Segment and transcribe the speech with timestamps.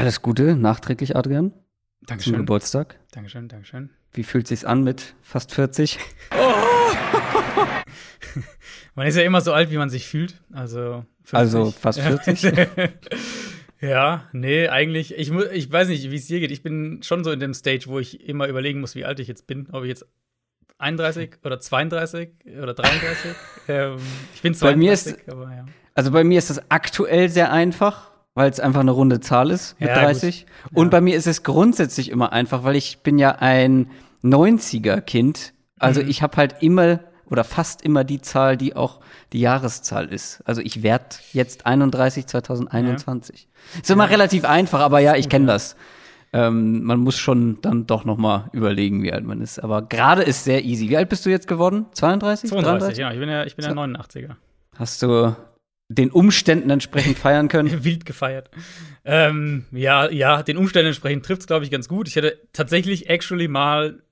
[0.00, 1.52] Alles Gute, nachträglich, Adrian.
[2.06, 2.32] Dankeschön.
[2.32, 2.98] Zum Geburtstag.
[3.12, 3.90] Dankeschön, Dankeschön.
[4.14, 5.98] Wie fühlt sich's an mit fast 40?
[6.30, 6.96] Oh!
[8.94, 10.40] man ist ja immer so alt, wie man sich fühlt.
[10.54, 11.34] Also, 50.
[11.34, 12.50] also fast 40.
[13.82, 16.50] ja, nee, eigentlich, ich, ich weiß nicht, wie es dir geht.
[16.50, 19.28] Ich bin schon so in dem Stage, wo ich immer überlegen muss, wie alt ich
[19.28, 19.68] jetzt bin.
[19.70, 20.06] Ob ich jetzt
[20.78, 23.32] 31 oder 32 oder 33.
[23.68, 23.98] ähm,
[24.34, 25.66] ich bin 32, bei mir ist, aber ja.
[25.94, 29.78] Also bei mir ist das aktuell sehr einfach, weil es einfach eine runde Zahl ist
[29.80, 30.46] mit ja, 30.
[30.46, 30.78] Gut.
[30.78, 30.90] Und ja.
[30.90, 33.90] bei mir ist es grundsätzlich immer einfach, weil ich bin ja ein
[34.22, 35.52] 90er-Kind.
[35.78, 36.08] Also mhm.
[36.08, 39.00] ich habe halt immer oder fast immer die Zahl, die auch
[39.32, 40.42] die Jahreszahl ist.
[40.44, 43.48] Also ich werde jetzt 31 2021.
[43.74, 43.80] Ja.
[43.80, 45.76] Ist immer relativ einfach, aber ja, ich kenne das.
[46.32, 49.58] Ähm, man muss schon dann doch noch mal überlegen, wie alt man ist.
[49.58, 50.88] Aber gerade ist sehr easy.
[50.88, 51.86] Wie alt bist du jetzt geworden?
[51.92, 52.50] 32?
[52.50, 52.98] 32, 33?
[52.98, 53.12] ja.
[53.12, 54.36] Ich bin ja, ich bin ja 89er.
[54.76, 55.34] Hast du
[55.90, 57.84] den Umständen entsprechend feiern können?
[57.84, 58.50] Wild gefeiert.
[59.04, 62.06] Ähm, ja, ja, den Umständen entsprechend trifft es, glaube ich, ganz gut.
[62.06, 64.02] Ich hätte tatsächlich actually mal,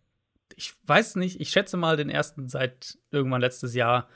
[0.56, 4.08] ich weiß nicht, ich schätze mal den ersten seit irgendwann letztes Jahr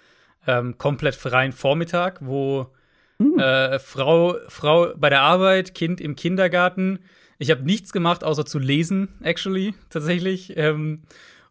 [0.47, 2.73] ähm, komplett freien Vormittag, wo
[3.19, 3.39] hm.
[3.39, 6.99] äh, Frau, Frau bei der Arbeit, Kind im Kindergarten.
[7.39, 10.57] Ich habe nichts gemacht, außer zu lesen, actually, tatsächlich.
[10.57, 11.03] Ähm,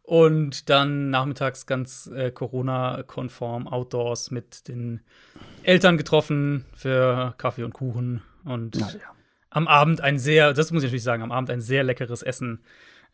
[0.04, 5.00] und dann nachmittags ganz äh, Corona-konform Outdoors mit den
[5.64, 8.22] Eltern getroffen für Kaffee und Kuchen.
[8.44, 8.88] Und ja.
[9.50, 12.60] am Abend ein sehr, das muss ich natürlich sagen, am Abend ein sehr leckeres Essen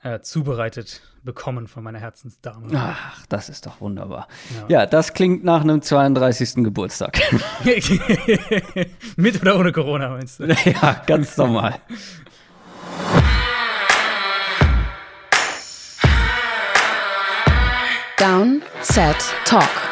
[0.04, 2.67] äh, zubereitet bekommen von meiner Herzensdame.
[2.73, 4.28] Ach, das ist doch wunderbar.
[4.70, 6.64] Ja, ja das klingt nach einem 32.
[6.64, 7.20] Geburtstag.
[9.17, 10.48] Mit oder ohne Corona, meinst du?
[10.66, 11.76] Ja, ganz normal.
[18.17, 19.87] Down, Set, Talk.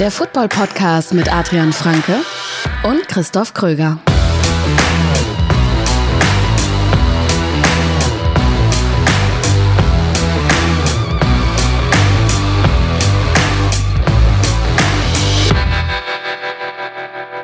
[0.00, 2.16] Der Football-Podcast mit Adrian Franke
[2.82, 4.00] und Christoph Kröger.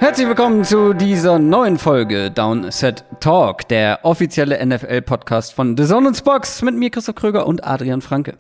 [0.01, 6.63] Herzlich willkommen zu dieser neuen Folge Downset Talk, der offizielle NFL-Podcast von The Zone Box
[6.63, 8.39] mit mir, Christoph Kröger und Adrian Franke.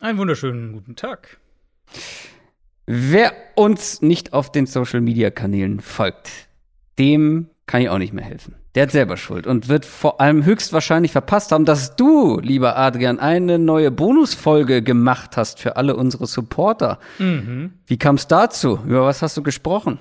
[0.00, 1.38] Einen wunderschönen guten Tag.
[2.86, 6.30] Wer uns nicht auf den Social Media Kanälen folgt,
[6.98, 8.56] dem kann ich auch nicht mehr helfen.
[8.74, 13.20] Der hat selber Schuld und wird vor allem höchstwahrscheinlich verpasst haben, dass du, lieber Adrian,
[13.20, 16.98] eine neue Bonusfolge gemacht hast für alle unsere Supporter.
[17.18, 17.74] Mhm.
[17.86, 18.80] Wie kam es dazu?
[18.86, 19.98] Über was hast du gesprochen?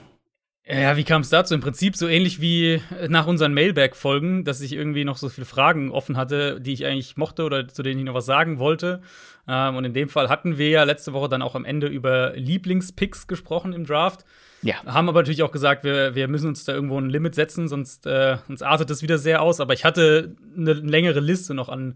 [0.68, 1.56] Ja, wie kam es dazu?
[1.56, 5.90] Im Prinzip so ähnlich wie nach unseren Mailback-Folgen, dass ich irgendwie noch so viele Fragen
[5.92, 9.02] offen hatte, die ich eigentlich mochte oder zu denen ich noch was sagen wollte.
[9.48, 12.34] Ähm, und in dem Fall hatten wir ja letzte Woche dann auch am Ende über
[12.36, 14.24] Lieblingspicks gesprochen im Draft.
[14.62, 14.76] Ja.
[14.86, 18.06] Haben aber natürlich auch gesagt, wir, wir müssen uns da irgendwo ein Limit setzen, sonst,
[18.06, 19.60] äh, sonst artet das wieder sehr aus.
[19.60, 21.96] Aber ich hatte eine längere Liste noch an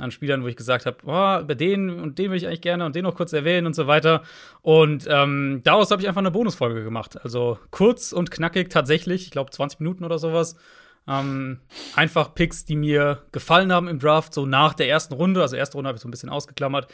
[0.00, 2.84] an Spielern, wo ich gesagt habe, oh, bei denen und den will ich eigentlich gerne
[2.84, 4.22] und den noch kurz erwähnen und so weiter.
[4.62, 7.22] Und ähm, daraus habe ich einfach eine Bonusfolge gemacht.
[7.22, 10.56] Also kurz und knackig tatsächlich, ich glaube 20 Minuten oder sowas.
[11.06, 11.60] Ähm,
[11.96, 15.42] einfach Picks, die mir gefallen haben im Draft, so nach der ersten Runde.
[15.42, 16.92] Also erste Runde habe ich so ein bisschen ausgeklammert.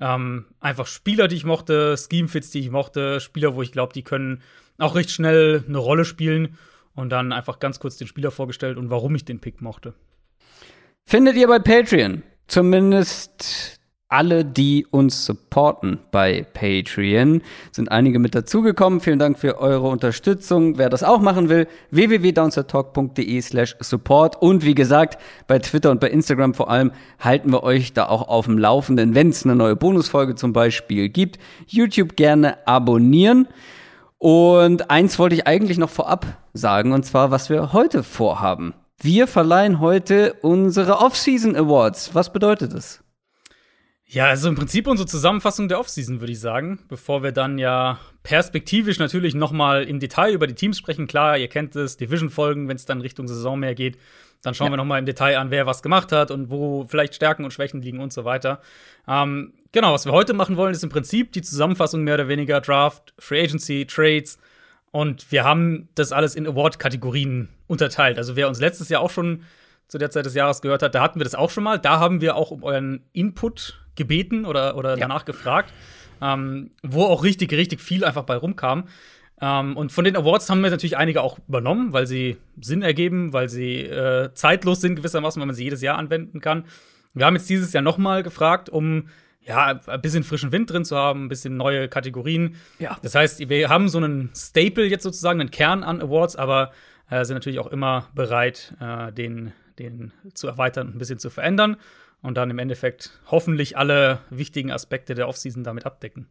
[0.00, 4.02] Ähm, einfach Spieler, die ich mochte, Scheme-Fits, die ich mochte, Spieler, wo ich glaube, die
[4.02, 4.42] können
[4.78, 6.56] auch recht schnell eine Rolle spielen.
[6.94, 9.94] Und dann einfach ganz kurz den Spieler vorgestellt und warum ich den Pick mochte.
[11.04, 13.78] Findet ihr bei Patreon zumindest
[14.08, 17.42] alle, die uns supporten bei Patreon.
[17.70, 19.00] Sind einige mit dazugekommen.
[19.00, 20.78] Vielen Dank für eure Unterstützung.
[20.78, 24.40] Wer das auch machen will, www.downsettalk.de slash support.
[24.40, 28.28] Und wie gesagt, bei Twitter und bei Instagram vor allem halten wir euch da auch
[28.28, 31.38] auf dem Laufenden, wenn es eine neue Bonusfolge zum Beispiel gibt.
[31.66, 33.46] YouTube gerne abonnieren.
[34.16, 38.72] Und eins wollte ich eigentlich noch vorab sagen, und zwar, was wir heute vorhaben.
[39.00, 42.16] Wir verleihen heute unsere Off-Season Awards.
[42.16, 43.04] Was bedeutet das?
[44.10, 46.80] Ja, also im Prinzip unsere Zusammenfassung der Offseason, würde ich sagen.
[46.88, 51.06] Bevor wir dann ja perspektivisch natürlich noch mal im Detail über die Teams sprechen.
[51.06, 53.98] Klar, ihr kennt es, Division-Folgen, wenn es dann Richtung Saison mehr geht.
[54.42, 54.72] Dann schauen ja.
[54.72, 57.52] wir noch mal im Detail an, wer was gemacht hat und wo vielleicht Stärken und
[57.52, 58.62] Schwächen liegen und so weiter.
[59.06, 62.60] Ähm, genau, was wir heute machen wollen, ist im Prinzip die Zusammenfassung mehr oder weniger
[62.60, 64.38] Draft, Free Agency, Trades,
[64.90, 68.18] und wir haben das alles in Award-Kategorien unterteilt.
[68.18, 69.42] Also wer uns letztes Jahr auch schon
[69.86, 71.78] zu der Zeit des Jahres gehört hat, da hatten wir das auch schon mal.
[71.78, 74.96] Da haben wir auch um euren Input gebeten oder, oder ja.
[74.96, 75.72] danach gefragt,
[76.20, 78.84] ähm, wo auch richtig, richtig viel einfach bei rumkam.
[79.40, 83.32] Ähm, und von den Awards haben wir natürlich einige auch übernommen, weil sie Sinn ergeben,
[83.32, 86.64] weil sie äh, zeitlos sind gewissermaßen, weil man sie jedes Jahr anwenden kann.
[87.14, 89.08] Wir haben jetzt dieses Jahr noch mal gefragt, um
[89.48, 92.56] ja, ein bisschen frischen Wind drin zu haben, ein bisschen neue Kategorien.
[92.78, 92.98] Ja.
[93.02, 96.70] Das heißt, wir haben so einen Staple jetzt sozusagen, einen Kern an Awards, aber
[97.10, 101.30] äh, sind natürlich auch immer bereit, äh, den, den zu erweitern und ein bisschen zu
[101.30, 101.78] verändern
[102.20, 106.28] und dann im Endeffekt hoffentlich alle wichtigen Aspekte der Offseason damit abdecken.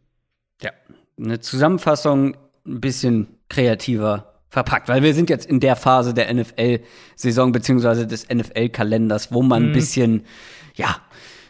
[0.62, 0.70] Ja,
[1.18, 2.36] eine Zusammenfassung
[2.66, 8.28] ein bisschen kreativer verpackt, weil wir sind jetzt in der Phase der NFL-Saison beziehungsweise des
[8.28, 9.68] NFL-Kalenders, wo man mhm.
[9.68, 10.24] ein bisschen,
[10.74, 10.96] ja,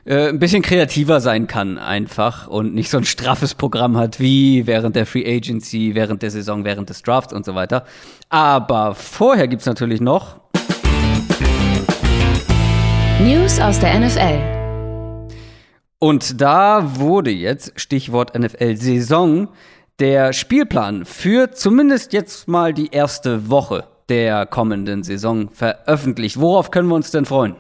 [0.09, 4.67] äh, ein bisschen kreativer sein kann einfach und nicht so ein straffes Programm hat wie
[4.67, 7.85] während der Free Agency, während der Saison, während des Drafts und so weiter.
[8.31, 10.41] Aber vorher gibt's natürlich noch
[13.21, 15.29] News aus der NFL.
[15.99, 19.49] Und da wurde jetzt, Stichwort NFL-Saison,
[19.99, 26.41] der Spielplan für zumindest jetzt mal die erste Woche der kommenden Saison veröffentlicht.
[26.41, 27.57] Worauf können wir uns denn freuen?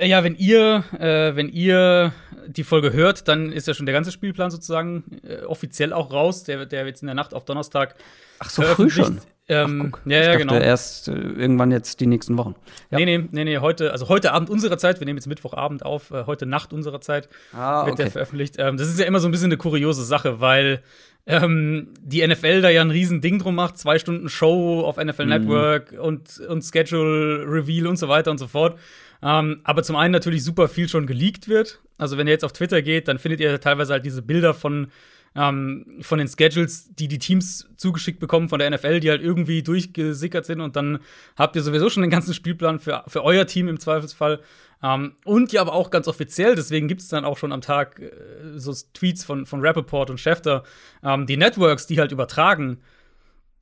[0.00, 2.12] Äh, ja, wenn ihr, äh, wenn ihr
[2.46, 6.44] die Folge hört, dann ist ja schon der ganze Spielplan sozusagen äh, offiziell auch raus.
[6.44, 7.94] Der, der jetzt in der Nacht auf Donnerstag.
[8.38, 9.20] Ach so früh schon.
[9.48, 10.54] Ähm, Ach, ja, ja, genau.
[10.54, 12.54] Erst äh, irgendwann jetzt die nächsten Wochen.
[12.90, 12.98] Ja.
[12.98, 16.12] Nee, nee, nee, nee, heute, also heute Abend unserer Zeit, wir nehmen jetzt Mittwochabend auf,
[16.12, 18.04] äh, heute Nacht unserer Zeit ah, wird okay.
[18.04, 18.54] der veröffentlicht.
[18.58, 20.82] Ähm, das ist ja immer so ein bisschen eine kuriose Sache, weil
[21.26, 25.24] ähm, die NFL da ja ein riesen Ding drum macht, zwei Stunden Show auf NFL
[25.24, 25.30] mhm.
[25.30, 28.78] Network und, und Schedule Reveal und so weiter und so fort.
[29.22, 31.80] Ähm, aber zum einen natürlich super viel schon geleakt wird.
[31.98, 34.88] Also wenn ihr jetzt auf Twitter geht, dann findet ihr teilweise halt diese Bilder von
[35.36, 39.62] ähm, von den Schedules, die die Teams zugeschickt bekommen von der NFL, die halt irgendwie
[39.62, 40.98] durchgesickert sind und dann
[41.36, 44.40] habt ihr sowieso schon den ganzen Spielplan für, für euer Team im Zweifelsfall.
[44.82, 48.00] Ähm, und ja, aber auch ganz offiziell, deswegen gibt es dann auch schon am Tag
[48.00, 48.10] äh,
[48.56, 50.64] so Tweets von, von Rappaport und Schefter,
[51.04, 52.78] ähm, die Networks, die halt übertragen,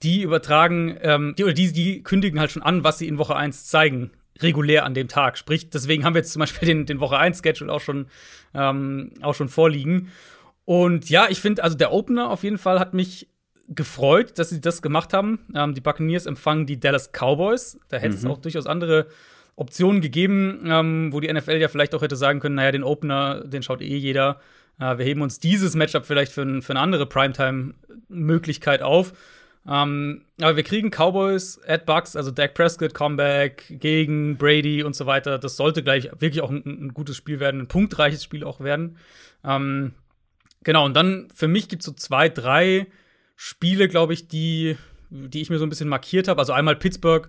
[0.02, 3.36] die übertragen, ähm, die, oder die, die kündigen halt schon an, was sie in Woche
[3.36, 5.38] 1 zeigen regulär an dem Tag.
[5.38, 8.06] Sprich, deswegen haben wir jetzt zum Beispiel den, den Woche 1-Schedule auch schon,
[8.54, 10.10] ähm, auch schon vorliegen.
[10.64, 13.28] Und ja, ich finde, also der Opener auf jeden Fall hat mich
[13.68, 15.40] gefreut, dass sie das gemacht haben.
[15.54, 17.78] Ähm, die Buccaneers empfangen die Dallas Cowboys.
[17.88, 18.30] Da hätte es mhm.
[18.30, 19.06] auch durchaus andere
[19.56, 23.44] Optionen gegeben, ähm, wo die NFL ja vielleicht auch hätte sagen können, naja, den Opener,
[23.44, 24.40] den schaut eh jeder.
[24.78, 29.12] Äh, wir heben uns dieses Matchup vielleicht für, für eine andere Primetime-Möglichkeit auf.
[29.70, 35.04] Ähm, aber wir kriegen Cowboys at Bucks, also Dak Prescott, Comeback gegen Brady und so
[35.04, 35.38] weiter.
[35.38, 38.96] Das sollte gleich wirklich auch ein, ein gutes Spiel werden, ein punktreiches Spiel auch werden.
[39.44, 39.92] Ähm,
[40.64, 42.86] genau, und dann für mich gibt es so zwei, drei
[43.36, 44.76] Spiele, glaube ich, die,
[45.10, 46.40] die ich mir so ein bisschen markiert habe.
[46.40, 47.28] Also einmal Pittsburgh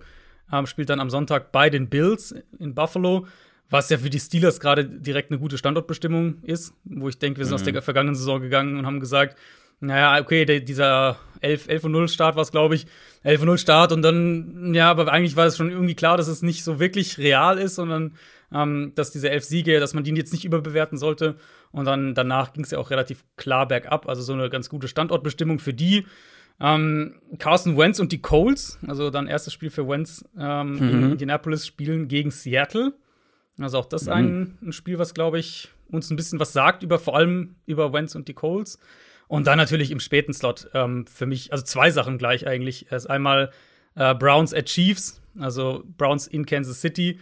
[0.52, 3.28] ähm, spielt dann am Sonntag bei den Bills in Buffalo,
[3.70, 7.46] was ja für die Steelers gerade direkt eine gute Standortbestimmung ist, wo ich denke, wir
[7.46, 7.56] sind mhm.
[7.56, 9.38] aus der vergangenen Saison gegangen und haben gesagt,
[9.80, 12.86] naja, okay, der, dieser 11, 11 0 Start war es, glaube ich.
[13.24, 16.42] 11 0 Start und dann, ja, aber eigentlich war es schon irgendwie klar, dass es
[16.42, 18.16] nicht so wirklich real ist, sondern
[18.52, 21.36] ähm, dass diese elf Siege, dass man die jetzt nicht überbewerten sollte.
[21.72, 24.88] Und dann danach ging es ja auch relativ klar bergab, also so eine ganz gute
[24.88, 26.06] Standortbestimmung für die.
[26.60, 30.90] Ähm, Carson Wentz und die Coles, also dann erstes Spiel für Wentz ähm, mhm.
[30.90, 32.94] in Indianapolis, spielen gegen Seattle.
[33.60, 34.12] Also auch das mhm.
[34.12, 37.94] ein, ein Spiel, was, glaube ich, uns ein bisschen was sagt über vor allem über
[37.94, 38.80] Wentz und die Coles.
[39.30, 42.92] Und dann natürlich im späten Slot ähm, für mich, also zwei Sachen gleich eigentlich.
[42.92, 43.52] Erst einmal
[43.96, 47.20] äh, Browns at Chiefs, also Browns in Kansas City.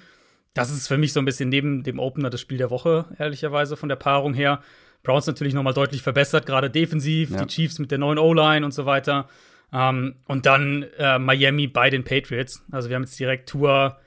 [0.54, 3.76] Das ist für mich so ein bisschen neben dem Opener das Spiel der Woche, ehrlicherweise,
[3.76, 4.62] von der Paarung her.
[5.04, 7.44] Browns natürlich noch mal deutlich verbessert, gerade defensiv, ja.
[7.44, 9.28] die Chiefs mit der neuen O-Line und so weiter.
[9.74, 12.64] Ähm, und dann äh, Miami bei den Patriots.
[12.72, 13.98] Also wir haben jetzt direkt Tour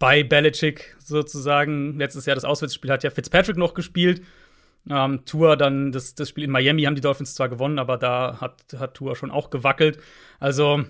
[0.00, 1.96] bei Belichick sozusagen.
[2.00, 4.22] Letztes Jahr das Auswärtsspiel hat ja Fitzpatrick noch gespielt.
[4.88, 8.38] Ähm, Tour dann, das, das Spiel in Miami haben die Dolphins zwar gewonnen, aber da
[8.40, 9.98] hat, hat Tour schon auch gewackelt.
[10.40, 10.84] Also,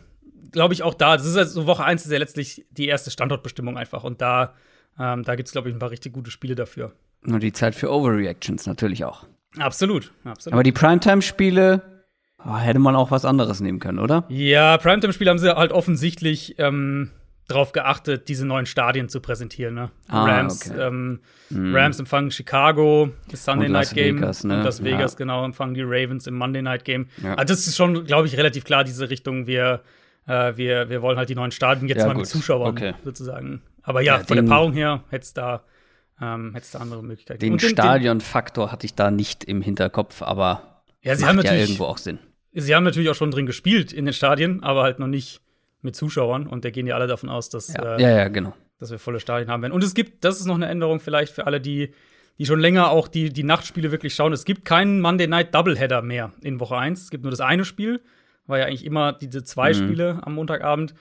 [0.53, 3.77] glaube ich, auch da, das ist also Woche 1 ist ja letztlich die erste Standortbestimmung
[3.77, 4.05] einfach.
[4.05, 4.55] Und da,
[4.99, 6.93] ähm, da gibt es, glaube ich, ein paar richtig gute Spiele dafür.
[7.23, 9.27] Nur die Zeit für Overreactions natürlich auch.
[9.59, 10.53] Absolut, absolut.
[10.53, 11.83] Aber die Primetime-Spiele
[12.45, 14.25] oh, hätte man auch was anderes nehmen können, oder?
[14.29, 17.11] Ja, Primetime-Spiele haben sie halt offensichtlich ähm,
[17.49, 19.75] darauf geachtet, diese neuen Stadien zu präsentieren.
[19.75, 19.91] Ne?
[20.07, 20.81] Ah, Rams, okay.
[20.81, 21.75] ähm, hm.
[21.75, 24.59] Rams empfangen Chicago, das Sunday und Night Game Vegas, ne?
[24.59, 25.19] und Las Vegas, ja.
[25.19, 27.07] genau, empfangen die Ravens im Monday Night Game.
[27.23, 27.35] Ja.
[27.35, 29.47] Also das ist schon, glaube ich, relativ klar, diese Richtung.
[29.47, 29.81] Wir,
[30.27, 32.23] äh, wir, wir wollen halt die neuen Stadien jetzt ja, mal gut.
[32.23, 32.95] mit Zuschauern okay.
[33.03, 33.63] sozusagen.
[33.83, 35.63] Aber ja, von der Paarung her hätte es da,
[36.21, 37.41] ähm, da andere Möglichkeiten.
[37.41, 41.61] Den, den Stadionfaktor hatte ich da nicht im Hinterkopf, aber ja, sie macht haben natürlich,
[41.61, 42.19] ja irgendwo auch Sinn.
[42.53, 45.41] Sie haben natürlich auch schon drin gespielt in den Stadien, aber halt noch nicht
[45.83, 47.97] mit Zuschauern und da gehen ja alle davon aus, dass, ja.
[47.97, 48.55] Äh, ja, ja, genau.
[48.79, 49.73] dass wir volle Stadien haben werden.
[49.73, 51.93] Und es gibt, das ist noch eine Änderung vielleicht für alle, die,
[52.39, 54.33] die schon länger auch die, die Nachtspiele wirklich schauen.
[54.33, 57.03] Es gibt keinen Monday Night Doubleheader mehr in Woche 1.
[57.03, 58.01] Es gibt nur das eine Spiel,
[58.47, 59.75] war ja eigentlich immer diese zwei mhm.
[59.75, 60.95] Spiele am Montagabend.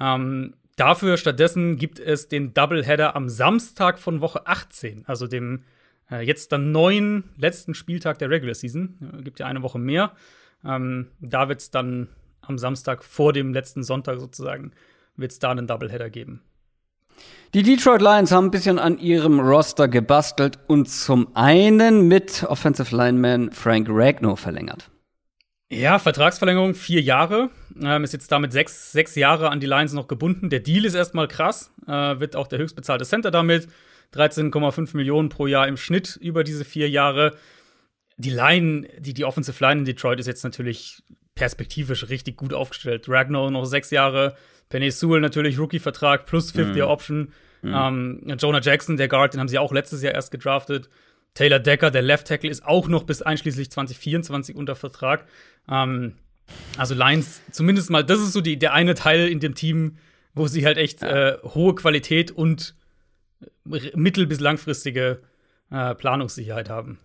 [0.00, 5.62] Ähm, dafür stattdessen gibt es den Doubleheader am Samstag von Woche 18, also dem
[6.10, 8.98] äh, jetzt dann neuen letzten Spieltag der Regular Season.
[9.18, 10.12] Äh, gibt ja eine Woche mehr.
[10.64, 12.08] Ähm, da wird es dann
[12.48, 14.72] am Samstag vor dem letzten Sonntag sozusagen,
[15.16, 16.42] wird es da einen Doubleheader geben.
[17.54, 22.94] Die Detroit Lions haben ein bisschen an ihrem Roster gebastelt und zum einen mit Offensive
[22.94, 24.90] Lineman Frank Ragnow verlängert.
[25.70, 27.50] Ja, Vertragsverlängerung vier Jahre.
[27.80, 30.50] Ähm, ist jetzt damit sechs, sechs Jahre an die Lions noch gebunden.
[30.50, 31.72] Der Deal ist erstmal krass.
[31.86, 33.68] Äh, wird auch der höchstbezahlte Center damit.
[34.14, 37.36] 13,5 Millionen pro Jahr im Schnitt über diese vier Jahre.
[38.16, 41.02] Die Line, die, die Offensive Line in Detroit ist jetzt natürlich
[41.34, 43.08] perspektivisch richtig gut aufgestellt.
[43.08, 44.36] Ragnar noch sechs Jahre,
[44.68, 47.32] Penny Sewell natürlich Rookie-Vertrag plus Fifth-Year-Option.
[47.62, 47.74] Mhm.
[47.74, 50.88] Ähm, Jonah Jackson, der Guard, den haben sie auch letztes Jahr erst gedraftet.
[51.34, 55.26] Taylor Decker, der Left Tackle, ist auch noch bis einschließlich 2024 unter Vertrag.
[55.68, 56.14] Ähm,
[56.76, 59.96] also Lions, zumindest mal, das ist so die, der eine Teil in dem Team,
[60.34, 62.74] wo sie halt echt äh, hohe Qualität und
[63.64, 65.22] mittel- bis langfristige
[65.70, 66.98] äh, Planungssicherheit haben.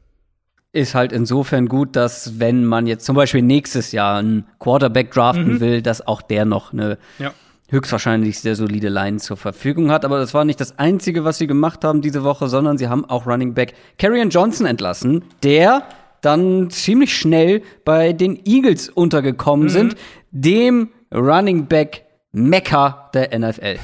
[0.71, 5.55] Ist halt insofern gut, dass wenn man jetzt zum Beispiel nächstes Jahr einen Quarterback draften
[5.55, 5.59] mhm.
[5.59, 7.33] will, dass auch der noch eine ja.
[7.69, 10.05] höchstwahrscheinlich sehr solide Line zur Verfügung hat.
[10.05, 13.03] Aber das war nicht das Einzige, was sie gemacht haben diese Woche, sondern sie haben
[13.05, 15.83] auch Running Back Carrion Johnson entlassen, der
[16.21, 19.69] dann ziemlich schnell bei den Eagles untergekommen mhm.
[19.69, 19.95] sind,
[20.31, 23.79] dem Running Back Mecca der NFL.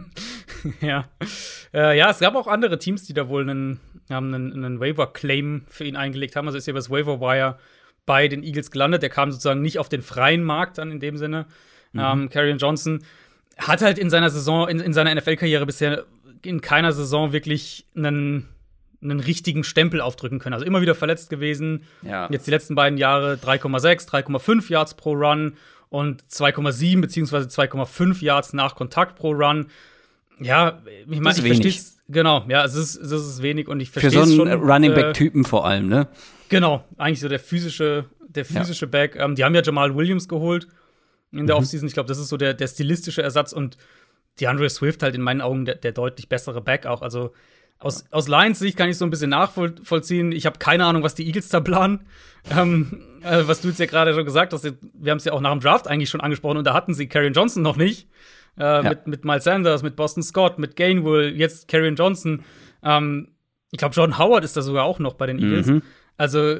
[0.80, 1.04] ja.
[1.72, 5.64] Äh, ja, es gab auch andere Teams, die da wohl einen, haben einen, einen Waiver-Claim
[5.68, 6.46] für ihn eingelegt haben.
[6.46, 7.58] Also ist ja das Waiver-Wire
[8.06, 9.02] bei den Eagles gelandet.
[9.02, 11.46] Der kam sozusagen nicht auf den freien Markt dann in dem Sinne.
[11.92, 12.00] Mhm.
[12.00, 13.04] Ähm, Carrion Johnson
[13.58, 16.04] hat halt in seiner Saison, in, in seiner NFL-Karriere bisher
[16.44, 18.48] in keiner Saison wirklich einen,
[19.02, 20.54] einen richtigen Stempel aufdrücken können.
[20.54, 21.84] Also immer wieder verletzt gewesen.
[22.02, 22.28] Ja.
[22.30, 25.54] Jetzt die letzten beiden Jahre 3,6, 3,5 Yards pro Run
[25.88, 29.66] und 2,7 beziehungsweise 2,5 Yards nach Kontakt pro Run.
[30.40, 31.72] Ja, ich meine, ich verstehe
[32.08, 35.44] Genau, ja, es ist, es ist wenig und ich verstehe Für so einen Running Back-Typen
[35.44, 36.08] äh, vor allem, ne?
[36.48, 38.90] Genau, eigentlich so der physische, der physische ja.
[38.90, 39.16] Back.
[39.16, 40.66] Ähm, die haben ja Jamal Williams geholt
[41.30, 41.62] in der mhm.
[41.62, 41.88] Offseason.
[41.88, 43.78] Ich glaube, das ist so der, der stilistische Ersatz und
[44.40, 47.00] DeAndre Swift halt in meinen Augen der, der deutlich bessere Back auch.
[47.00, 47.32] Also
[47.78, 50.32] aus, aus Lions Sicht kann ich so ein bisschen nachvollziehen.
[50.32, 52.00] Ich habe keine Ahnung, was die Eagles da planen.
[52.50, 55.40] Ähm, äh, was du jetzt ja gerade schon gesagt hast, wir haben es ja auch
[55.40, 58.08] nach dem Draft eigentlich schon angesprochen und da hatten sie Karrion Johnson noch nicht.
[58.58, 58.82] Äh, ja.
[58.82, 62.44] mit, mit Miles Sanders, mit Boston Scott, mit Gainwell, jetzt Karrion Johnson.
[62.82, 63.28] Ähm,
[63.70, 65.66] ich glaube, Jordan Howard ist da sogar auch noch bei den Eagles.
[65.66, 65.82] Mhm.
[66.18, 66.58] Also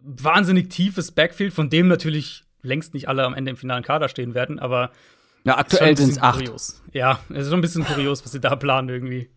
[0.00, 4.34] wahnsinnig tiefes Backfield, von dem natürlich längst nicht alle am Ende im finalen Kader stehen
[4.34, 4.92] werden, aber
[5.44, 6.38] ja, aktuell sind es acht.
[6.38, 6.82] Kurios.
[6.92, 9.30] Ja, es ist schon ein bisschen kurios, was sie da planen irgendwie.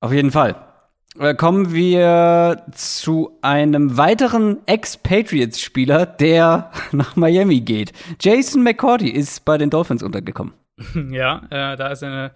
[0.00, 0.69] Auf jeden Fall.
[1.18, 7.92] Äh, kommen wir zu einem weiteren Ex-Patriots-Spieler, der nach Miami geht.
[8.20, 10.54] Jason McCourty ist bei den Dolphins untergekommen.
[11.10, 12.30] Ja, äh, da ist eine,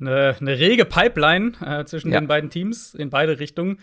[0.00, 2.18] eine, eine rege Pipeline äh, zwischen ja.
[2.18, 3.78] den beiden Teams in beide Richtungen.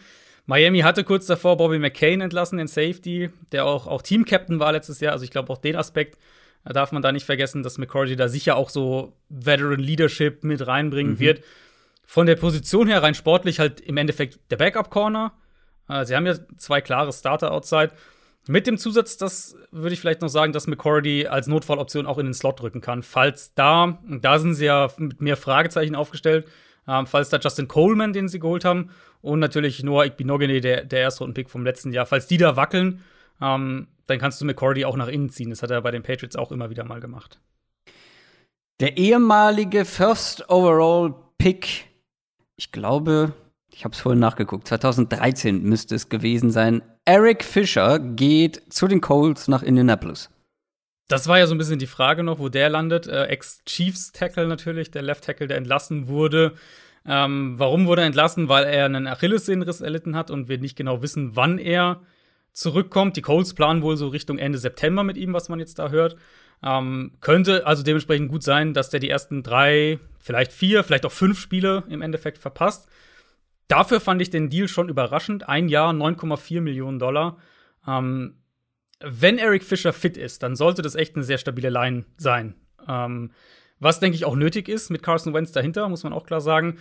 [0.46, 5.00] Miami hatte kurz davor Bobby McCain entlassen, den Safety, der auch, auch Team-Captain war letztes
[5.00, 5.14] Jahr.
[5.14, 6.18] Also ich glaube, auch den Aspekt
[6.66, 10.68] äh, darf man da nicht vergessen, dass McCourty da sicher auch so Veteran Leadership mit
[10.68, 11.20] reinbringen mhm.
[11.20, 11.42] wird
[12.12, 15.32] von der Position her rein sportlich halt im Endeffekt der Backup-Corner.
[15.88, 17.94] Äh, sie haben ja zwei klare Starter outside.
[18.50, 22.25] Mit dem Zusatz, das würde ich vielleicht noch sagen, dass McCordy als Notfalloption auch in
[22.25, 23.01] den Slot drücken kann.
[23.01, 26.50] Falls da, da sind sie ja mit mehr Fragezeichen aufgestellt,
[26.86, 28.89] ähm, falls da Justin Coleman, den sie geholt haben,
[29.22, 33.06] und natürlich Noah Igbinogene, der, der Erstrunden-Pick vom letzten Jahr, falls die da wackeln,
[33.41, 35.50] ähm, dann kannst du McCordy auch nach innen ziehen.
[35.50, 37.39] Das hat er bei den Patriots auch immer wieder mal gemacht.
[38.82, 41.91] Der ehemalige First Overall Pick
[42.62, 43.34] ich glaube,
[43.72, 46.84] ich habe es vorhin nachgeguckt, 2013 müsste es gewesen sein.
[47.06, 50.30] Eric Fischer geht zu den Colts nach Indianapolis.
[51.08, 53.08] Das war ja so ein bisschen die Frage noch, wo der landet.
[53.08, 56.53] Äh, Ex-Chiefs-Tackle natürlich, der Left-Tackle, der entlassen wurde.
[57.03, 58.48] Ähm, warum wurde er entlassen?
[58.48, 62.01] Weil er einen Achillessehnenriss erlitten hat und wir nicht genau wissen, wann er
[62.53, 63.18] zurückkommt.
[63.18, 66.15] Die Colts planen wohl so Richtung Ende September mit ihm, was man jetzt da hört.
[66.63, 71.12] Ähm, könnte also dementsprechend gut sein, dass der die ersten drei, vielleicht vier, vielleicht auch
[71.12, 72.88] fünf Spiele im Endeffekt verpasst.
[73.68, 75.48] Dafür fand ich den Deal schon überraschend.
[75.48, 77.38] Ein Jahr, 9,4 Millionen Dollar.
[77.88, 78.36] Ähm,
[79.00, 82.56] wenn Eric Fischer fit ist, dann sollte das echt eine sehr stabile Line sein.
[82.88, 83.32] Ähm,
[83.80, 86.77] was, denke ich, auch nötig ist mit Carson Wentz dahinter, muss man auch klar sagen.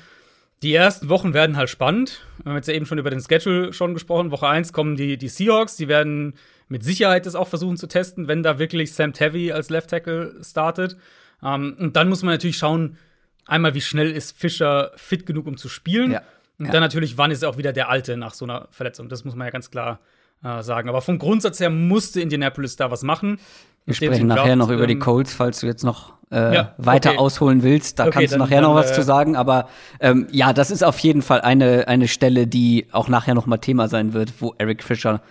[0.62, 2.26] Die ersten Wochen werden halt spannend.
[2.42, 4.30] Wir haben jetzt ja eben schon über den Schedule schon gesprochen.
[4.30, 6.34] Woche 1 kommen die, die Seahawks, die werden
[6.68, 10.34] mit Sicherheit das auch versuchen zu testen, wenn da wirklich Sam Tevy als Left Tackle
[10.42, 10.96] startet.
[11.42, 12.98] Ähm, und dann muss man natürlich schauen,
[13.46, 16.12] einmal, wie schnell ist Fischer fit genug, um zu spielen.
[16.12, 16.22] Ja.
[16.58, 16.72] Und ja.
[16.72, 19.08] dann natürlich, wann ist er auch wieder der Alte nach so einer Verletzung.
[19.08, 20.00] Das muss man ja ganz klar
[20.44, 20.90] äh, sagen.
[20.90, 23.40] Aber vom Grundsatz her musste Indianapolis da was machen.
[23.86, 26.74] Wir sprechen nachher glaubt, noch über die ähm, Colts, falls du jetzt noch äh, ja,
[26.78, 27.18] weiter okay.
[27.18, 27.98] ausholen willst.
[27.98, 29.36] Da okay, kannst du nachher dann, noch was äh, zu sagen.
[29.36, 29.68] Aber
[30.00, 33.58] ähm, ja, das ist auf jeden Fall eine, eine Stelle, die auch nachher noch mal
[33.58, 35.22] Thema sein wird, wo Eric Fischer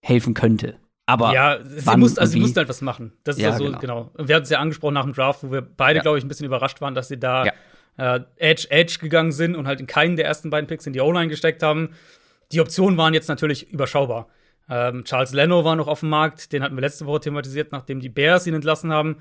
[0.00, 0.76] helfen könnte.
[1.06, 3.12] Aber ja, sie, muss, also sie halt was machen.
[3.24, 3.78] Das ist ja, so, genau.
[3.78, 4.10] genau.
[4.18, 6.02] Wir hatten es ja angesprochen nach dem Draft, wo wir beide, ja.
[6.02, 8.16] glaube ich, ein bisschen überrascht waren, dass sie da ja.
[8.16, 11.00] äh, Edge, Edge gegangen sind und halt in keinen der ersten beiden Picks in die
[11.00, 11.94] O-Line gesteckt haben.
[12.52, 14.28] Die Optionen waren jetzt natürlich überschaubar.
[14.68, 18.00] Ähm, Charles Leno war noch auf dem Markt, den hatten wir letzte Woche thematisiert, nachdem
[18.00, 19.16] die Bears ihn entlassen haben.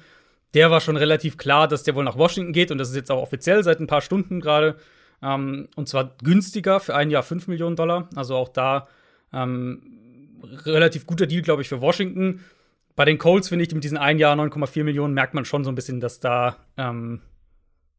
[0.54, 3.12] Der war schon relativ klar, dass der wohl nach Washington geht und das ist jetzt
[3.12, 4.75] auch offiziell seit ein paar Stunden gerade.
[5.22, 8.10] Ähm, und zwar günstiger für ein Jahr 5 Millionen Dollar.
[8.16, 8.88] Also auch da
[9.34, 9.82] ähm,
[10.66, 12.42] relativ guter Deal, glaube ich, für Washington.
[12.96, 15.72] Bei den Colts finde ich mit diesen ein Jahr 9,4 Millionen merkt man schon so
[15.72, 17.22] ein bisschen, dass da, ähm,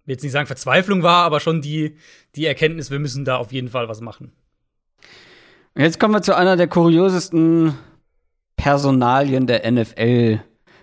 [0.05, 1.97] will jetzt nicht sagen Verzweiflung war, aber schon die,
[2.35, 4.33] die Erkenntnis, wir müssen da auf jeden Fall was machen.
[5.79, 7.73] Jetzt kommen wir zu einer der kuriosesten
[8.57, 10.41] Personalien der NFL.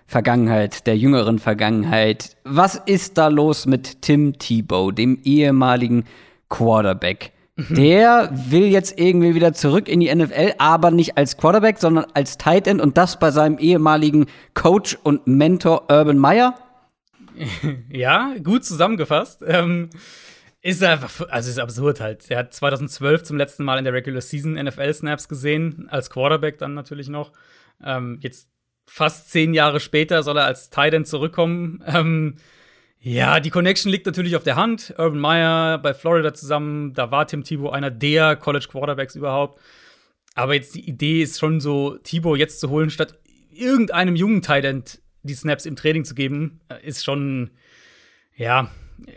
[0.08, 2.38] Vergangenheit, der jüngeren Vergangenheit.
[2.46, 6.06] Was ist da los mit Tim Tebow, dem ehemaligen
[6.48, 7.34] Quarterback?
[7.58, 7.76] Mhm.
[7.76, 12.38] Der will jetzt irgendwie wieder zurück in die NFL, aber nicht als Quarterback, sondern als
[12.38, 16.56] Tight End und das bei seinem ehemaligen Coach und Mentor Urban Meyer.
[17.92, 19.44] Ja, gut zusammengefasst.
[19.46, 19.90] Ähm,
[20.66, 22.32] ist einfach, also ist absurd halt.
[22.32, 26.74] Er hat 2012 zum letzten Mal in der Regular Season NFL-Snaps gesehen, als Quarterback dann
[26.74, 27.34] natürlich noch.
[27.84, 28.50] Ähm, jetzt
[28.88, 31.84] fast zehn Jahre später soll er als Tight End zurückkommen.
[31.86, 32.38] Ähm,
[32.98, 34.96] ja, die Connection liegt natürlich auf der Hand.
[34.98, 39.62] Urban Meyer bei Florida zusammen, da war Tim Tebow einer der College Quarterbacks überhaupt.
[40.34, 43.20] Aber jetzt die Idee ist schon so, Tebow jetzt zu holen, statt
[43.52, 47.52] irgendeinem jungen Tight End die Snaps im Training zu geben, äh, ist schon,
[48.36, 48.72] ja,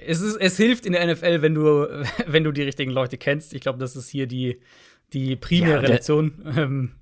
[0.07, 1.87] es, ist, es hilft in der NFL, wenn du,
[2.27, 3.55] wenn du die richtigen Leute kennst.
[3.55, 4.61] Ich glaube, das ist hier die,
[5.13, 6.33] die primäre ja, Lektion.
[6.57, 6.93] Ähm,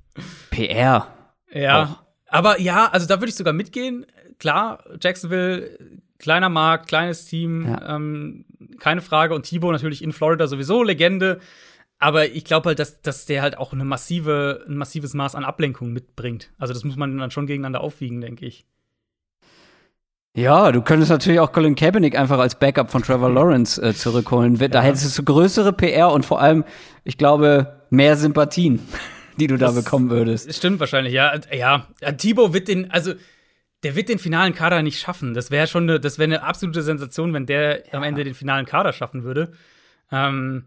[0.51, 1.09] PR.
[1.53, 1.85] Ja.
[1.85, 2.03] Auch.
[2.29, 4.07] Aber ja, also da würde ich sogar mitgehen.
[4.39, 5.79] Klar, Jacksonville,
[6.19, 7.97] kleiner Markt, kleines Team, ja.
[7.97, 8.45] ähm,
[8.79, 9.35] keine Frage.
[9.35, 11.41] Und Thibaut natürlich in Florida sowieso Legende.
[11.99, 15.45] Aber ich glaube halt, dass, dass der halt auch eine massive, ein massives Maß an
[15.45, 16.53] Ablenkung mitbringt.
[16.59, 18.67] Also das muss man dann schon gegeneinander aufwiegen, denke ich.
[20.37, 24.59] Ja, du könntest natürlich auch Colin Kaepernick einfach als Backup von Trevor Lawrence äh, zurückholen.
[24.59, 24.83] Da ja.
[24.83, 26.65] hättest du größere PR und vor allem,
[27.05, 28.81] ich glaube, mehr Sympathien,
[29.39, 30.55] die du das da bekommen würdest.
[30.55, 31.33] Stimmt wahrscheinlich, ja.
[31.51, 31.87] Ja,
[32.19, 33.15] Thibaut wird den, also
[33.83, 35.33] der wird den finalen Kader nicht schaffen.
[35.33, 37.95] Das wäre schon eine, das wäre eine absolute Sensation, wenn der ja.
[37.95, 39.53] am Ende den finalen Kader schaffen würde.
[40.13, 40.67] Ähm,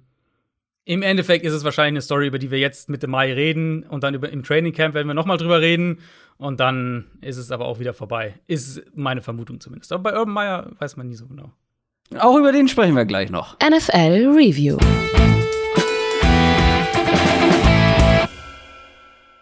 [0.84, 4.04] Im Endeffekt ist es wahrscheinlich eine Story, über die wir jetzt Mitte Mai reden und
[4.04, 6.00] dann über, im Training Camp werden wir noch mal drüber reden
[6.40, 8.34] und dann ist es aber auch wieder vorbei.
[8.48, 9.92] Ist meine Vermutung zumindest.
[9.92, 11.52] Aber bei Urban Meyer weiß man nie so genau.
[12.18, 13.58] Auch über den sprechen wir gleich noch.
[13.60, 14.78] NFL Review.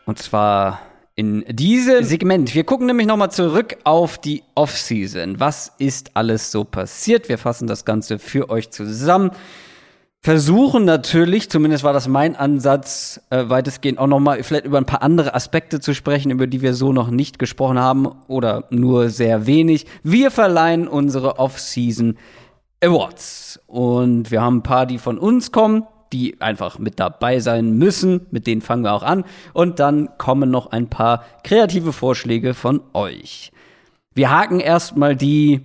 [0.06, 0.82] Und zwar
[1.16, 2.56] in diesem Segment.
[2.56, 5.40] Wir gucken nämlich noch mal zurück auf die Offseason.
[5.40, 7.30] Was ist alles so passiert?
[7.30, 9.32] Wir fassen das Ganze für euch zusammen
[10.22, 14.86] versuchen natürlich, zumindest war das mein Ansatz, äh, weitestgehend auch noch mal vielleicht über ein
[14.86, 19.10] paar andere Aspekte zu sprechen, über die wir so noch nicht gesprochen haben oder nur
[19.10, 19.86] sehr wenig.
[20.04, 22.18] Wir verleihen unsere Off-Season
[22.84, 27.78] Awards und wir haben ein paar, die von uns kommen, die einfach mit dabei sein
[27.78, 28.28] müssen.
[28.32, 32.82] Mit denen fangen wir auch an und dann kommen noch ein paar kreative Vorschläge von
[32.94, 33.52] euch.
[34.14, 35.62] Wir haken erstmal die,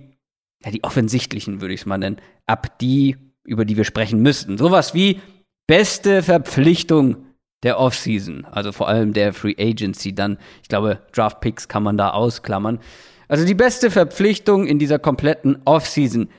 [0.63, 4.57] ja, die offensichtlichen, würde ich es mal nennen, ab, die über die wir sprechen müssten.
[4.57, 5.21] Sowas wie
[5.67, 7.25] beste Verpflichtung
[7.63, 11.97] der Offseason, also vor allem der Free Agency, dann, ich glaube, Draft Picks kann man
[11.97, 12.79] da ausklammern.
[13.27, 16.29] Also die beste Verpflichtung in dieser kompletten Offseason.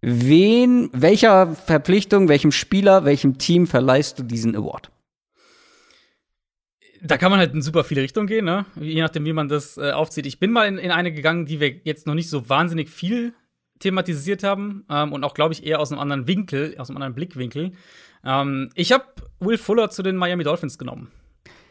[0.00, 4.90] Wen, welcher Verpflichtung, welchem Spieler, welchem Team verleihst du diesen Award?
[7.00, 8.66] Da kann man halt in super viele Richtungen gehen, ne?
[8.80, 10.26] Je nachdem, wie man das äh, aufzieht.
[10.26, 13.34] Ich bin mal in, in eine gegangen, die wir jetzt noch nicht so wahnsinnig viel
[13.78, 17.14] thematisiert haben ähm, und auch, glaube ich, eher aus einem anderen Winkel, aus einem anderen
[17.14, 17.72] Blickwinkel.
[18.24, 19.04] Ähm, ich habe
[19.40, 21.10] Will Fuller zu den Miami Dolphins genommen.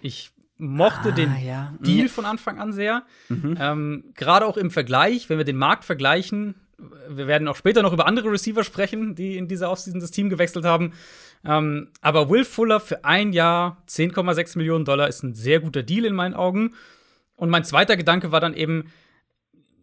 [0.02, 1.74] Ich mochte ah, den ja.
[1.80, 2.10] Deal mhm.
[2.10, 3.04] von Anfang an sehr.
[3.30, 3.58] Mhm.
[3.60, 6.56] Ähm, Gerade auch im Vergleich, wenn wir den Markt vergleichen,
[7.10, 10.30] wir werden auch später noch über andere Receiver sprechen, die in dieser Offseason das Team
[10.30, 10.94] gewechselt haben.
[11.44, 16.06] Ähm, aber Will Fuller für ein Jahr 10,6 Millionen Dollar ist ein sehr guter Deal
[16.06, 16.76] in meinen Augen.
[17.36, 18.92] Und mein zweiter Gedanke war dann eben,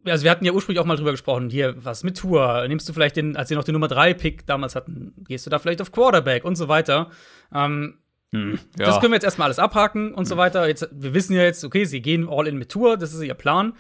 [0.07, 2.93] also wir hatten ja ursprünglich auch mal drüber gesprochen, hier, was mit Tour, nimmst du
[2.93, 5.81] vielleicht den, als sie noch den Nummer 3 Pick damals hatten, gehst du da vielleicht
[5.81, 7.11] auf Quarterback und so weiter.
[7.55, 7.99] Ähm,
[8.33, 8.87] hm, ja.
[8.87, 10.25] Das können wir jetzt erstmal alles abhaken und hm.
[10.25, 10.67] so weiter.
[10.67, 13.35] Jetzt, wir wissen ja jetzt, okay, sie gehen all in mit Tour, das ist ihr
[13.35, 13.75] Plan.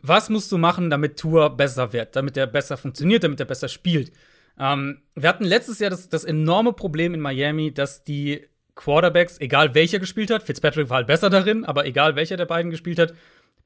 [0.00, 3.68] Was musst du machen, damit Tour besser wird, damit er besser funktioniert, damit er besser
[3.68, 4.12] spielt?
[4.58, 9.74] Ähm, wir hatten letztes Jahr das, das enorme Problem in Miami, dass die Quarterbacks, egal
[9.74, 13.12] welcher gespielt hat, Fitzpatrick war halt besser darin, aber egal welcher der beiden gespielt hat,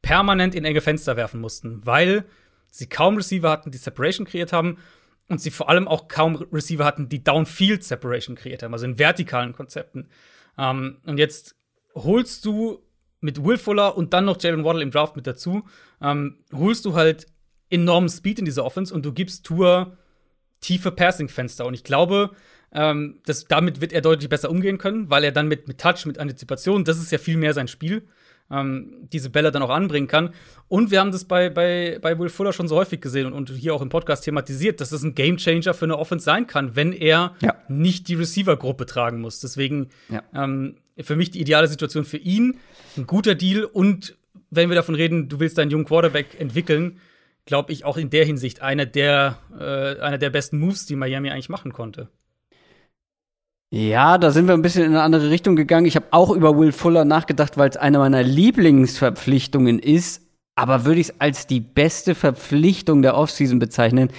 [0.02, 2.24] permanent in enge Fenster werfen mussten, weil
[2.70, 4.78] sie kaum Receiver hatten, die Separation kreiert haben
[5.28, 8.98] und sie vor allem auch kaum Receiver hatten, die Downfield Separation kreiert haben, also in
[8.98, 10.08] vertikalen Konzepten.
[10.58, 11.54] Ähm, und jetzt
[11.94, 12.82] holst du
[13.20, 15.64] mit Will Fuller und dann noch Jalen Waddle im Draft mit dazu,
[16.00, 17.26] ähm, holst du halt
[17.70, 19.96] enormen Speed in diese Offense und du gibst Tour
[20.60, 21.64] tiefe Passing-Fenster.
[21.64, 22.32] Und ich glaube,
[22.72, 26.04] ähm, das, damit wird er deutlich besser umgehen können, weil er dann mit, mit Touch,
[26.04, 28.08] mit Antizipation, das ist ja viel mehr sein Spiel,
[28.50, 30.34] ähm, diese Bälle dann auch anbringen kann.
[30.68, 33.50] Und wir haben das bei, bei, bei Will Fuller schon so häufig gesehen und, und
[33.56, 36.92] hier auch im Podcast thematisiert, dass es ein Gamechanger für eine Offense sein kann, wenn
[36.92, 37.54] er Ja.
[37.68, 39.40] nicht die Receiver-Gruppe tragen muss.
[39.40, 40.22] Deswegen Ja.
[40.34, 42.58] ähm, für mich die ideale Situation für ihn,
[42.96, 44.16] ein guter Deal und
[44.50, 46.98] wenn wir davon reden, du willst deinen jungen Quarterback entwickeln,
[47.46, 51.30] glaube ich auch in der Hinsicht einer der, äh, einer der besten Moves, die Miami
[51.30, 52.08] eigentlich machen konnte.
[53.74, 55.86] Ja, da sind wir ein bisschen in eine andere Richtung gegangen.
[55.86, 60.20] Ich habe auch über Will Fuller nachgedacht, weil es eine meiner Lieblingsverpflichtungen ist.
[60.54, 64.10] Aber würde ich es als die beste Verpflichtung der Offseason bezeichnen?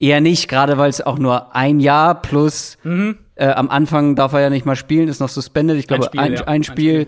[0.00, 3.18] Eher nicht, gerade weil es auch nur ein Jahr plus Mhm.
[3.36, 5.78] äh, am Anfang darf er ja nicht mal spielen, ist noch suspended.
[5.78, 6.40] Ich glaube, Spiel, ein, ja.
[6.40, 7.06] ein Ein Spiel.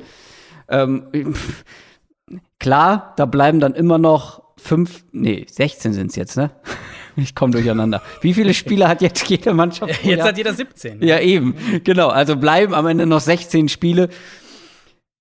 [0.69, 1.03] Ähm,
[2.61, 6.51] klar, da bleiben dann immer noch fünf, nee, 16 sind es jetzt, ne?
[7.21, 8.01] Ich komme durcheinander.
[8.21, 10.05] Wie viele Spiele hat jetzt jede Mannschaft?
[10.05, 10.29] Jetzt Jahr?
[10.29, 11.03] hat jeder 17.
[11.03, 11.55] Ja, eben.
[11.85, 12.09] Genau.
[12.09, 14.09] Also bleiben am Ende noch 16 Spiele.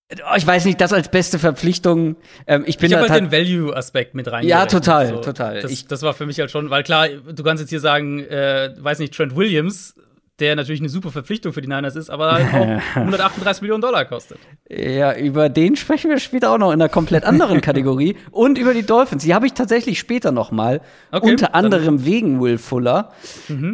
[0.10, 2.15] Oh, Ich weiß nicht, das als beste Verpflichtung.
[2.45, 4.47] Ähm, ich bin Ich habe halt den Value-Aspekt mit rein.
[4.47, 5.60] Ja, total, total.
[5.62, 8.73] Das, das war für mich halt schon, weil klar, du kannst jetzt hier sagen, äh,
[8.77, 9.95] weiß nicht, Trent Williams,
[10.39, 14.06] der natürlich eine super Verpflichtung für die Niners ist, aber halt auch 138 Millionen Dollar
[14.06, 14.38] kostet.
[14.69, 18.15] Ja, über den sprechen wir später auch noch in einer komplett anderen Kategorie.
[18.32, 19.23] Und über die Dolphins.
[19.23, 20.82] Die habe ich tatsächlich später noch mal.
[21.12, 23.12] Okay, unter dann- anderem wegen Will Fuller.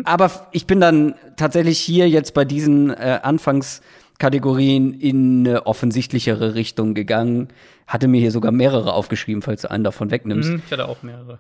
[0.06, 6.56] Aber f- ich bin dann tatsächlich hier jetzt bei diesen äh, Anfangskategorien in eine offensichtlichere
[6.56, 7.50] Richtung gegangen.
[7.88, 10.50] Hatte mir hier sogar mehrere aufgeschrieben, falls du einen davon wegnimmst.
[10.50, 11.40] Mhm, ich hatte auch mehrere.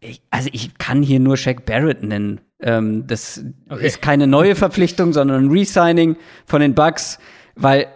[0.00, 2.40] Ich, also ich kann hier nur Shaq Barrett nennen.
[2.60, 3.86] Ähm, das Okay.
[3.86, 6.16] ist keine neue Verpflichtung, sondern ein Resigning
[6.46, 7.18] von den Bucks,
[7.54, 7.86] weil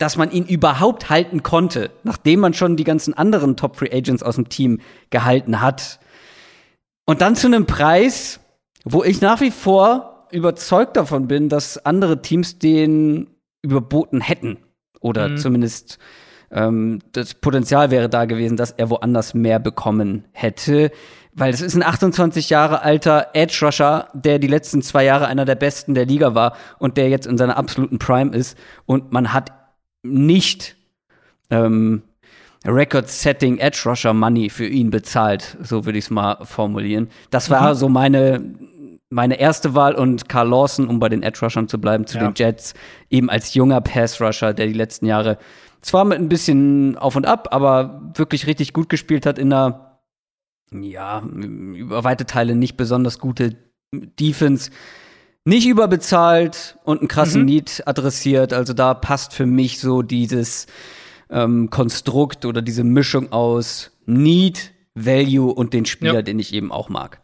[0.00, 4.22] dass man ihn überhaupt halten konnte, nachdem man schon die ganzen anderen Top Free Agents
[4.22, 4.78] aus dem Team
[5.10, 5.98] gehalten hat.
[7.04, 8.38] Und dann zu einem Preis,
[8.84, 13.26] wo ich nach wie vor überzeugt davon bin, dass andere Teams den
[13.60, 14.58] überboten hätten.
[15.00, 15.36] Oder Mhm.
[15.38, 15.98] zumindest
[16.52, 20.92] ähm, das Potenzial wäre da gewesen, dass er woanders mehr bekommen hätte.
[21.38, 25.44] Weil es ist ein 28 Jahre alter Edge Rusher, der die letzten zwei Jahre einer
[25.44, 28.58] der besten der Liga war und der jetzt in seiner absoluten Prime ist.
[28.86, 29.52] Und man hat
[30.02, 30.76] nicht
[31.50, 32.02] ähm,
[32.66, 37.08] Record-Setting Edge Rusher Money für ihn bezahlt, so würde ich es mal formulieren.
[37.30, 38.42] Das war so meine,
[39.10, 42.24] meine erste Wahl und Carl Lawson, um bei den Edge Rushern zu bleiben, zu Ja.
[42.24, 42.74] den Jets,
[43.10, 45.38] eben als junger Pass Rusher, der die letzten Jahre
[45.80, 49.87] zwar mit ein bisschen auf und ab, aber wirklich richtig gut gespielt hat in einer,
[50.72, 53.56] ja, über weite Teile nicht besonders gute
[53.92, 54.70] Defense.
[55.44, 57.46] Nicht überbezahlt und einen krassen Mhm.
[57.46, 58.52] Need adressiert.
[58.52, 60.66] Also da passt für mich so dieses
[61.30, 66.22] ähm, Konstrukt oder diese Mischung aus Need, Value und den Spieler, Ja.
[66.22, 67.20] den ich eben auch mag.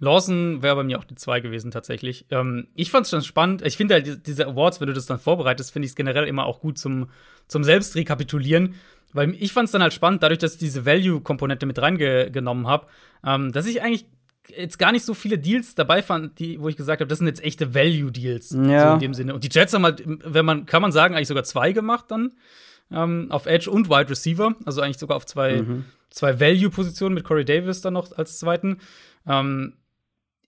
[0.00, 2.26] Lawson wäre bei mir auch die zwei gewesen, tatsächlich.
[2.30, 3.62] Ähm, ich fand es schon spannend.
[3.66, 6.24] Ich finde halt, die- diese Awards, wenn du das dann vorbereitest, finde ich es generell
[6.28, 7.10] immer auch gut zum,
[7.48, 8.74] zum Selbstrekapitulieren.
[9.12, 12.86] Weil ich fand es dann halt spannend, dadurch, dass ich diese Value-Komponente mit reingenommen habe,
[13.24, 14.06] ähm, dass ich eigentlich
[14.54, 17.26] jetzt gar nicht so viele Deals dabei fand, die, wo ich gesagt habe, das sind
[17.26, 18.50] jetzt echte Value-Deals.
[18.50, 18.88] Ja.
[18.88, 19.34] So in dem Sinne.
[19.34, 22.32] Und die Jets haben halt, wenn man, kann man sagen, eigentlich sogar zwei gemacht dann.
[22.90, 24.54] Ähm, auf Edge und Wide Receiver.
[24.64, 25.62] Also eigentlich sogar auf zwei,
[26.10, 28.78] zwei Value-Positionen mit Corey Davis dann noch als zweiten.
[29.26, 29.74] Ähm,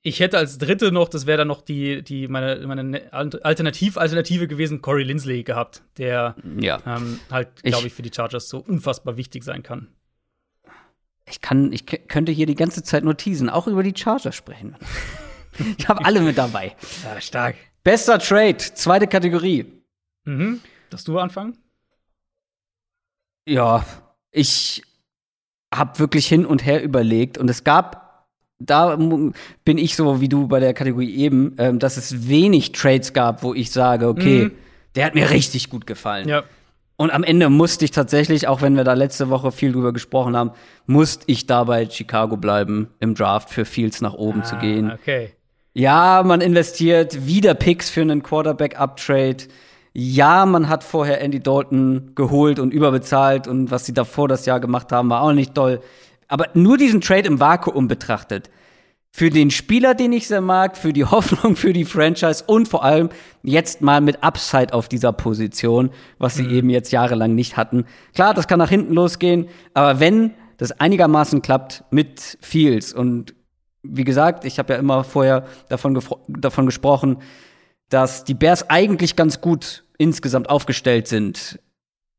[0.02, 4.48] ich hätte als dritte noch, das wäre dann noch die, die meine, meine ne- Alternativ-Alternative
[4.48, 6.80] gewesen, Corey Lindsley gehabt, der Ja.
[6.86, 9.88] ähm, halt, Ich- glaube ich, für die Chargers so unfassbar wichtig sein kann.
[11.26, 14.76] Ich kann, ich könnte hier die ganze Zeit nur teasen, auch über die Chargers sprechen.
[15.78, 16.74] ich habe alle mit dabei.
[17.04, 17.56] Ja, stark.
[17.84, 19.66] Bester Trade, zweite Kategorie.
[20.24, 20.60] Mhm.
[20.90, 21.56] Darfst du anfangen?
[23.46, 23.84] Ja,
[24.30, 24.82] ich
[25.74, 28.09] habe wirklich hin und her überlegt und es gab,
[28.60, 33.12] da bin ich so wie du bei der Kategorie eben, ähm, dass es wenig Trades
[33.12, 34.52] gab, wo ich sage, okay, Mhm.
[34.94, 36.28] der hat mir richtig gut gefallen.
[36.28, 36.44] Ja.
[36.96, 40.36] Und am Ende musste ich tatsächlich, auch wenn wir da letzte Woche viel drüber gesprochen
[40.36, 40.50] haben,
[40.86, 44.90] musste ich da bei Chicago bleiben im Draft für Fields nach oben zu gehen.
[44.90, 45.30] Ah, okay.
[45.72, 49.44] Ja, man investiert wieder Picks für einen Quarterback-Uptrade.
[49.94, 54.60] Ja, man hat vorher Andy Dalton geholt und überbezahlt und was sie davor das Jahr
[54.60, 55.80] gemacht haben, war auch nicht toll.
[56.30, 58.50] Aber nur diesen Trade im Vakuum betrachtet.
[59.12, 62.84] Für den Spieler, den ich sehr mag, für die Hoffnung für die Franchise und vor
[62.84, 63.10] allem
[63.42, 67.84] jetzt mal mit Upside auf dieser Position, was sie eben jetzt jahrelang nicht hatten.
[68.14, 73.34] Klar, das kann nach hinten losgehen, aber wenn das einigermaßen klappt mit Fields und
[73.82, 77.16] wie gesagt, ich habe ja immer vorher davon, davon gesprochen,
[77.88, 81.58] dass die Bears eigentlich ganz gut insgesamt aufgestellt sind,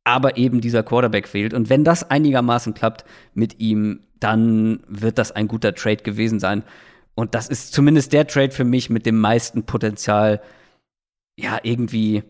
[0.03, 1.53] aber eben dieser Quarterback fehlt.
[1.53, 6.63] Und wenn das einigermaßen klappt mit ihm, dann wird das ein guter Trade gewesen sein.
[7.15, 10.41] Und das ist zumindest der Trade für mich mit dem meisten Potenzial,
[11.37, 12.23] ja, irgendwie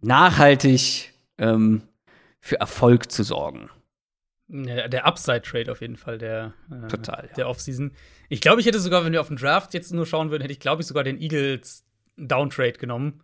[0.00, 1.82] nachhaltig ähm,
[2.40, 3.70] für Erfolg zu sorgen.
[4.48, 7.34] Ja, der Upside-Trade auf jeden Fall, der, äh, Total, ja.
[7.34, 7.92] der Offseason.
[8.28, 10.52] Ich glaube, ich hätte sogar, wenn wir auf den Draft jetzt nur schauen würden, hätte
[10.52, 11.84] ich, glaube ich, sogar den Eagles
[12.16, 13.22] Downtrade genommen.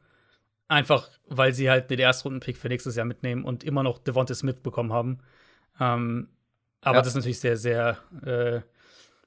[0.68, 4.60] Einfach, weil sie halt den Erstrunden-Pick für nächstes Jahr mitnehmen und immer noch Devonta Smith
[4.62, 5.20] bekommen haben.
[5.80, 6.28] Ähm,
[6.80, 7.02] aber ja.
[7.02, 8.60] das ist natürlich sehr, sehr, äh,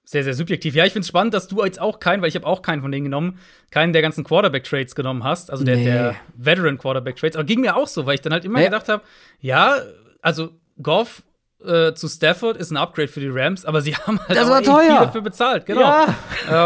[0.04, 0.76] sehr, sehr subjektiv.
[0.76, 2.82] Ja, ich finde es spannend, dass du jetzt auch keinen, weil ich habe auch keinen
[2.82, 5.86] von denen genommen, keinen der ganzen Quarterback-Trades genommen hast, also der, nee.
[5.86, 7.36] der Veteran-Quarterback-Trades.
[7.36, 8.66] Aber ging mir auch so, weil ich dann halt immer nee.
[8.66, 9.04] gedacht habe,
[9.40, 9.78] ja,
[10.22, 11.24] also Goff
[11.64, 14.64] äh, zu Stafford ist ein Upgrade für die Rams, aber sie haben halt das war
[14.64, 14.82] teuer.
[14.82, 15.82] viel dafür bezahlt, genau.
[15.82, 16.16] Ja.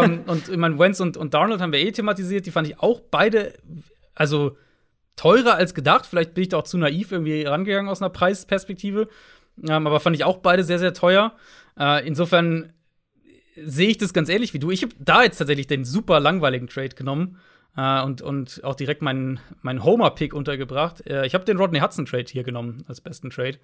[0.03, 2.79] ähm, und ich meine, Wentz und, und Darnold haben wir eh thematisiert, die fand ich
[2.79, 3.53] auch beide,
[4.15, 4.57] also
[5.15, 6.05] teurer als gedacht.
[6.05, 9.07] Vielleicht bin ich da auch zu naiv irgendwie rangegangen aus einer Preisperspektive.
[9.61, 11.33] Ähm, aber fand ich auch beide sehr, sehr teuer.
[11.79, 12.73] Äh, insofern
[13.55, 14.71] sehe ich das ganz ähnlich wie du.
[14.71, 17.37] Ich habe da jetzt tatsächlich den super langweiligen Trade genommen
[17.77, 21.05] äh, und, und auch direkt meinen, meinen Homer-Pick untergebracht.
[21.07, 23.59] Äh, ich habe den Rodney Hudson-Trade hier genommen als besten Trade.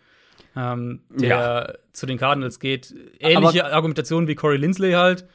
[0.56, 1.74] Ähm, der ja.
[1.92, 2.94] zu den Cardinals geht.
[3.20, 5.26] Ähnliche Aber Argumentation wie Corey Lindsley halt.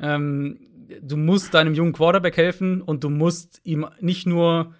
[0.00, 0.58] Ähm,
[1.00, 4.74] du musst deinem jungen Quarterback helfen und du musst ihm nicht nur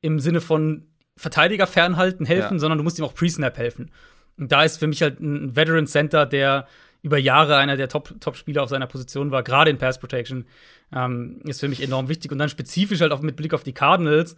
[0.00, 2.58] im Sinne von Verteidiger fernhalten helfen, ja.
[2.58, 3.90] sondern du musst ihm auch Pre-Snap helfen.
[4.36, 6.66] Und da ist für mich halt ein Veteran Center, der
[7.02, 10.46] über Jahre einer der Top-Spieler Top auf seiner Position war, gerade in Pass Protection,
[10.92, 12.32] ähm, ist für mich enorm wichtig.
[12.32, 14.36] Und dann spezifisch halt auch mit Blick auf die Cardinals,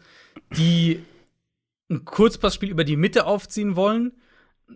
[0.57, 1.01] die
[1.89, 4.13] ein Kurzpassspiel über die Mitte aufziehen wollen,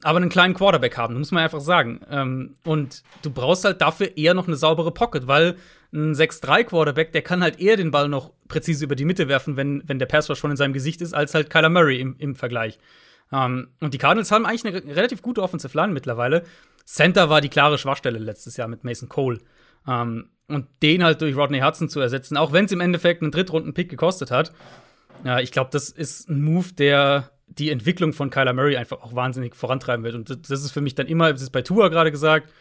[0.03, 2.01] aber einen kleinen Quarterback haben, muss man einfach sagen.
[2.09, 5.57] Ähm, und du brauchst halt dafür eher noch eine saubere Pocket, weil
[5.92, 9.83] ein 6-3-Quarterback, der kann halt eher den Ball noch präzise über die Mitte werfen, wenn,
[9.87, 12.79] wenn der Pass schon in seinem Gesicht ist, als halt Kyler Murray im, im Vergleich.
[13.31, 16.42] Um, und die Cardinals haben eigentlich eine relativ gute Offensive Line mittlerweile.
[16.85, 19.38] Center war die klare Schwachstelle letztes Jahr mit Mason Cole.
[19.87, 23.31] Um, und den halt durch Rodney Hudson zu ersetzen, auch wenn es im Endeffekt einen
[23.31, 24.53] Drittrunden-Pick gekostet hat.
[25.24, 29.14] Ja, ich glaube, das ist ein Move, der die Entwicklung von Kyler Murray einfach auch
[29.14, 30.16] wahnsinnig vorantreiben wird.
[30.16, 32.53] Und das ist für mich dann immer, das ist bei Tua gerade gesagt,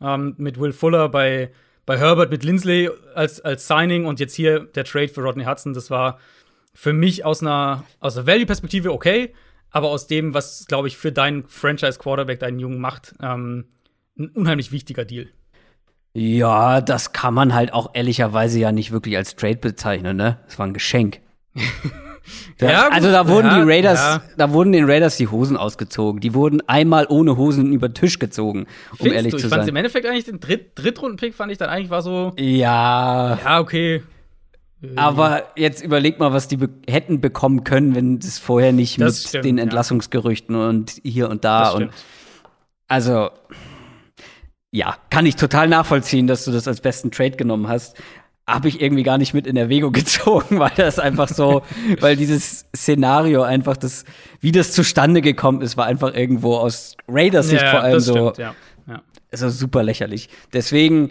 [0.00, 1.52] um, mit Will Fuller, bei,
[1.86, 5.72] bei Herbert mit Lindsley als, als Signing und jetzt hier der Trade für Rodney Hudson.
[5.72, 6.18] Das war
[6.74, 9.32] für mich aus einer, aus einer Value-Perspektive okay
[9.76, 13.66] aber aus dem, was, glaube ich, für deinen Franchise-Quarterback, deinen Jungen macht, ähm,
[14.18, 15.28] ein unheimlich wichtiger Deal.
[16.14, 20.38] Ja, das kann man halt auch ehrlicherweise ja nicht wirklich als Trade bezeichnen, ne?
[20.48, 21.20] Es war ein Geschenk.
[22.58, 24.22] Da, ja, also da wurden ja, die Raiders, ja.
[24.36, 26.20] da wurden den Raiders die Hosen ausgezogen.
[26.20, 29.38] Die wurden einmal ohne Hosen über den Tisch gezogen, um Findest ehrlich du?
[29.38, 29.60] zu ich sein.
[29.60, 32.32] Ich fand im Endeffekt eigentlich den Dritt Drittrunden-Pick fand ich dann eigentlich war so.
[32.38, 33.38] Ja.
[33.44, 34.02] Ja, okay.
[34.94, 39.22] Aber jetzt überleg mal, was die be hätten bekommen können, wenn es vorher nicht das
[39.22, 41.90] mit stimmt, den Entlassungsgerüchten und hier und da und
[42.88, 43.30] also
[44.70, 47.96] ja, kann ich total nachvollziehen, dass du das als besten Trade genommen hast.
[48.48, 51.62] Habe ich irgendwie gar nicht mit in Erwägung gezogen, weil das einfach so,
[52.00, 54.04] weil dieses Szenario einfach das,
[54.40, 58.12] wie das zustande gekommen ist, war einfach irgendwo aus Raiders Sicht ja, vor allem so,
[58.12, 58.54] stimmt, ja.
[58.86, 59.02] Ja.
[59.32, 60.28] also super lächerlich.
[60.52, 61.10] Deswegen,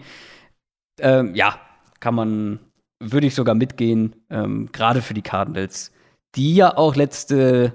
[1.00, 1.60] ähm, ja,
[2.00, 2.60] kann man
[3.00, 5.92] würde ich sogar mitgehen, ähm, gerade für die Cardinals,
[6.36, 7.74] die ja auch letzte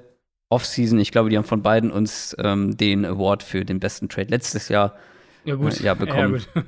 [0.49, 4.29] Offseason, ich glaube, die haben von beiden uns ähm, den Award für den besten Trade
[4.31, 4.96] letztes Jahr
[5.44, 5.81] ja, gut.
[5.81, 6.42] Äh, ja, bekommen.
[6.55, 6.62] Ja,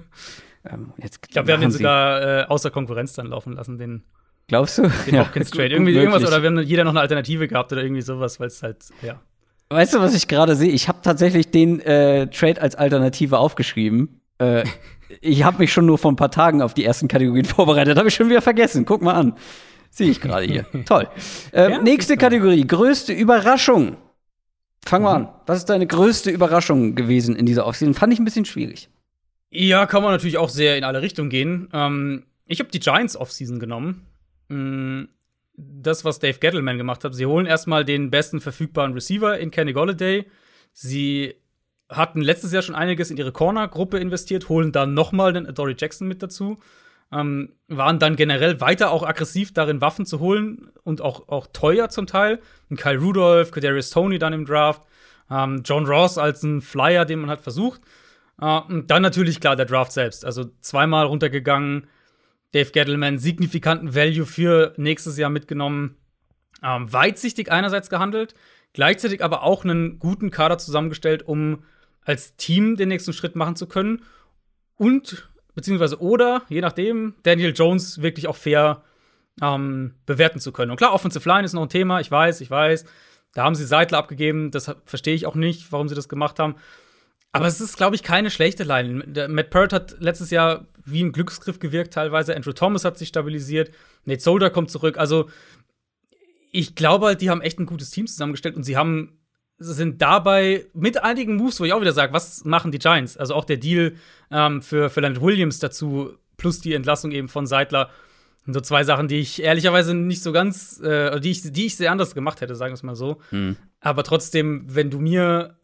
[0.69, 4.03] ähm, ich glaube, wir haben den sogar äh, außer Konkurrenz dann laufen lassen, den.
[4.49, 4.83] Glaubst du?
[5.07, 5.69] Den ja, Hopkins Trade.
[5.69, 8.63] Irgendwie irgendwas, oder wir haben jeder noch eine Alternative gehabt oder irgendwie sowas, weil es
[8.63, 9.21] halt, ja.
[9.71, 10.71] Weißt du, was ich gerade sehe?
[10.71, 14.21] Ich habe tatsächlich den äh, Trade als Alternative aufgeschrieben.
[14.39, 14.65] Äh,
[15.21, 17.97] ich habe mich schon nur vor ein paar Tagen auf die ersten Kategorien vorbereitet.
[17.97, 18.85] Habe ich schon wieder vergessen.
[18.85, 19.35] Guck mal an.
[19.91, 20.67] Sehe ich gerade hier.
[20.85, 21.09] Toll.
[21.53, 22.67] Äh, ja, nächste Kategorie.
[22.67, 23.97] Größte Überraschung.
[24.85, 25.27] Fangen wir mhm.
[25.27, 25.35] an.
[25.47, 27.95] Was ist deine größte Überraschung gewesen in dieser Offseason?
[27.95, 28.91] Fand ich ein bisschen schwierig.
[29.55, 31.69] Ja, kann man natürlich auch sehr in alle Richtungen gehen.
[31.75, 34.07] Ähm, ich habe die Giants Offseason genommen.
[34.49, 35.05] Mm,
[35.55, 37.15] das, was Dave Gettleman gemacht hat.
[37.15, 40.25] Sie holen erstmal den besten verfügbaren Receiver in Kenny Golladay.
[40.73, 41.35] Sie
[41.91, 46.09] hatten letztes Jahr schon einiges in ihre Corner-Gruppe investiert, holen dann nochmal den Dory Jackson
[46.09, 46.59] mit dazu.
[47.13, 51.91] Ähm, waren dann generell weiter auch aggressiv darin, Waffen zu holen und auch, auch teuer
[51.91, 52.41] zum Teil.
[52.71, 54.81] Und Kyle Rudolph, Kadarius Tony dann im Draft,
[55.31, 57.83] ähm, John Ross als ein Flyer, den man hat versucht.
[58.43, 60.25] Äh, und dann natürlich klar der Draft selbst.
[60.27, 61.87] Also zweimal runtergegangen,
[62.53, 65.97] Dave Gettleman signifikanten Value für nächstes Jahr mitgenommen.
[66.63, 68.35] Ähm, weitsichtig einerseits gehandelt,
[68.73, 71.65] gleichzeitig aber auch einen guten Kader zusammengestellt, um
[72.05, 74.03] als Team den nächsten Schritt machen zu können
[74.77, 78.83] und beziehungsweise oder, je nachdem, Daniel Jones wirklich auch fair
[79.41, 80.71] ähm, bewerten zu können.
[80.71, 82.85] Und klar, Offensive Line ist noch ein Thema, ich weiß, ich weiß.
[83.35, 86.57] Da haben sie Seitler abgegeben, das verstehe ich auch nicht, warum sie das gemacht haben.
[87.33, 89.29] Aber es ist, glaube ich, keine schlechte Line.
[89.29, 92.37] Matt Peart hat letztes Jahr wie ein Glücksgriff gewirkt teilweise.
[92.37, 93.71] Andrew Thomas hat sich stabilisiert.
[94.05, 94.99] Nate Solder kommt zurück.
[94.99, 95.31] Also
[96.51, 99.19] ich glaube halt, die haben echt ein gutes Team zusammengestellt und sie haben
[99.59, 103.17] sind dabei mit einigen Moves, wo ich auch wieder sage, was machen die Giants?
[103.17, 103.95] Also auch der Deal
[104.31, 107.91] ähm, für, für Leonard Williams dazu, plus die Entlassung eben von Seidler.
[108.45, 111.77] Und so zwei Sachen, die ich ehrlicherweise nicht so ganz, äh, die, ich, die ich
[111.77, 113.21] sehr anders gemacht hätte, sagen wir es mal so.
[113.31, 113.57] Hm.
[113.81, 115.57] Aber trotzdem, wenn du mir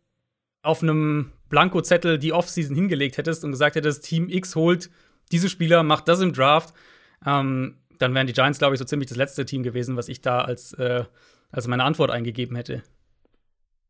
[0.63, 4.91] auf einem Blankozettel die Offseason hingelegt hättest und gesagt hättest, Team X holt
[5.33, 6.75] diese Spieler, macht das im Draft,
[7.27, 10.21] ähm, dann wären die Giants, glaube ich, so ziemlich das letzte Team gewesen, was ich
[10.21, 11.05] da als, äh,
[11.51, 12.83] als meine Antwort eingegeben hätte.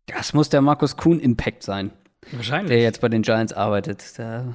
[0.07, 1.91] Das muss der Markus Kuhn-Impact sein.
[2.33, 2.69] Wahrscheinlich.
[2.69, 4.19] Der jetzt bei den Giants arbeitet.
[4.19, 4.55] Da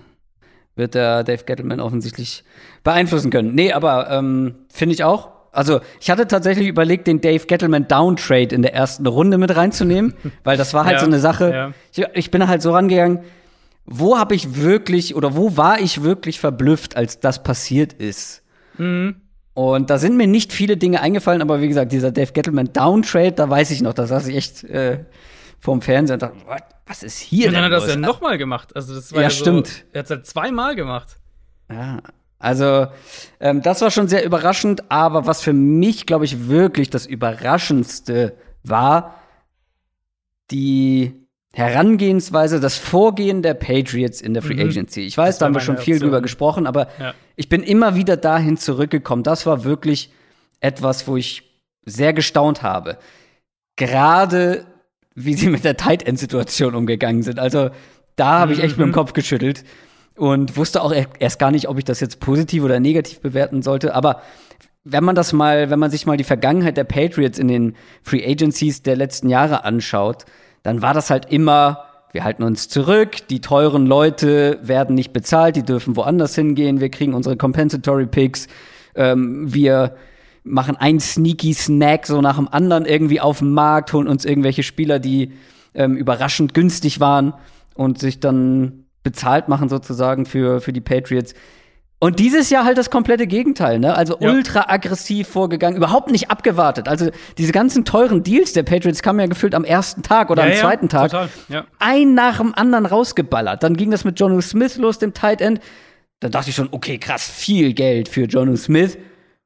[0.76, 2.44] wird der Dave Gettleman offensichtlich
[2.84, 3.54] beeinflussen können.
[3.54, 5.33] Nee, aber ähm, finde ich auch.
[5.54, 10.16] Also, ich hatte tatsächlich überlegt, den Dave Gettleman Downtrade in der ersten Runde mit reinzunehmen,
[10.44, 11.52] weil das war halt ja, so eine Sache.
[11.54, 11.74] Ja.
[11.94, 13.20] Ich, ich, bin halt so rangegangen,
[13.86, 18.42] wo habe ich wirklich oder wo war ich wirklich verblüfft, als das passiert ist?
[18.78, 19.16] Mhm.
[19.54, 23.34] Und da sind mir nicht viele Dinge eingefallen, aber wie gesagt, dieser Dave Gettleman Downtrade,
[23.34, 25.06] da weiß ich noch, da saß ich echt äh,
[25.60, 26.38] vorm Fernseher und dachte,
[26.88, 28.76] was ist hier und dann hat er das ja nochmal gemacht.
[28.76, 29.86] Also das war ja, ja so, stimmt.
[29.94, 31.18] Er hat es halt zweimal gemacht.
[31.70, 32.00] Ja,
[32.43, 32.88] also
[33.39, 38.36] ähm, das war schon sehr überraschend, aber was für mich, glaube ich, wirklich das Überraschendste
[38.63, 39.15] war,
[40.51, 41.13] die
[41.53, 44.69] Herangehensweise, das Vorgehen der Patriots in der Free mhm.
[44.71, 45.01] Agency.
[45.01, 46.10] Ich weiß, da haben wir schon viel Option.
[46.10, 47.13] drüber gesprochen, aber ja.
[47.38, 49.23] ich bin immer wieder dahin zurückgekommen.
[49.23, 50.12] Das war wirklich
[50.60, 51.43] etwas, wo ich
[51.86, 52.97] sehr gestaunt habe.
[53.77, 54.65] Gerade
[55.15, 57.39] wie sie mit der Tight End Situation umgegangen sind.
[57.39, 57.69] Also
[58.17, 58.84] da habe ich echt mhm.
[58.84, 58.95] mit dem mhm.
[58.95, 59.63] Kopf geschüttelt
[60.15, 63.95] und wusste auch erst gar nicht, ob ich das jetzt positiv oder negativ bewerten sollte.
[63.95, 64.21] Aber
[64.84, 68.26] wenn man das mal, wenn man sich mal die Vergangenheit der Patriots in den Free
[68.26, 70.26] Agencies der letzten Jahre anschaut,
[70.62, 75.56] dann war das halt immer, wir halten uns zurück, die teuren Leute werden nicht bezahlt,
[75.56, 78.47] die dürfen woanders hingehen, wir kriegen unsere Compensatory Picks,
[78.95, 79.95] ähm, wir
[80.43, 84.63] machen einen sneaky Snack so nach dem anderen irgendwie auf dem Markt, holen uns irgendwelche
[84.63, 85.32] Spieler, die
[85.73, 87.34] ähm, überraschend günstig waren
[87.73, 91.34] und sich dann bezahlt machen sozusagen für, für die Patriots.
[92.00, 93.96] Und dieses Jahr halt das komplette Gegenteil, ne?
[93.96, 94.30] Also ja.
[94.30, 96.89] ultra aggressiv vorgegangen, überhaupt nicht abgewartet.
[96.89, 100.52] Also diese ganzen teuren Deals der Patriots kamen ja gefühlt am ersten Tag oder ja,
[100.52, 101.12] am zweiten ja, Tag.
[101.12, 101.30] Total.
[101.48, 101.66] Ja.
[101.80, 103.63] Ein nach dem anderen rausgeballert.
[103.63, 105.62] Dann ging das mit Jonu Smith los, dem Tight End.
[106.20, 108.98] Da dachte ich schon, okay, krass, viel Geld für Jonu Smith.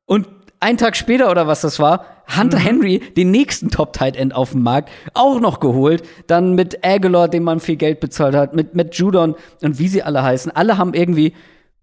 [0.08, 0.28] Und
[0.60, 2.64] einen Tag später oder was das war, Hunter mhm.
[2.64, 6.04] Henry, den nächsten Top-Tight End auf dem Markt, auch noch geholt.
[6.28, 10.04] Dann mit Aguilar, dem man viel Geld bezahlt hat, mit Matt Judon und wie sie
[10.04, 10.52] alle heißen.
[10.52, 11.34] Alle haben irgendwie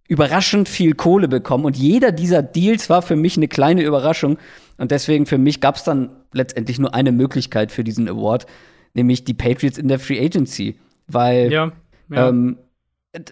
[0.08, 1.64] überraschend viel Kohle bekommen.
[1.64, 4.38] Und jeder dieser Deals war für mich eine kleine Überraschung.
[4.76, 8.46] Und deswegen für mich gab es dann letztendlich nur eine Möglichkeit für diesen Award,
[8.92, 10.78] nämlich die Patriots in der Free Agency.
[11.06, 11.72] Weil ja,
[12.10, 12.28] ja.
[12.28, 12.58] Ähm,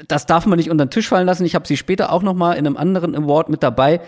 [0.07, 1.45] das darf man nicht unter den Tisch fallen lassen.
[1.45, 4.01] Ich habe sie später auch noch mal in einem anderen Award mit dabei.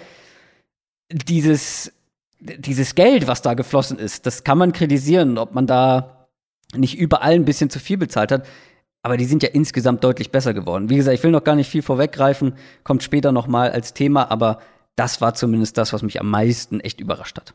[1.10, 1.92] Dieses,
[2.40, 6.28] dieses Geld, was da geflossen ist, das kann man kritisieren, ob man da
[6.74, 8.46] nicht überall ein bisschen zu viel bezahlt hat.
[9.02, 10.88] Aber die sind ja insgesamt deutlich besser geworden.
[10.88, 14.30] Wie gesagt, ich will noch gar nicht viel vorweggreifen, kommt später noch mal als Thema,
[14.30, 14.60] aber
[14.96, 17.54] das war zumindest das, was mich am meisten echt überrascht hat.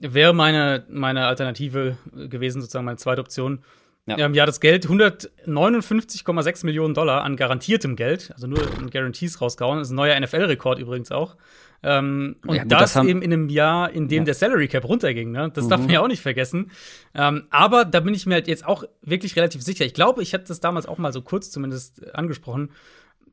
[0.00, 3.62] Wäre meine, meine Alternative gewesen, sozusagen meine zweite Option.
[4.06, 9.40] Ja, ähm, ja das Geld, 159,6 Millionen Dollar an garantiertem Geld, also nur in Guarantees
[9.42, 9.78] rausgehauen.
[9.78, 11.36] Das ist ein neuer NFL-Rekord übrigens auch.
[11.82, 14.24] Ähm, und ja, gut, das, das eben in einem Jahr, in dem ja.
[14.24, 15.30] der Salary Cap runterging.
[15.30, 15.50] Ne?
[15.54, 15.68] Das mhm.
[15.70, 16.70] darf man ja auch nicht vergessen.
[17.14, 19.84] Ähm, aber da bin ich mir halt jetzt auch wirklich relativ sicher.
[19.84, 22.70] Ich glaube, ich hatte das damals auch mal so kurz zumindest angesprochen.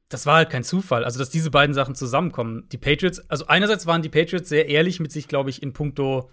[0.09, 2.67] Das war halt kein Zufall, also dass diese beiden Sachen zusammenkommen.
[2.71, 6.29] Die Patriots, also einerseits waren die Patriots sehr ehrlich mit sich, glaube ich, in puncto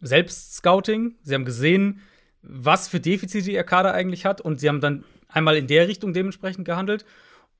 [0.00, 1.16] Selbstscouting.
[1.22, 2.00] Sie haben gesehen,
[2.42, 6.14] was für Defizite ihr Kader eigentlich hat und sie haben dann einmal in der Richtung
[6.14, 7.04] dementsprechend gehandelt.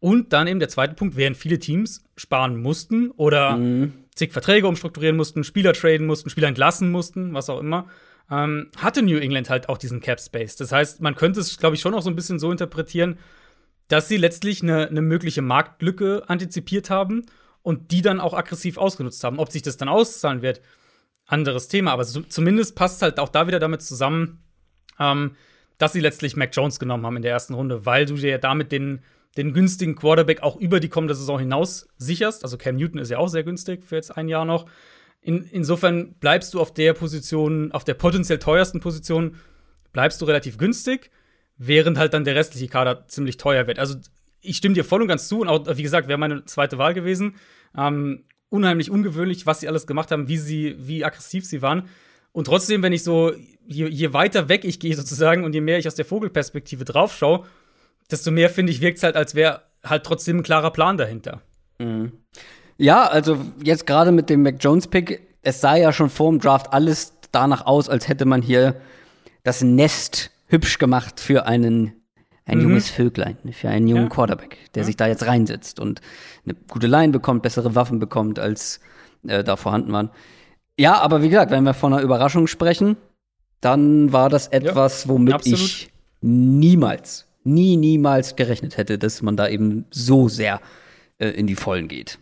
[0.01, 3.93] Und dann eben der zweite Punkt, während viele Teams sparen mussten oder mhm.
[4.15, 7.87] zig Verträge umstrukturieren mussten, Spieler traden mussten, Spieler entlassen mussten, was auch immer,
[8.31, 10.57] ähm, hatte New England halt auch diesen Cap Space.
[10.57, 13.19] Das heißt, man könnte es, glaube ich, schon auch so ein bisschen so interpretieren,
[13.89, 17.27] dass sie letztlich eine, eine mögliche Marktlücke antizipiert haben
[17.63, 19.39] und die dann auch aggressiv ausgenutzt haben.
[19.39, 20.63] Ob sich das dann auszahlen wird,
[21.27, 21.93] anderes Thema.
[21.93, 24.43] Aber so, zumindest passt halt auch da wieder damit zusammen,
[24.99, 25.37] ähm,
[25.79, 28.73] dass sie letztlich Mac Jones genommen haben in der ersten Runde, weil du dir damit
[28.73, 29.03] den
[29.37, 32.43] den günstigen Quarterback auch über die kommende Saison hinaus sicherst.
[32.43, 34.67] Also Cam Newton ist ja auch sehr günstig für jetzt ein Jahr noch.
[35.21, 39.37] In, insofern bleibst du auf der Position, auf der potenziell teuersten Position,
[39.93, 41.11] bleibst du relativ günstig,
[41.59, 43.79] während halt dann der restliche Kader ziemlich teuer wird.
[43.79, 43.97] Also
[44.41, 46.95] ich stimme dir voll und ganz zu und auch, wie gesagt, wäre meine zweite Wahl
[46.95, 47.37] gewesen.
[47.77, 51.89] Ähm, unheimlich ungewöhnlich, was sie alles gemacht haben, wie sie, wie aggressiv sie waren.
[52.33, 53.33] Und trotzdem, wenn ich so,
[53.67, 57.15] je, je weiter weg ich gehe sozusagen und je mehr ich aus der Vogelperspektive drauf
[57.17, 57.45] schaue,
[58.13, 61.41] desto mehr, finde ich, wirkt es halt, als wäre halt trotzdem ein klarer Plan dahinter.
[61.79, 62.13] Mhm.
[62.77, 66.73] Ja, also jetzt gerade mit dem Mac Jones-Pick, es sah ja schon vor dem Draft
[66.73, 68.77] alles danach aus, als hätte man hier
[69.43, 72.01] das Nest hübsch gemacht für einen
[72.51, 72.65] ein mhm.
[72.65, 74.09] junges Vöglein, für einen jungen ja.
[74.09, 74.87] Quarterback, der ja.
[74.87, 76.01] sich da jetzt reinsetzt und
[76.45, 78.81] eine gute Line bekommt, bessere Waffen bekommt, als
[79.27, 80.11] äh, da vorhanden waren.
[80.79, 82.97] Ja, aber wie gesagt, wenn wir von einer Überraschung sprechen,
[83.61, 85.61] dann war das etwas, womit Absolut.
[85.61, 85.93] ich
[86.23, 90.61] niemals, nie, niemals gerechnet hätte, dass man da eben so sehr
[91.19, 92.19] äh, in die Vollen geht.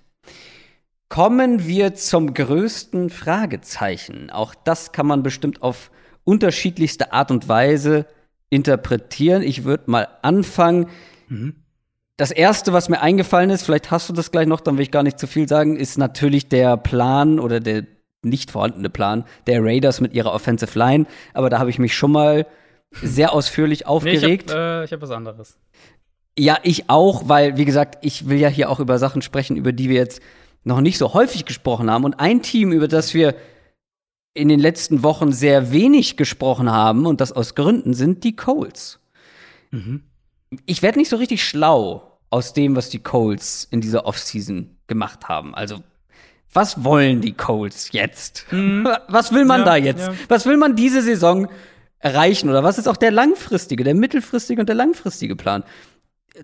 [1.08, 4.30] Kommen wir zum größten Fragezeichen.
[4.30, 5.90] Auch das kann man bestimmt auf
[6.24, 8.06] unterschiedlichste Art und Weise
[8.50, 9.42] interpretieren.
[9.42, 10.88] Ich würde mal anfangen.
[11.28, 11.56] Mhm.
[12.18, 14.90] Das erste, was mir eingefallen ist, vielleicht hast du das gleich noch, dann will ich
[14.90, 17.84] gar nicht zu viel sagen, ist natürlich der Plan oder der
[18.22, 21.06] nicht vorhandene Plan der Raiders mit ihrer Offensive Line.
[21.32, 22.46] Aber da habe ich mich schon mal
[22.90, 24.48] sehr ausführlich aufgeregt.
[24.48, 25.58] Nee, ich habe äh, hab was anderes.
[26.38, 29.72] Ja, ich auch, weil, wie gesagt, ich will ja hier auch über Sachen sprechen, über
[29.72, 30.20] die wir jetzt
[30.64, 32.04] noch nicht so häufig gesprochen haben.
[32.04, 33.34] Und ein Team, über das wir
[34.34, 39.00] in den letzten Wochen sehr wenig gesprochen haben, und das aus Gründen, sind die Coles.
[39.72, 40.04] Mhm.
[40.64, 45.28] Ich werde nicht so richtig schlau aus dem, was die Coles in dieser Offseason gemacht
[45.28, 45.54] haben.
[45.54, 45.82] Also,
[46.52, 48.46] was wollen die Coles jetzt?
[48.50, 48.88] Mhm.
[49.08, 50.06] Was will man ja, da jetzt?
[50.06, 50.14] Ja.
[50.28, 51.48] Was will man diese Saison
[52.00, 52.48] erreichen?
[52.48, 55.64] Oder was ist auch der langfristige, der mittelfristige und der langfristige Plan?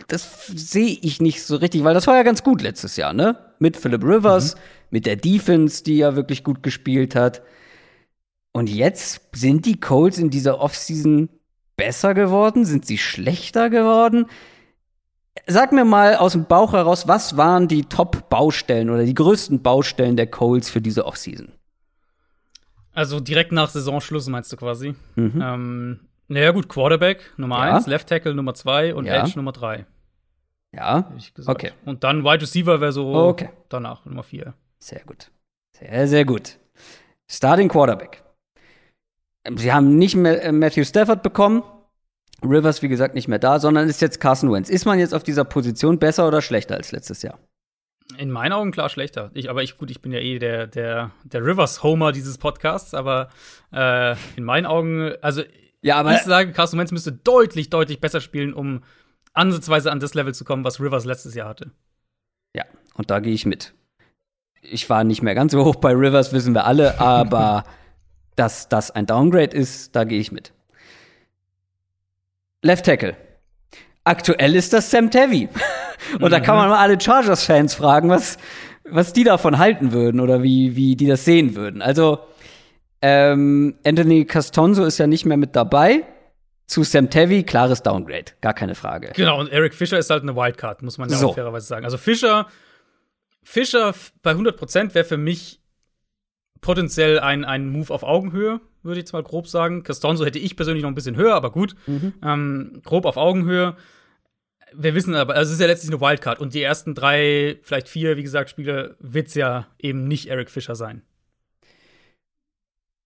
[0.09, 3.37] das sehe ich nicht so richtig, weil das war ja ganz gut letztes Jahr, ne?
[3.59, 4.61] Mit Philip Rivers, mhm.
[4.91, 7.43] mit der Defense, die ja wirklich gut gespielt hat.
[8.53, 11.29] Und jetzt sind die Colts in dieser Offseason
[11.77, 12.65] besser geworden?
[12.65, 14.27] Sind sie schlechter geworden?
[15.47, 20.17] Sag mir mal aus dem Bauch heraus, was waren die Top-Baustellen oder die größten Baustellen
[20.17, 21.53] der Colts für diese Offseason?
[22.95, 24.95] Also direkt nach Saisonschluss meinst du quasi?
[25.17, 25.43] Mhm.
[25.43, 27.75] Ähm, naja, gut, Quarterback Nummer ja.
[27.75, 29.23] eins, Left Tackle Nummer zwei und ja.
[29.23, 29.85] Edge Nummer drei.
[30.73, 31.13] Ja.
[31.47, 31.73] Okay.
[31.85, 33.51] Und dann Wide Receiver wäre so okay.
[33.69, 34.55] danach, Nummer vier.
[34.79, 35.31] Sehr gut.
[35.79, 36.59] Sehr, sehr gut.
[37.31, 38.23] Starting Quarterback.
[39.57, 41.63] Sie haben nicht mehr äh, Matthew Stafford bekommen.
[42.43, 44.69] Rivers, wie gesagt, nicht mehr da, sondern ist jetzt Carson Wentz.
[44.69, 47.39] Ist man jetzt auf dieser Position besser oder schlechter als letztes Jahr?
[48.19, 49.31] In meinen Augen klar schlechter.
[49.35, 53.31] Ich, aber ich, gut, ich bin ja eh der, der, der Rivers-Homer dieses Podcasts, aber
[53.73, 55.43] äh, in meinen Augen, also
[55.81, 58.85] ja, aber ich sage, Carson Wentz müsste deutlich, deutlich besser spielen, um
[59.35, 61.73] ansatzweise an das Level zu kommen, was Rivers letztes Jahr hatte.
[62.55, 63.75] Ja, und da gehe ich mit.
[64.63, 67.65] Ich war nicht mehr ganz so hoch bei Rivers, wissen wir alle, aber
[68.37, 70.53] dass das ein Downgrade ist, da gehe ich mit.
[72.63, 73.17] Left Tackle.
[74.05, 75.49] Aktuell ist das Sam Tevy.
[76.15, 76.31] und mhm.
[76.31, 78.37] da kann man mal alle Chargers-Fans fragen, was,
[78.85, 81.83] was die davon halten würden oder wie, wie die das sehen würden.
[81.83, 82.21] Also,
[83.01, 86.05] ähm, Anthony Castonzo ist ja nicht mehr mit dabei.
[86.67, 89.13] Zu Sam Tevy, klares Downgrade, gar keine Frage.
[89.15, 91.29] Genau, und Eric Fischer ist halt eine Wildcard, muss man ja so.
[91.29, 91.85] auch fairerweise sagen.
[91.85, 92.47] Also Fischer,
[93.43, 95.61] Fischer bei 100% wäre für mich
[96.63, 99.83] potenziell ein, ein Move auf Augenhöhe, würde ich jetzt mal grob sagen.
[99.83, 101.75] Castonzo hätte ich persönlich noch ein bisschen höher, aber gut.
[101.87, 102.15] Mhm.
[102.23, 103.77] Ähm, grob auf Augenhöhe.
[104.73, 107.89] Wir wissen aber, also es ist ja letztlich eine Wildcard und die ersten drei, vielleicht
[107.89, 111.03] vier, wie gesagt, Spiele wird es ja eben nicht Eric Fischer sein.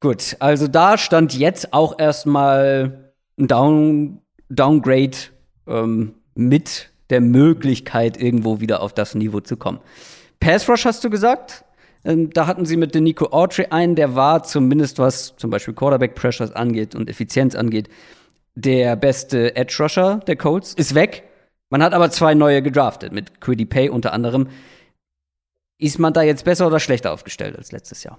[0.01, 5.17] Gut, also da stand jetzt auch erstmal ein Down Downgrade
[5.67, 9.81] ähm, mit der Möglichkeit, irgendwo wieder auf das Niveau zu kommen.
[10.41, 11.65] Pass Rush hast du gesagt?
[12.05, 15.75] Ähm, da hatten sie mit den Nico Autry einen, der war zumindest was zum Beispiel
[15.75, 17.89] Quarterback Pressures angeht und Effizienz angeht,
[18.55, 21.25] der beste Edge Rusher der Colts, ist weg.
[21.71, 24.49] Man hat aber zwei neue gedraftet, mit Quiddy Pay unter anderem.
[25.79, 28.19] Ist man da jetzt besser oder schlechter aufgestellt als letztes Jahr?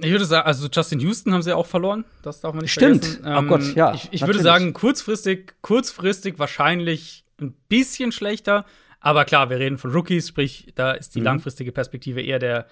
[0.00, 2.04] Ich würde sagen, also Justin Houston haben sie auch verloren.
[2.22, 3.04] Das darf man nicht Stimmt.
[3.04, 3.22] vergessen.
[3.22, 3.36] Stimmt.
[3.36, 3.94] Oh ähm, Gott, ja.
[3.94, 8.64] Ich, ich würde sagen, kurzfristig, kurzfristig wahrscheinlich ein bisschen schlechter.
[9.00, 11.26] Aber klar, wir reden von Rookies, sprich, da ist die mhm.
[11.26, 12.66] langfristige Perspektive eher der,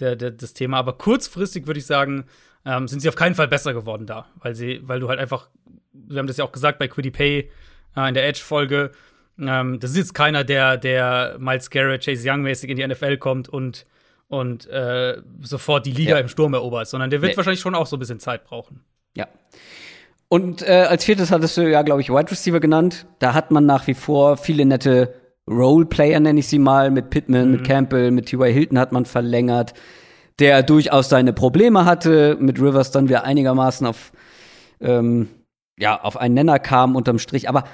[0.00, 0.78] der, der, das Thema.
[0.78, 2.24] Aber kurzfristig würde ich sagen,
[2.64, 4.26] ähm, sind sie auf keinen Fall besser geworden da.
[4.36, 5.48] Weil sie, weil du halt einfach,
[5.92, 7.50] wir haben das ja auch gesagt bei Quiddy Pay
[7.96, 8.92] äh, in der Edge-Folge,
[9.40, 13.48] ähm, das ist jetzt keiner, der, der Miles Garrett, Chase Young-mäßig in die NFL kommt
[13.48, 13.86] und
[14.28, 16.18] und äh, sofort die Liga ja.
[16.18, 17.36] im Sturm erobert, sondern der wird nee.
[17.36, 18.84] wahrscheinlich schon auch so ein bisschen Zeit brauchen.
[19.16, 19.26] Ja.
[20.28, 23.06] Und äh, als viertes hattest du ja, glaube ich, Wide Receiver genannt.
[23.18, 25.14] Da hat man nach wie vor viele nette
[25.48, 27.52] Roleplayer, nenne ich sie mal, mit Pittman, mhm.
[27.52, 28.52] mit Campbell, mit T.Y.
[28.52, 29.74] Hilton hat man verlängert,
[30.38, 34.12] der durchaus seine Probleme hatte, mit Rivers dann wieder einigermaßen auf,
[34.80, 35.28] ähm,
[35.78, 37.48] ja, auf einen Nenner kam unterm Strich.
[37.48, 37.64] Aber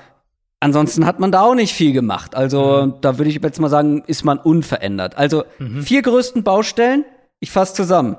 [0.65, 2.35] Ansonsten hat man da auch nicht viel gemacht.
[2.35, 2.95] Also mhm.
[3.03, 5.19] da würde ich jetzt mal sagen, ist man unverändert.
[5.19, 5.83] Also mhm.
[5.83, 7.05] vier größten Baustellen,
[7.39, 8.17] ich fasse zusammen.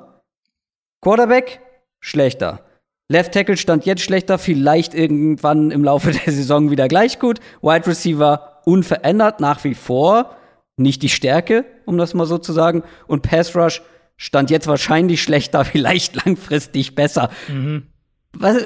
[1.02, 1.60] Quarterback,
[2.00, 2.60] schlechter.
[3.08, 7.40] Left Tackle stand jetzt schlechter, vielleicht irgendwann im Laufe der Saison wieder gleich gut.
[7.64, 10.36] Wide Receiver unverändert nach wie vor,
[10.78, 12.84] nicht die Stärke, um das mal so zu sagen.
[13.08, 13.82] Und Pass Rush
[14.18, 17.30] stand jetzt wahrscheinlich schlechter, vielleicht langfristig besser.
[17.48, 17.84] Mhm.
[18.34, 18.58] Was,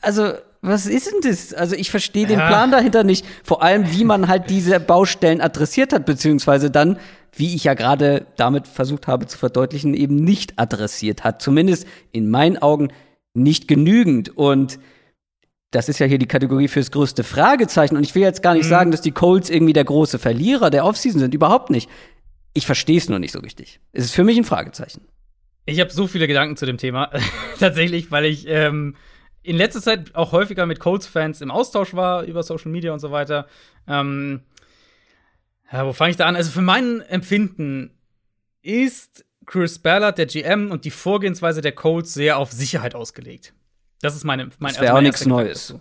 [0.00, 0.32] also,
[0.62, 1.52] was ist denn das?
[1.52, 3.26] Also, ich verstehe den Plan dahinter nicht.
[3.42, 6.98] Vor allem, wie man halt diese Baustellen adressiert hat, beziehungsweise dann,
[7.34, 11.42] wie ich ja gerade damit versucht habe zu verdeutlichen, eben nicht adressiert hat.
[11.42, 12.88] Zumindest in meinen Augen
[13.34, 14.36] nicht genügend.
[14.36, 14.78] Und
[15.72, 17.96] das ist ja hier die Kategorie fürs größte Fragezeichen.
[17.96, 18.70] Und ich will jetzt gar nicht mhm.
[18.70, 21.34] sagen, dass die Colts irgendwie der große Verlierer der Offseason sind.
[21.34, 21.90] Überhaupt nicht.
[22.52, 23.80] Ich verstehe es nur nicht so richtig.
[23.92, 25.08] Es ist für mich ein Fragezeichen.
[25.64, 27.10] Ich habe so viele Gedanken zu dem Thema.
[27.58, 28.96] Tatsächlich, weil ich ähm,
[29.42, 33.10] in letzter Zeit auch häufiger mit Colts-Fans im Austausch war über Social Media und so
[33.10, 33.46] weiter.
[33.88, 34.42] Ähm,
[35.72, 36.36] ja, wo fange ich da an?
[36.36, 37.98] Also für mein Empfinden
[38.60, 43.54] ist Chris Ballard, der GM, und die Vorgehensweise der Colts sehr auf Sicherheit ausgelegt.
[44.02, 45.74] Das ist meine, mein, das also mein auch nichts Neues.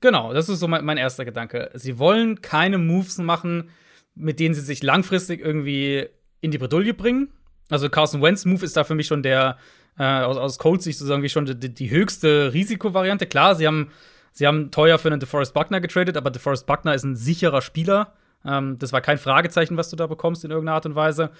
[0.00, 1.70] Genau, das ist so mein, mein erster Gedanke.
[1.74, 3.70] Sie wollen keine Moves machen,
[4.14, 6.08] mit denen sie sich langfristig irgendwie
[6.40, 7.32] in die Bredouille bringen.
[7.68, 9.58] Also Carson Wentz Move ist da für mich schon der
[9.98, 13.26] äh, aus, aus Colts Sicht sozusagen wie schon die, die höchste Risikovariante.
[13.26, 13.90] Klar, sie haben
[14.32, 18.14] sie haben teuer für einen DeForest Buckner getradet, aber DeForest Buckner ist ein sicherer Spieler.
[18.44, 21.30] Ähm, das war kein Fragezeichen, was du da bekommst in irgendeiner Art und Weise.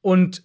[0.00, 0.44] Und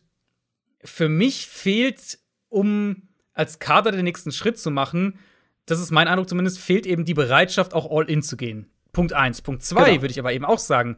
[0.83, 2.19] für mich fehlt,
[2.49, 5.19] um als Kader den nächsten Schritt zu machen,
[5.65, 8.67] das ist mein Eindruck zumindest, fehlt eben die Bereitschaft, auch all in zu gehen.
[8.91, 9.41] Punkt eins.
[9.41, 10.01] Punkt zwei genau.
[10.01, 10.97] würde ich aber eben auch sagen,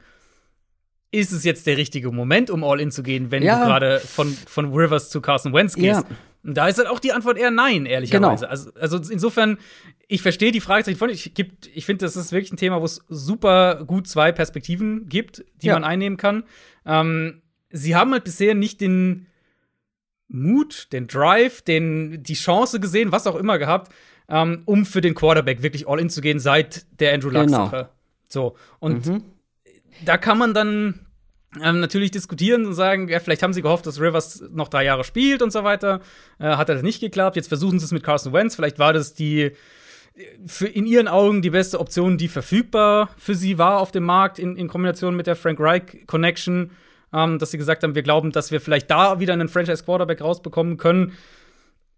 [1.11, 3.59] ist es jetzt der richtige Moment, um all in zu gehen, wenn ja.
[3.59, 6.03] du gerade von, von Rivers zu Carson Wentz gehst?
[6.09, 6.15] Ja.
[6.43, 8.45] Und da ist halt auch die Antwort eher nein, ehrlicherweise.
[8.45, 8.51] Genau.
[8.51, 9.57] Also, also insofern,
[10.07, 11.09] ich verstehe die Frage von.
[11.09, 11.33] Ich,
[11.73, 15.67] ich finde, das ist wirklich ein Thema, wo es super gut zwei Perspektiven gibt, die
[15.67, 15.73] ja.
[15.73, 16.43] man einnehmen kann.
[16.85, 19.25] Ähm, sie haben halt bisher nicht den
[20.27, 23.91] Mut, den Drive, den, die Chance gesehen, was auch immer gehabt,
[24.27, 27.75] ähm, um für den Quarterback wirklich all in zu gehen seit der Andrew Luck-Sache.
[27.75, 27.89] Genau.
[28.27, 28.55] So.
[28.79, 29.23] Und mhm.
[30.03, 31.05] da kann man dann
[31.61, 35.03] ähm, natürlich diskutieren und sagen, ja, vielleicht haben sie gehofft, dass Rivers noch drei Jahre
[35.03, 36.01] spielt und so weiter.
[36.39, 37.35] Äh, hat das nicht geklappt.
[37.35, 38.55] Jetzt versuchen sie es mit Carson Wentz.
[38.55, 39.51] Vielleicht war das die
[40.45, 44.39] für in ihren Augen die beste Option, die verfügbar für sie war auf dem Markt
[44.39, 46.71] in, in Kombination mit der Frank Reich Connection,
[47.15, 50.21] ähm, dass sie gesagt haben, wir glauben, dass wir vielleicht da wieder einen Franchise Quarterback
[50.21, 51.13] rausbekommen können.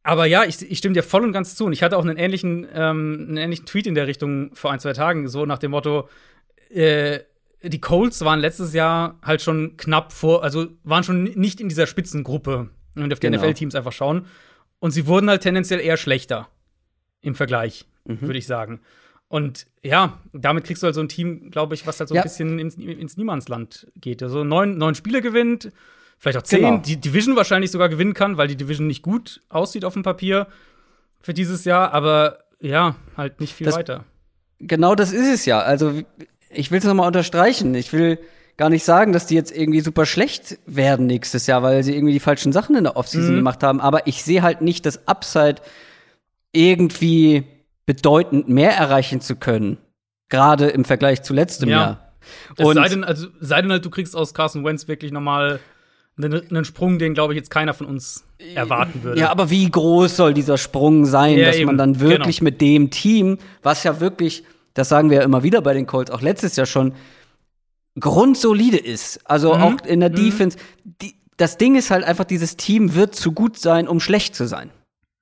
[0.03, 1.65] Aber ja, ich, ich stimme dir voll und ganz zu.
[1.65, 4.79] Und ich hatte auch einen ähnlichen, ähm, einen ähnlichen Tweet in der Richtung vor ein,
[4.79, 6.07] zwei Tagen, so nach dem Motto,
[6.69, 7.19] äh,
[7.63, 11.87] die Colts waren letztes Jahr halt schon knapp vor, also waren schon nicht in dieser
[11.87, 13.41] Spitzengruppe, wenn wir auf die genau.
[13.41, 14.27] NFL-Teams einfach schauen.
[14.79, 16.47] Und sie wurden halt tendenziell eher schlechter
[17.21, 18.21] im Vergleich, mhm.
[18.21, 18.81] würde ich sagen.
[19.29, 22.21] Und ja, damit kriegst du halt so ein Team, glaube ich, was halt so ja.
[22.21, 24.23] ein bisschen ins, ins Niemandsland geht.
[24.23, 25.71] Also neun, neun Spiele gewinnt,
[26.17, 26.77] vielleicht auch zehn, genau.
[26.77, 30.47] die Division wahrscheinlich sogar gewinnen kann, weil die Division nicht gut aussieht auf dem Papier
[31.19, 34.05] für dieses Jahr, aber ja, halt nicht viel das, weiter.
[34.59, 35.59] Genau das ist es ja.
[35.59, 36.01] Also,
[36.49, 37.75] ich will es nochmal unterstreichen.
[37.75, 38.17] Ich will
[38.55, 42.13] gar nicht sagen, dass die jetzt irgendwie super schlecht werden nächstes Jahr, weil sie irgendwie
[42.13, 43.37] die falschen Sachen in der Offseason mhm.
[43.37, 43.81] gemacht haben.
[43.81, 45.61] Aber ich sehe halt nicht das Upside
[46.53, 47.43] irgendwie
[47.87, 49.79] bedeutend mehr erreichen zu können.
[50.29, 51.75] Gerade im Vergleich zu letztem ja.
[51.75, 52.13] Jahr.
[52.57, 55.59] Und sei denn, also, sei denn halt, du kriegst aus Carson Wentz wirklich nochmal
[56.19, 58.25] einen Sprung, den, glaube ich, jetzt keiner von uns
[58.55, 59.21] erwarten würde.
[59.21, 61.67] Ja, aber wie groß soll dieser Sprung sein, ja, dass eben.
[61.67, 62.49] man dann wirklich genau.
[62.49, 66.11] mit dem Team, was ja wirklich, das sagen wir ja immer wieder bei den Colts,
[66.11, 66.93] auch letztes Jahr schon,
[67.99, 69.19] grundsolide ist.
[69.25, 69.61] Also mhm.
[69.61, 70.15] auch in der mhm.
[70.15, 70.57] Defense.
[70.83, 74.47] Die, das Ding ist halt einfach, dieses Team wird zu gut sein, um schlecht zu
[74.47, 74.71] sein.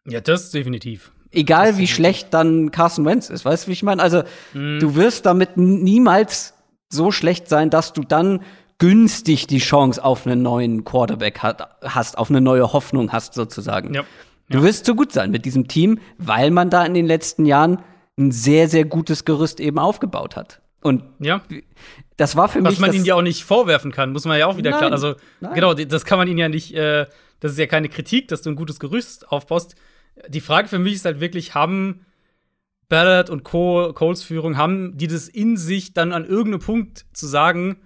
[0.08, 1.12] Ja, das definitiv.
[1.36, 4.02] Egal wie schlecht dann Carson Wentz ist, weißt du, wie ich meine?
[4.02, 4.24] Also,
[4.54, 4.80] mhm.
[4.80, 6.54] du wirst damit niemals
[6.90, 8.42] so schlecht sein, dass du dann
[8.78, 13.94] günstig die Chance auf einen neuen Quarterback hat, hast, auf eine neue Hoffnung hast, sozusagen.
[13.94, 14.04] Ja.
[14.50, 17.80] Du wirst so gut sein mit diesem Team, weil man da in den letzten Jahren
[18.18, 20.62] ein sehr, sehr gutes Gerüst eben aufgebaut hat.
[20.82, 21.42] Und ja.
[22.18, 22.82] das war für Was mich.
[22.82, 24.92] Was man ihnen ja auch nicht vorwerfen kann, muss man ja auch wieder nein, klar.
[24.92, 25.54] Also, nein.
[25.56, 27.08] genau, das kann man ihnen ja nicht, äh,
[27.40, 29.76] das ist ja keine Kritik, dass du ein gutes Gerüst aufbaust.
[30.28, 32.06] Die Frage für mich ist halt wirklich, haben
[32.90, 37.28] Ballard und Co., Coles Führung, haben die das in sich, dann an irgendeinem Punkt zu
[37.28, 37.78] sagen,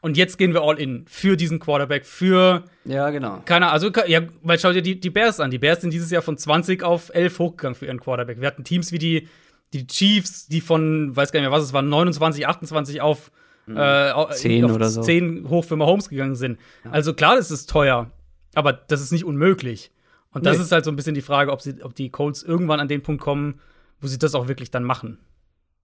[0.00, 2.64] und jetzt gehen wir all in für diesen Quarterback, für.
[2.84, 3.42] Ja, genau.
[3.44, 5.50] Keiner, also, ja, weil schau dir die, die Bears an.
[5.50, 8.40] Die Bears sind dieses Jahr von 20 auf 11 hochgegangen für ihren Quarterback.
[8.40, 9.28] Wir hatten Teams wie die,
[9.72, 13.32] die Chiefs, die von, weiß gar nicht mehr was es war, 29, 28 auf,
[13.66, 13.76] mhm.
[13.76, 15.02] äh, 10 auf oder so.
[15.02, 16.60] 10 hoch für Mahomes gegangen sind.
[16.84, 16.92] Ja.
[16.92, 18.12] Also klar, das ist teuer,
[18.54, 19.90] aber das ist nicht unmöglich.
[20.38, 20.62] Und das nee.
[20.62, 23.02] ist halt so ein bisschen die Frage, ob, sie, ob die Colts irgendwann an den
[23.02, 23.60] Punkt kommen,
[24.00, 25.18] wo sie das auch wirklich dann machen.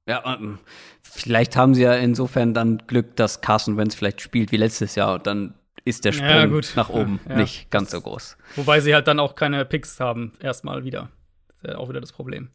[0.06, 0.60] Ja, ähm,
[1.02, 5.14] vielleicht haben sie ja insofern dann Glück, dass Carson Wentz vielleicht spielt wie letztes Jahr
[5.14, 8.36] und dann ist der Sprung ja, nach oben ja, nicht ganz so groß.
[8.54, 11.10] Wobei sie halt dann auch keine Picks haben, erstmal wieder.
[11.48, 12.50] Das ist auch wieder das Problem.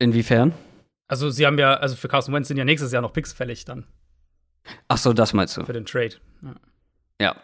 [0.00, 0.52] Inwiefern?
[1.06, 3.64] Also, sie haben ja, also für Carson Wentz sind ja nächstes Jahr noch Picks fällig
[3.64, 3.86] dann.
[4.88, 5.64] Ach so, das meinst du.
[5.64, 6.16] Für den Trade.
[7.20, 7.36] Ja.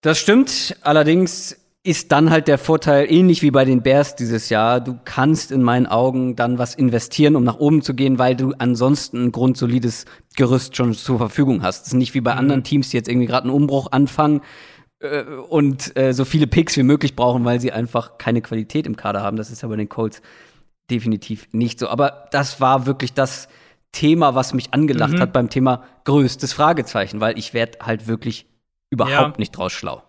[0.00, 0.76] Das stimmt.
[0.82, 5.50] Allerdings ist dann halt der Vorteil, ähnlich wie bei den Bears dieses Jahr, du kannst
[5.50, 9.32] in meinen Augen dann was investieren, um nach oben zu gehen, weil du ansonsten ein
[9.32, 10.04] grundsolides
[10.36, 11.82] Gerüst schon zur Verfügung hast.
[11.82, 12.38] Das ist nicht wie bei mhm.
[12.38, 14.42] anderen Teams, die jetzt irgendwie gerade einen Umbruch anfangen
[15.00, 18.96] äh, und äh, so viele Picks wie möglich brauchen, weil sie einfach keine Qualität im
[18.96, 19.36] Kader haben.
[19.36, 20.20] Das ist ja bei den Colts
[20.90, 21.88] definitiv nicht so.
[21.88, 23.48] Aber das war wirklich das
[23.92, 25.20] Thema, was mich angelacht mhm.
[25.20, 28.47] hat beim Thema größtes Fragezeichen, weil ich werde halt wirklich
[28.90, 29.38] überhaupt ja.
[29.38, 30.02] nicht draus schlau.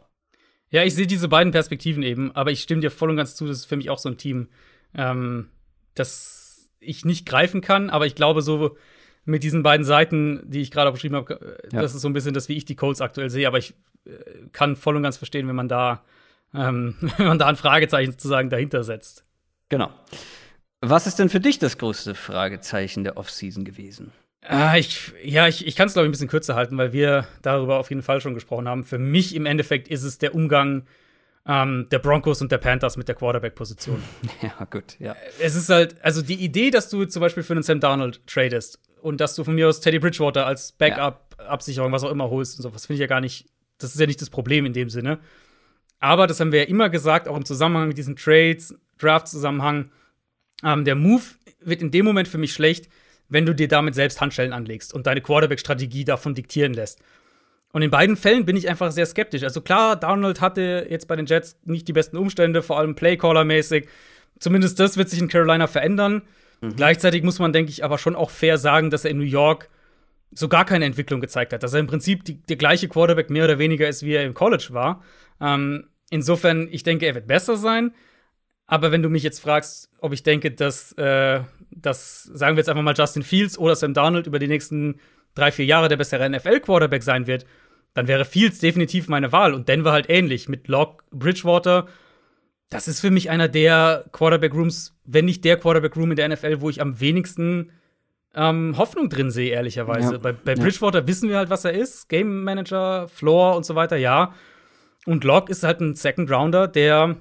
[0.70, 3.48] Ja, ich sehe diese beiden Perspektiven eben, aber ich stimme dir voll und ganz zu,
[3.48, 4.50] das ist für mich auch so ein Team,
[4.94, 5.50] ähm,
[5.96, 8.78] das ich nicht greifen kann, aber ich glaube, so
[9.26, 11.82] mit diesen beiden Seiten, die ich gerade beschrieben habe, ja.
[11.82, 13.74] das ist so ein bisschen das, wie ich die Colts aktuell sehe, aber ich
[14.06, 14.12] äh,
[14.52, 16.04] kann voll und ganz verstehen, wenn man da,
[16.54, 19.26] ähm, wenn man da ein Fragezeichen sozusagen dahinter setzt.
[19.70, 19.92] Genau.
[20.82, 24.14] Was ist denn für dich das größte Fragezeichen der Offseason gewesen?
[24.42, 27.28] Ah, ich, ja, ich, ich kann es, glaube ich, ein bisschen kürzer halten, weil wir
[27.42, 28.84] darüber auf jeden Fall schon gesprochen haben.
[28.84, 30.84] Für mich im Endeffekt ist es der Umgang
[31.46, 34.02] ähm, der Broncos und der Panthers mit der Quarterback-Position.
[34.42, 35.16] Ja, gut, ja.
[35.40, 38.80] Es ist halt, also die Idee, dass du zum Beispiel für einen Sam Darnold tradest
[39.02, 42.64] und dass du von mir aus Teddy Bridgewater als Backup-Absicherung, was auch immer holst und
[42.64, 45.20] sowas, finde ich ja gar nicht, das ist ja nicht das Problem in dem Sinne.
[46.00, 49.92] Aber das haben wir ja immer gesagt, auch im Zusammenhang mit diesen Trades, Draft-Zusammenhang.
[50.64, 51.24] Ähm, der Move
[51.62, 52.90] wird in dem Moment für mich schlecht,
[53.30, 57.00] wenn du dir damit selbst Handschellen anlegst und deine Quarterback-Strategie davon diktieren lässt.
[57.72, 59.44] Und in beiden Fällen bin ich einfach sehr skeptisch.
[59.44, 63.88] Also klar, Donald hatte jetzt bei den Jets nicht die besten Umstände, vor allem Playcaller-mäßig.
[64.40, 66.24] Zumindest das wird sich in Carolina verändern.
[66.62, 66.76] Mhm.
[66.76, 69.70] Gleichzeitig muss man, denke ich, aber schon auch fair sagen, dass er in New York
[70.32, 71.62] so gar keine Entwicklung gezeigt hat.
[71.62, 74.34] Dass er im Prinzip die, der gleiche Quarterback mehr oder weniger ist, wie er im
[74.34, 75.04] College war.
[75.40, 77.94] Ähm, insofern, ich denke, er wird besser sein.
[78.66, 82.70] Aber wenn du mich jetzt fragst, ob ich denke, dass, äh, dass sagen wir jetzt
[82.70, 85.00] einfach mal Justin Fields oder Sam Darnold über die nächsten
[85.36, 87.46] drei, vier Jahre der bessere NFL-Quarterback sein wird,
[87.94, 89.54] dann wäre Fields definitiv meine Wahl.
[89.54, 91.88] Und Denver halt ähnlich mit Locke, Bridgewater.
[92.70, 96.70] Das ist für mich einer der Quarterback-Rooms, wenn nicht der Quarterback-Room in der NFL, wo
[96.70, 97.72] ich am wenigsten
[98.36, 100.14] ähm, Hoffnung drin sehe, ehrlicherweise.
[100.14, 100.18] Ja.
[100.20, 101.08] Bei, bei Bridgewater ja.
[101.08, 102.10] wissen wir halt, was er ist.
[102.10, 104.34] Game Manager, Floor und so weiter, ja.
[105.06, 107.16] Und Locke ist halt ein Second Rounder, der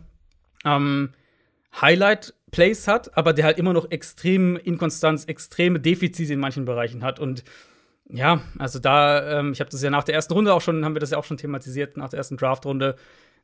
[0.64, 1.14] ähm,
[2.48, 7.20] Highlight-Plays hat, aber der halt immer noch extrem Inkonstanz, extreme Defizite in manchen Bereichen hat.
[7.20, 7.44] Und
[8.08, 10.94] ja, also da, ähm, ich habe das ja nach der ersten Runde auch schon, haben
[10.94, 12.96] wir das ja auch schon thematisiert, nach der ersten Draft-Runde.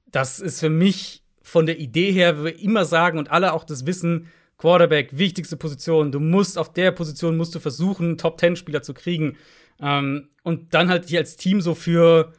[0.06, 3.64] Das ist für mich von der Idee her, wie wir immer sagen und alle auch
[3.64, 6.12] das wissen, Quarterback, wichtigste Position.
[6.12, 9.36] Du musst auf der Position musst du versuchen, Top-10-Spieler zu kriegen.
[9.80, 12.32] Ähm, und dann halt dich als Team so für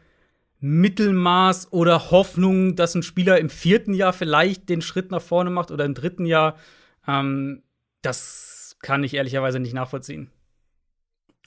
[0.65, 5.69] Mittelmaß oder Hoffnung, dass ein Spieler im vierten Jahr vielleicht den Schritt nach vorne macht
[5.69, 6.55] oder im dritten Jahr,
[7.07, 7.61] ähm,
[8.01, 10.31] das kann ich ehrlicherweise nicht nachvollziehen.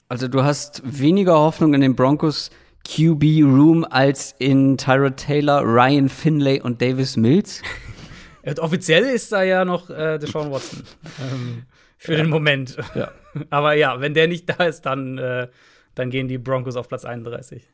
[0.07, 2.49] Also du hast weniger Hoffnung in den Broncos
[2.87, 7.61] QB Room als in Tyrod Taylor, Ryan Finlay und Davis Mills?
[8.59, 10.83] offiziell ist da ja noch äh, Deshaun Watson
[11.21, 11.63] ähm,
[11.97, 12.19] für ja.
[12.19, 12.77] den Moment.
[12.95, 13.11] Ja.
[13.49, 15.49] Aber ja, wenn der nicht da ist, dann, äh,
[15.93, 17.67] dann gehen die Broncos auf Platz 31.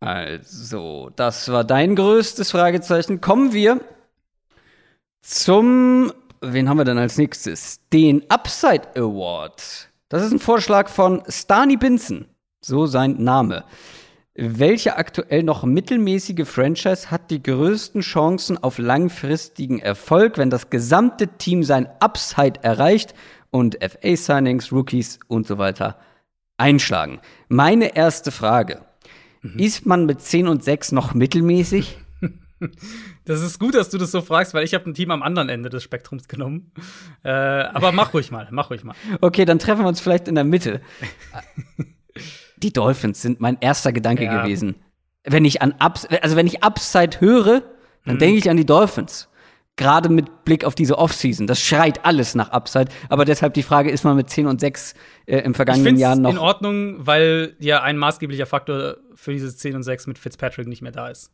[0.00, 3.20] Also, das war dein größtes Fragezeichen.
[3.20, 3.80] Kommen wir
[5.22, 7.80] zum, wen haben wir denn als nächstes?
[7.92, 9.88] Den Upside Award.
[10.08, 12.26] Das ist ein Vorschlag von Stani Binson,
[12.60, 13.64] so sein Name.
[14.38, 21.26] Welche aktuell noch mittelmäßige Franchise hat die größten Chancen auf langfristigen Erfolg, wenn das gesamte
[21.26, 23.14] Team sein Upside erreicht
[23.50, 25.98] und FA-Signings, Rookies und so weiter
[26.58, 27.20] einschlagen?
[27.48, 28.82] Meine erste Frage.
[29.54, 29.58] Mhm.
[29.58, 31.98] Ist man mit 10 und 6 noch mittelmäßig?
[33.26, 35.50] Das ist gut, dass du das so fragst, weil ich habe ein Team am anderen
[35.50, 36.72] Ende des Spektrums genommen.
[37.22, 38.94] Äh, aber mach ruhig mal, mach ruhig mal.
[39.20, 40.80] Okay, dann treffen wir uns vielleicht in der Mitte.
[42.56, 44.42] Die Dolphins sind mein erster Gedanke ja.
[44.42, 44.76] gewesen.
[45.24, 47.62] Wenn ich an Ups also wenn ich Upside höre,
[48.06, 48.20] dann mhm.
[48.20, 49.28] denke ich an die Dolphins.
[49.76, 51.46] Gerade mit Blick auf diese Offseason.
[51.46, 52.86] Das schreit alles nach Upside.
[53.10, 54.94] Aber deshalb die Frage, ist man mit 10 und 6
[55.26, 56.30] äh, im vergangenen Jahr noch.
[56.30, 60.80] in Ordnung, weil ja ein maßgeblicher Faktor für dieses 10 und 6 mit Fitzpatrick nicht
[60.80, 61.30] mehr da ist.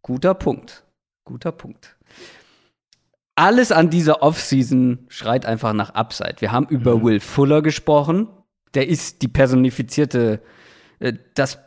[0.00, 0.84] Guter Punkt.
[1.24, 1.96] Guter Punkt.
[3.34, 6.36] Alles an dieser Offseason schreit einfach nach Upside.
[6.38, 7.04] Wir haben über mhm.
[7.04, 8.28] Will Fuller gesprochen.
[8.74, 10.40] Der ist die personifizierte,
[11.00, 11.58] äh, das,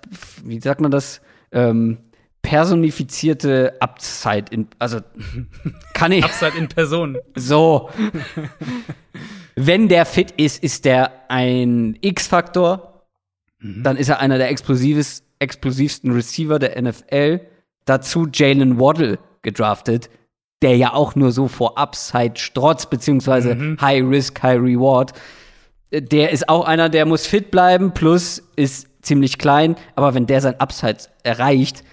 [0.44, 1.22] wie sagt man das?
[1.52, 2.00] Ähm,
[2.46, 5.00] personifizierte Upside in, also
[5.96, 6.24] kann ich.
[6.24, 7.18] Upside in Person.
[7.34, 7.90] So.
[9.56, 13.02] Wenn der fit ist, ist der ein X-Faktor.
[13.60, 13.82] Mhm.
[13.82, 17.42] Dann ist er einer der explosivsten Receiver der NFL.
[17.86, 20.10] Dazu Jalen Waddle gedraftet.
[20.62, 23.82] der ja auch nur so vor Upside strotzt, beziehungsweise mhm.
[23.82, 25.14] High Risk, High Reward.
[25.92, 30.42] Der ist auch einer, der muss fit bleiben, plus ist ziemlich klein, aber wenn der
[30.42, 31.84] sein Upside erreicht,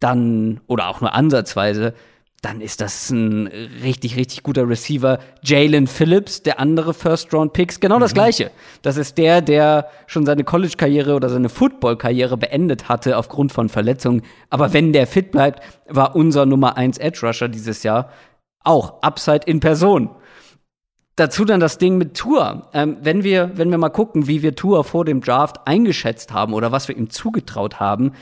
[0.00, 1.94] dann, oder auch nur ansatzweise,
[2.42, 3.48] dann ist das ein
[3.82, 5.18] richtig, richtig guter Receiver.
[5.42, 8.00] Jalen Phillips, der andere First-Round-Picks, genau mhm.
[8.00, 8.50] das gleiche.
[8.82, 14.22] Das ist der, der schon seine College-Karriere oder seine Football-Karriere beendet hatte aufgrund von Verletzungen.
[14.50, 18.10] Aber wenn der fit bleibt, war unser Nummer 1 Edge-Rusher dieses Jahr
[18.62, 20.10] auch Upside in Person.
[21.16, 22.68] Dazu dann das Ding mit Tour.
[22.74, 26.52] Ähm, wenn, wir, wenn wir mal gucken, wie wir Tour vor dem Draft eingeschätzt haben
[26.52, 28.12] oder was wir ihm zugetraut haben,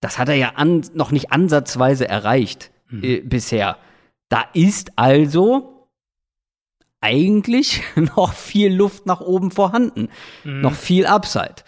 [0.00, 3.04] das hat er ja an, noch nicht ansatzweise erreicht mhm.
[3.04, 3.76] äh, bisher.
[4.28, 5.88] Da ist also
[7.00, 7.82] eigentlich
[8.16, 10.08] noch viel Luft nach oben vorhanden,
[10.44, 10.60] mhm.
[10.60, 11.62] noch viel Upside.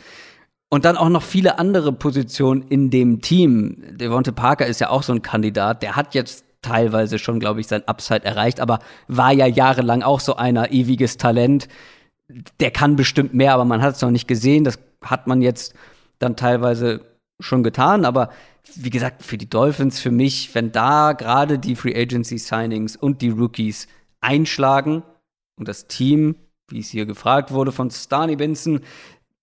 [0.68, 3.82] Und dann auch noch viele andere Positionen in dem Team.
[3.90, 7.66] Devonte Parker ist ja auch so ein Kandidat, der hat jetzt teilweise schon, glaube ich,
[7.66, 8.78] sein Upside erreicht, aber
[9.08, 11.68] war ja jahrelang auch so einer ewiges Talent.
[12.60, 14.62] Der kann bestimmt mehr, aber man hat es noch nicht gesehen.
[14.62, 15.74] Das hat man jetzt
[16.20, 17.00] dann teilweise
[17.40, 18.30] schon getan, aber
[18.74, 23.22] wie gesagt, für die Dolphins, für mich, wenn da gerade die Free Agency Signings und
[23.22, 23.88] die Rookies
[24.20, 25.02] einschlagen
[25.56, 26.36] und das Team,
[26.68, 28.80] wie es hier gefragt wurde von Starny Benson,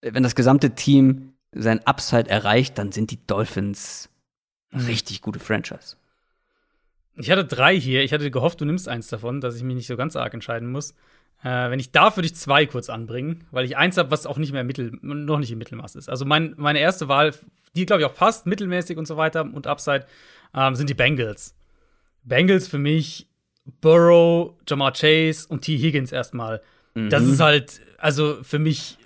[0.02, 4.10] wenn das gesamte Team sein Upside erreicht, dann sind die Dolphins
[4.72, 4.86] mhm.
[4.86, 5.98] richtig gute Franchise.
[7.16, 8.04] Ich hatte drei hier.
[8.04, 10.72] Ich hatte gehofft, du nimmst eins davon, dass ich mich nicht so ganz arg entscheiden
[10.72, 10.94] muss.
[11.44, 14.38] Äh, wenn ich darf, würde ich zwei kurz anbringen, weil ich eins habe, was auch
[14.38, 16.10] nicht mehr Mittel, noch nicht im Mittelmaß ist.
[16.10, 17.34] Also mein, meine erste Wahl,
[17.76, 20.06] die glaube ich auch passt, mittelmäßig und so weiter und Upside,
[20.56, 21.56] ähm, sind die Bengals.
[22.24, 23.28] Bengals für mich
[23.82, 25.78] Burrow, Jamar Chase und T.
[25.78, 26.62] Higgins erstmal.
[26.96, 27.10] Mhm.
[27.10, 28.98] Das ist halt, also für mich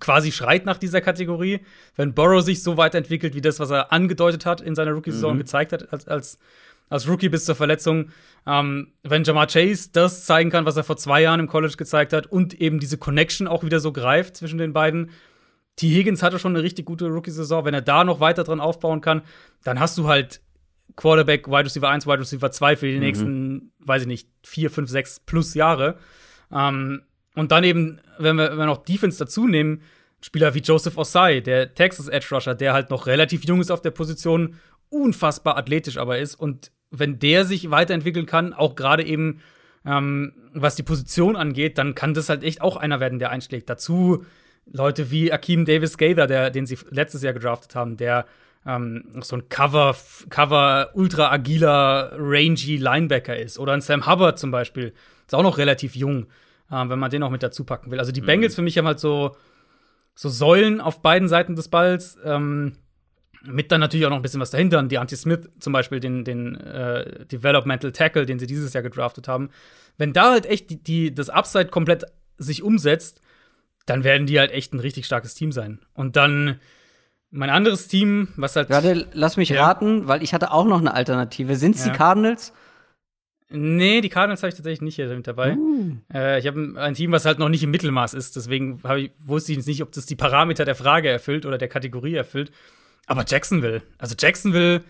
[0.00, 1.60] quasi schreit nach dieser Kategorie.
[1.96, 5.38] Wenn Burrow sich so weiterentwickelt wie das, was er angedeutet hat in seiner Rookie-Saison, mhm.
[5.38, 6.38] gezeigt hat als, als
[6.92, 8.10] als Rookie bis zur Verletzung.
[8.46, 12.12] Ähm, wenn Jamar Chase das zeigen kann, was er vor zwei Jahren im College gezeigt
[12.12, 15.10] hat und eben diese Connection auch wieder so greift zwischen den beiden.
[15.76, 15.88] T.
[15.88, 17.64] Higgins hatte schon eine richtig gute Rookie-Saison.
[17.64, 19.22] Wenn er da noch weiter dran aufbauen kann,
[19.64, 20.42] dann hast du halt
[20.94, 23.00] Quarterback, Wide Receiver 1, Wide Receiver 2 für die mhm.
[23.00, 25.96] nächsten, weiß ich nicht, vier, fünf, sechs plus Jahre.
[26.52, 27.02] Ähm,
[27.34, 29.80] und dann eben, wenn wir, wenn wir noch Defense dazu nehmen,
[30.20, 33.80] Spieler wie Joseph Osai, der Texas Edge Rusher, der halt noch relativ jung ist auf
[33.80, 34.56] der Position,
[34.92, 39.40] unfassbar athletisch aber ist und wenn der sich weiterentwickeln kann, auch gerade eben
[39.84, 43.68] ähm, was die Position angeht, dann kann das halt echt auch einer werden, der einschlägt.
[43.68, 44.24] Dazu
[44.66, 48.26] Leute wie Akeem Davis Gaither, der, den sie letztes Jahr gedraftet haben, der
[48.64, 49.96] ähm, so ein Cover,
[50.30, 53.58] Cover ultra agiler, rangy Linebacker ist.
[53.58, 54.92] Oder ein Sam Hubbard zum Beispiel.
[55.26, 56.26] Ist auch noch relativ jung,
[56.70, 57.98] äh, wenn man den auch mit dazu packen will.
[57.98, 58.26] Also die mhm.
[58.26, 59.36] Bengals für mich haben halt so,
[60.14, 62.18] so Säulen auf beiden Seiten des Balls.
[62.24, 62.76] Ähm,
[63.44, 64.82] mit dann natürlich auch noch ein bisschen was dahinter.
[64.82, 69.28] Die Anti Smith zum Beispiel, den, den äh, Developmental Tackle, den sie dieses Jahr gedraftet
[69.28, 69.50] haben.
[69.98, 72.04] Wenn da halt echt die, die, das Upside komplett
[72.38, 73.20] sich umsetzt,
[73.86, 75.80] dann werden die halt echt ein richtig starkes Team sein.
[75.94, 76.60] Und dann
[77.30, 78.70] mein anderes Team, was halt.
[78.70, 79.64] Warte, lass mich ja.
[79.64, 81.56] raten, weil ich hatte auch noch eine Alternative.
[81.56, 81.90] Sind es ja.
[81.90, 82.52] die Cardinals?
[83.54, 85.56] Nee, die Cardinals habe ich tatsächlich nicht hier mit dabei.
[85.56, 85.96] Uh.
[86.12, 88.36] Äh, ich habe ein Team, was halt noch nicht im Mittelmaß ist.
[88.36, 91.68] Deswegen ich, wusste ich jetzt nicht, ob das die Parameter der Frage erfüllt oder der
[91.68, 92.50] Kategorie erfüllt.
[93.06, 94.82] Aber Jacksonville, also Jacksonville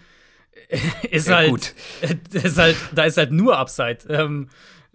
[1.10, 1.74] ist ja, halt, gut.
[2.32, 3.98] ist halt, da ist halt nur Upside.
[4.08, 4.48] Ähm,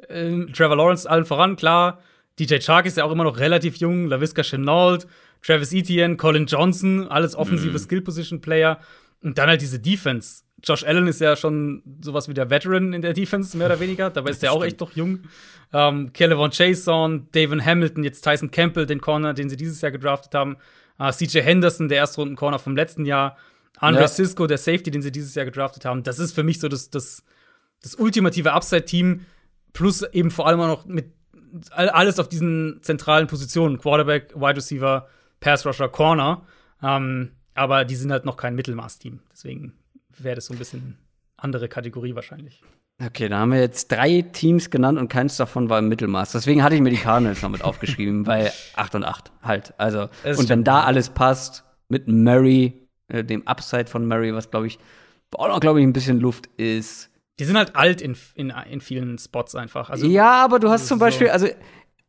[0.08, 2.02] äh, Trevor Lawrence allen voran, klar.
[2.40, 4.08] DJ Chark ist ja auch immer noch relativ jung.
[4.08, 5.08] LaVisca Chenault,
[5.42, 7.80] Travis Etienne, Colin Johnson, alles offensive mm.
[7.80, 8.80] Skill-Position-Player.
[9.24, 10.44] Und dann halt diese Defense.
[10.64, 14.10] Josh Allen ist ja schon sowas wie der Veteran in der Defense, mehr oder weniger.
[14.10, 15.22] Dabei ist der auch echt noch jung.
[15.74, 20.34] Ähm, Kelevon Chason, David Hamilton, jetzt Tyson Campbell, den Corner, den sie dieses Jahr gedraftet
[20.34, 20.58] haben.
[21.00, 23.38] Uh, ah, CJ Henderson, der Erstrunden-Corner vom letzten Jahr.
[23.80, 24.08] Andre ja.
[24.08, 26.04] Cisco, der Safety, den sie dieses Jahr gedraftet haben.
[26.04, 27.24] Das ist für mich so das, das,
[27.84, 29.26] das ultimative Upside-Team.
[29.74, 31.14] Plus eben vor allem auch noch mit
[31.72, 35.08] alles auf diesen zentralen Positionen: Quarterback, Wide Receiver,
[35.40, 36.46] Pass Rusher, Corner.
[36.82, 39.20] Ähm, aber die sind halt noch kein Mittelmaß-Team.
[39.32, 39.74] Deswegen
[40.18, 40.98] wäre das so ein bisschen
[41.38, 42.62] andere Kategorie wahrscheinlich.
[43.04, 46.32] Okay, da haben wir jetzt drei Teams genannt und keins davon war im Mittelmaß.
[46.32, 49.74] Deswegen hatte ich mir die Cardinals noch mit aufgeschrieben, bei 8 und 8 halt.
[49.78, 54.68] Also, und wenn da alles passt, mit Murray, äh, dem Upside von Murray, was glaube
[54.68, 54.80] ich
[55.36, 57.10] auch noch, glaube ich, ein bisschen Luft ist.
[57.40, 59.90] Die sind halt alt in, in, in vielen Spots einfach.
[59.90, 61.48] Also, ja, aber du hast zum Beispiel, also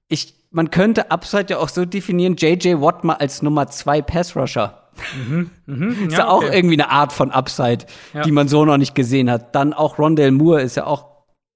[0.09, 4.88] ich, man könnte Upside ja auch so definieren, JJ Watt mal als Nummer 2 Pass-Rusher.
[5.28, 6.57] Mhm, mhm, ist ja, ja auch okay.
[6.57, 8.22] irgendwie eine Art von Upside, ja.
[8.22, 9.55] die man so noch nicht gesehen hat.
[9.55, 11.07] Dann auch Rondell Moore ist ja auch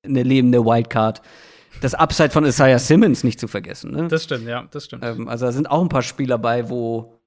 [0.04, 1.22] eine lebende Wildcard.
[1.80, 3.92] Das Upside von Isaiah Simmons nicht zu vergessen.
[3.92, 4.08] Ne?
[4.08, 5.04] Das stimmt, ja, das stimmt.
[5.04, 7.20] Ähm, also da sind auch ein paar Spieler bei, wo,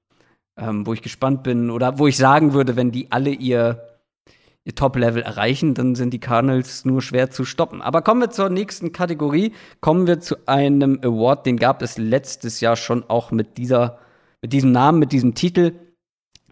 [0.58, 3.82] ähm, wo ich gespannt bin oder wo ich sagen würde, wenn die alle ihr,
[4.64, 7.82] ihr Top-Level erreichen, dann sind die Cardinals nur schwer zu stoppen.
[7.82, 9.52] Aber kommen wir zur nächsten Kategorie.
[9.80, 13.98] Kommen wir zu einem Award, den gab es letztes Jahr schon auch mit dieser,
[14.40, 15.72] mit diesem Namen, mit diesem Titel,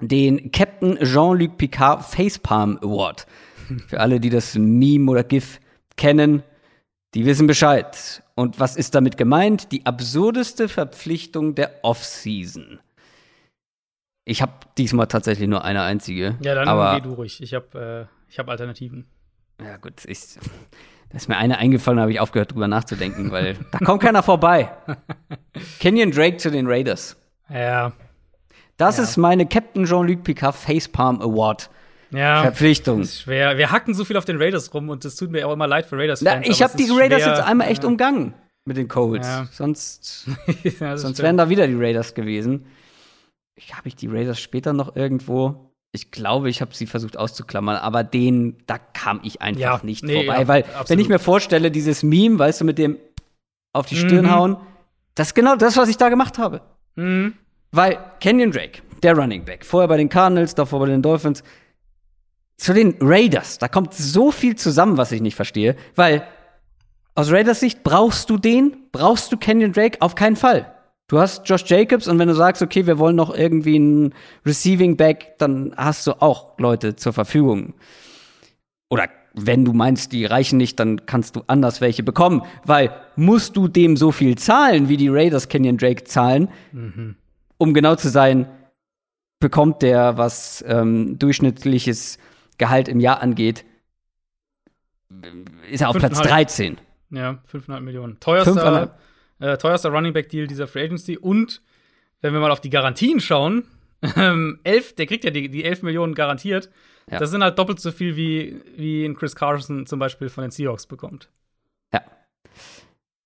[0.00, 3.26] den Captain Jean-Luc Picard Facepalm Award.
[3.88, 5.60] Für alle, die das Meme oder GIF
[5.96, 6.42] kennen,
[7.14, 8.22] die wissen Bescheid.
[8.34, 9.70] Und was ist damit gemeint?
[9.72, 12.80] Die absurdeste Verpflichtung der Offseason.
[14.24, 16.36] Ich habe diesmal tatsächlich nur eine einzige.
[16.40, 17.42] Ja, dann aber, geh du ruhig.
[17.42, 19.06] Ich habe äh, ich hab Alternativen.
[19.62, 20.04] Ja, gut.
[20.06, 20.38] Ich,
[21.10, 24.70] da ist mir eine eingefallen, habe ich aufgehört, drüber nachzudenken, weil da kommt keiner vorbei.
[25.78, 27.16] Kenyon Drake zu den Raiders.
[27.48, 27.92] Ja.
[28.76, 29.04] Das Ja.
[29.04, 31.70] ist meine Captain Jean-Luc Picard Facepalm Award.
[32.10, 32.42] Ja.
[32.42, 33.00] Verpflichtung.
[33.00, 33.56] Das ist schwer.
[33.58, 35.86] Wir hacken so viel auf den Raiders rum und es tut mir auch immer leid
[35.86, 36.46] für Na, Raiders-Fans.
[36.48, 37.34] ich habe die Raiders schwer.
[37.36, 37.88] jetzt einmal echt Ja.
[37.88, 38.34] umgangen
[38.66, 39.26] mit den Colts.
[39.26, 39.46] Ja.
[39.50, 40.28] Sonst,
[40.80, 42.66] Ja, sonst wären da wieder die Raiders gewesen.
[43.56, 45.70] Ich habe ich die Raiders später noch irgendwo.
[45.92, 50.02] Ich glaube, ich habe sie versucht auszuklammern, aber den, da kam ich einfach Ja, nicht
[50.04, 50.48] nee, vorbei.
[50.48, 50.90] weil, absolut.
[50.90, 52.96] wenn ich mir vorstelle, dieses Meme, weißt du, mit dem
[53.72, 54.30] auf die Stirn Mhm.
[54.32, 54.56] hauen,
[55.14, 56.62] das ist genau das, was ich da gemacht habe.
[56.96, 57.34] Mhm.
[57.74, 61.42] Weil Kenyon Drake, der Running Back, vorher bei den Cardinals, davor bei den Dolphins,
[62.56, 66.24] zu den Raiders, da kommt so viel zusammen, was ich nicht verstehe, weil
[67.16, 70.72] aus Raiders Sicht brauchst du den, brauchst du Kenyon Drake auf keinen Fall.
[71.08, 74.14] Du hast Josh Jacobs und wenn du sagst, okay, wir wollen noch irgendwie einen
[74.46, 77.74] Receiving Back, dann hast du auch Leute zur Verfügung.
[78.88, 83.56] Oder wenn du meinst, die reichen nicht, dann kannst du anders welche bekommen, weil musst
[83.56, 86.48] du dem so viel zahlen, wie die Raiders Kenyon Drake zahlen,
[87.58, 88.46] um genau zu sein,
[89.40, 92.18] bekommt der, was ähm, durchschnittliches
[92.58, 93.64] Gehalt im Jahr angeht,
[95.70, 96.22] ist er auf Platz 5,5.
[96.22, 96.80] 13.
[97.10, 98.20] Ja, 5,5 Millionen.
[98.20, 98.96] Teuerster,
[99.40, 101.16] äh, teuerster Running Back Deal dieser Free Agency.
[101.18, 101.62] Und
[102.20, 103.64] wenn wir mal auf die Garantien schauen,
[104.16, 106.70] ähm, elf, der kriegt ja die, die 11 Millionen garantiert.
[107.10, 107.18] Ja.
[107.18, 110.50] Das sind halt doppelt so viel, wie, wie ein Chris Carson zum Beispiel von den
[110.50, 111.28] Seahawks bekommt.
[111.92, 112.02] Ja.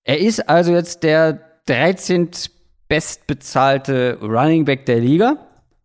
[0.04, 2.30] Er ist also jetzt der 13.
[2.88, 5.36] bestbezahlte Running Back der Liga.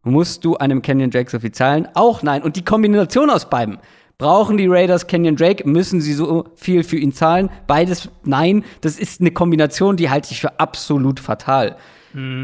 [0.04, 1.88] Musst du einem Kenyon Drake so viel zahlen?
[1.94, 2.44] Auch nein.
[2.44, 3.80] Und die Kombination aus beiden.
[4.18, 5.68] Brauchen die Raiders Kenyon Drake?
[5.68, 7.50] Müssen sie so viel für ihn zahlen?
[7.68, 8.64] Beides nein.
[8.82, 11.78] Das ist eine Kombination, die halte ich für absolut fatal.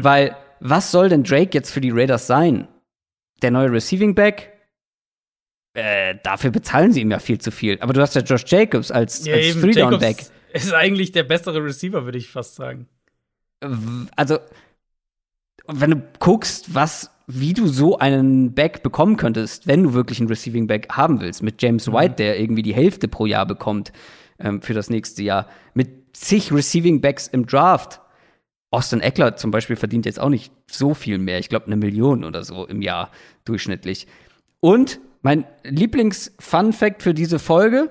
[0.02, 2.66] Weil, was soll denn Drake jetzt für die Raiders sein?
[3.40, 4.52] Der neue Receiving Back?
[5.74, 7.78] Äh, dafür bezahlen sie ihm ja viel zu viel.
[7.80, 10.24] Aber du hast ja Josh Jacobs als, als Three-Down-Back.
[10.52, 12.88] Ist eigentlich der bessere Receiver, würde ich fast sagen.
[14.16, 14.38] Also
[15.66, 20.28] wenn du guckst, was, wie du so einen Back bekommen könntest, wenn du wirklich einen
[20.28, 23.92] Receiving Back haben willst, mit James White, der irgendwie die Hälfte pro Jahr bekommt
[24.38, 28.00] ähm, für das nächste Jahr, mit zig Receiving Backs im Draft.
[28.72, 31.38] Austin Eckler zum Beispiel verdient jetzt auch nicht so viel mehr.
[31.38, 33.10] Ich glaube, eine Million oder so im Jahr
[33.44, 34.06] durchschnittlich.
[34.60, 37.90] Und mein Lieblings-Fun-Fact für diese Folge: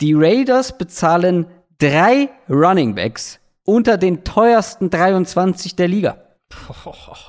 [0.00, 1.46] Die Raiders bezahlen
[1.78, 6.16] drei Running Backs unter den teuersten 23 der Liga,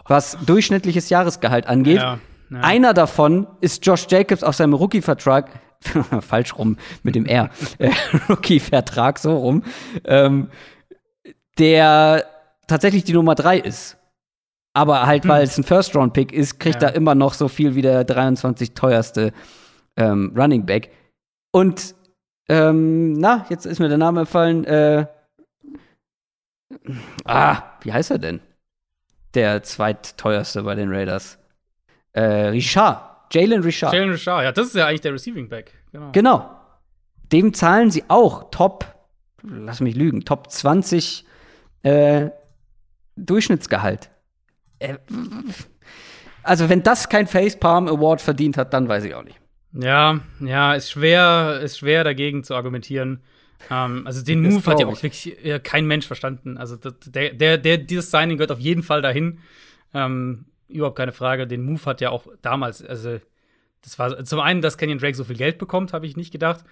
[0.08, 1.98] was durchschnittliches Jahresgehalt angeht.
[1.98, 2.20] Ja,
[2.52, 2.60] ja.
[2.62, 5.50] Einer davon ist Josh Jacobs auf seinem Rookie-Vertrag,
[6.22, 7.92] falsch rum mit dem R, äh,
[8.30, 9.64] Rookie-Vertrag, so rum,
[10.04, 10.50] ähm,
[11.58, 12.26] der
[12.68, 13.98] tatsächlich die Nummer drei ist.
[14.74, 16.90] Aber halt, weil es ein First-Round-Pick ist, kriegt Ja.
[16.90, 19.32] er immer noch so viel wie der 23 teuerste
[19.96, 20.92] ähm, Running Back.
[21.54, 21.96] Und
[22.50, 24.66] ähm, na, jetzt ist mir der Name gefallen.
[24.66, 25.08] Äh,
[27.26, 28.40] ah, wie heißt er denn?
[29.34, 31.38] Der zweitteuerste bei den Raiders.
[32.14, 33.34] Äh, Richard.
[33.34, 33.94] Jalen Richard.
[33.94, 35.74] Jalen Richard, ja, das ist ja eigentlich der Receiving Back.
[35.92, 36.12] Genau.
[36.12, 36.62] Genau.
[37.32, 38.86] Dem zahlen sie auch Top,
[39.44, 41.26] lass mich lügen, Top 20
[41.84, 42.30] äh,
[43.16, 44.10] Durchschnittsgehalt.
[44.80, 44.98] Äh,
[46.44, 49.40] also, wenn das kein Facepalm Award verdient hat, dann weiß ich auch nicht.
[49.74, 53.24] Ja, ja, ist schwer, ist schwer dagegen zu argumentieren.
[53.70, 56.58] Ähm, also den Move hat ja auch wirklich äh, kein Mensch verstanden.
[56.58, 59.40] Also der, der, der, dieses Signing gehört auf jeden Fall dahin.
[59.94, 61.48] Ähm, überhaupt keine Frage.
[61.48, 63.20] Den Move hat ja auch damals, also
[63.82, 66.64] das war zum einen, dass Kenyon Drake so viel Geld bekommt, habe ich nicht gedacht.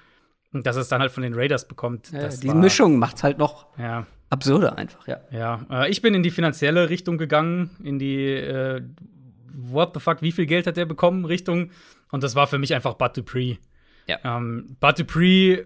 [0.51, 2.13] Und dass es dann halt von den Raiders bekommt.
[2.13, 5.19] das die war- Mischung macht's halt noch Ja, absurder einfach, ja.
[5.31, 5.65] ja.
[5.71, 8.81] Äh, ich bin in die finanzielle Richtung gegangen, in die äh,
[9.55, 11.71] What the fuck, wie viel Geld hat der bekommen Richtung.
[12.11, 13.57] Und das war für mich einfach Bud Dupree.
[14.07, 14.19] Ja.
[14.23, 15.63] Ähm, Bud Dupree,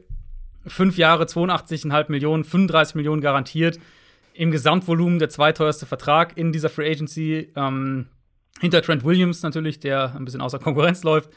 [0.70, 3.80] fünf Jahre, 82,5 Millionen, 35 Millionen garantiert.
[4.34, 7.52] Im Gesamtvolumen der zweiteuerste Vertrag in dieser Free Agency.
[7.56, 8.08] Ähm,
[8.60, 11.30] hinter Trent Williams natürlich, der ein bisschen außer Konkurrenz läuft.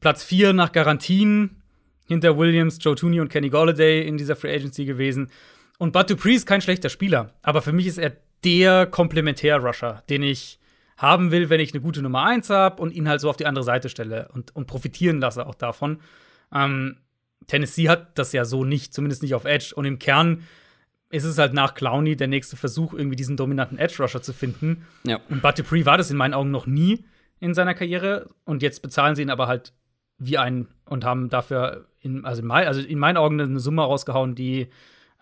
[0.00, 1.62] Platz 4 nach Garantien.
[2.08, 5.30] Hinter Williams, Joe Tooney und Kenny Golladay in dieser Free Agency gewesen.
[5.78, 8.12] Und Bud Dupree ist kein schlechter Spieler, aber für mich ist er
[8.44, 10.58] der Komplementär-Rusher, den ich
[10.96, 13.46] haben will, wenn ich eine gute Nummer 1 habe und ihn halt so auf die
[13.46, 15.98] andere Seite stelle und, und profitieren lasse auch davon.
[16.54, 16.98] Ähm,
[17.46, 19.72] Tennessee hat das ja so nicht, zumindest nicht auf Edge.
[19.74, 20.42] Und im Kern
[21.10, 24.84] ist es halt nach Clowney der nächste Versuch, irgendwie diesen dominanten Edge-Rusher zu finden.
[25.04, 25.20] Ja.
[25.28, 27.04] Und Bud Dupree war das in meinen Augen noch nie
[27.38, 28.28] in seiner Karriere.
[28.44, 29.72] Und jetzt bezahlen sie ihn aber halt
[30.18, 33.82] wie einen und haben dafür, in, also, in mein, also in meinen Augen eine Summe
[33.82, 34.68] rausgehauen, die,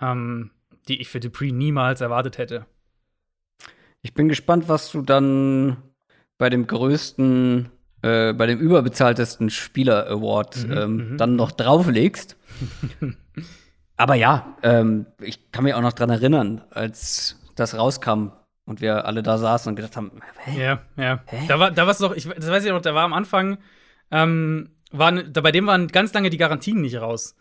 [0.00, 0.50] ähm,
[0.88, 2.66] die ich für Dupree niemals erwartet hätte.
[4.02, 5.78] Ich bin gespannt, was du dann
[6.38, 7.70] bei dem größten,
[8.04, 11.16] äh, bei dem überbezahltesten Spieler-Award Mhm, ähm, mhm.
[11.16, 12.36] dann noch drauflegst.
[13.96, 18.32] Aber ja, ähm, ich kann mich auch noch dran erinnern, als das rauskam
[18.66, 20.12] und wir alle da saßen und gedacht haben,
[20.44, 20.62] hä?
[20.62, 21.22] Ja, ja.
[21.26, 21.46] Hä?
[21.48, 23.56] Da war, da war es doch, ich, das weiß ich noch, da war am Anfang,
[24.10, 27.36] ähm, waren, da, bei dem waren ganz lange die Garantien nicht raus.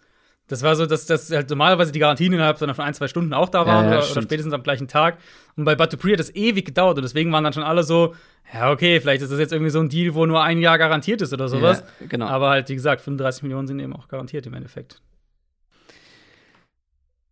[0.48, 3.50] Das war so, dass, dass halt normalerweise die Garantien innerhalb von ein, zwei Stunden auch
[3.50, 5.18] da waren Ja, ja, oder, oder spätestens am gleichen Tag.
[5.56, 8.14] Und bei Dupree hat das ewig gedauert und deswegen waren dann schon alle so,
[8.54, 11.22] ja, okay, vielleicht ist das jetzt irgendwie so ein Deal, wo nur ein Jahr garantiert
[11.22, 11.84] ist oder sowas.
[12.02, 12.28] Ja, genau.
[12.28, 15.02] Aber halt, wie gesagt, 35 Millionen sind eben auch garantiert im Endeffekt.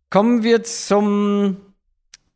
[0.08, 1.58] Kommen wir zum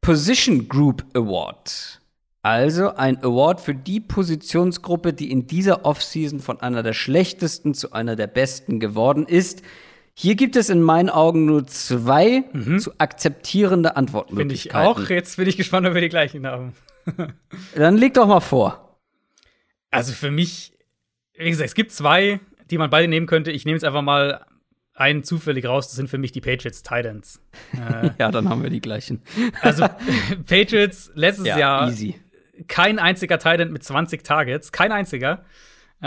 [0.00, 2.00] Position Group Award.
[2.42, 7.92] Also ein Award für die Positionsgruppe, die in dieser Offseason von einer der schlechtesten zu
[7.92, 9.62] einer der besten geworden ist.
[10.18, 12.44] Hier gibt es in meinen Augen nur zwei
[12.78, 13.92] zu akzeptierende
[14.34, 15.10] Finde ich auch.
[15.10, 16.72] Jetzt bin ich gespannt, ob wir die gleichen haben.
[17.74, 18.98] Dann leg doch mal vor.
[19.90, 20.72] Also für mich,
[21.36, 22.40] wie gesagt, es gibt zwei,
[22.70, 23.50] die man beide nehmen könnte.
[23.50, 24.46] Ich nehme jetzt einfach mal
[24.94, 25.88] einen zufällig raus.
[25.88, 27.40] Das sind für mich die Patriots Titans.
[27.74, 29.20] Äh, Ja, dann haben wir die gleichen.
[29.60, 29.86] also
[30.48, 32.18] Patriots letztes Ja, Jahr easy.
[32.68, 35.44] kein einziger Titan mit 20 Targets, kein einziger.
[36.02, 36.06] Äh,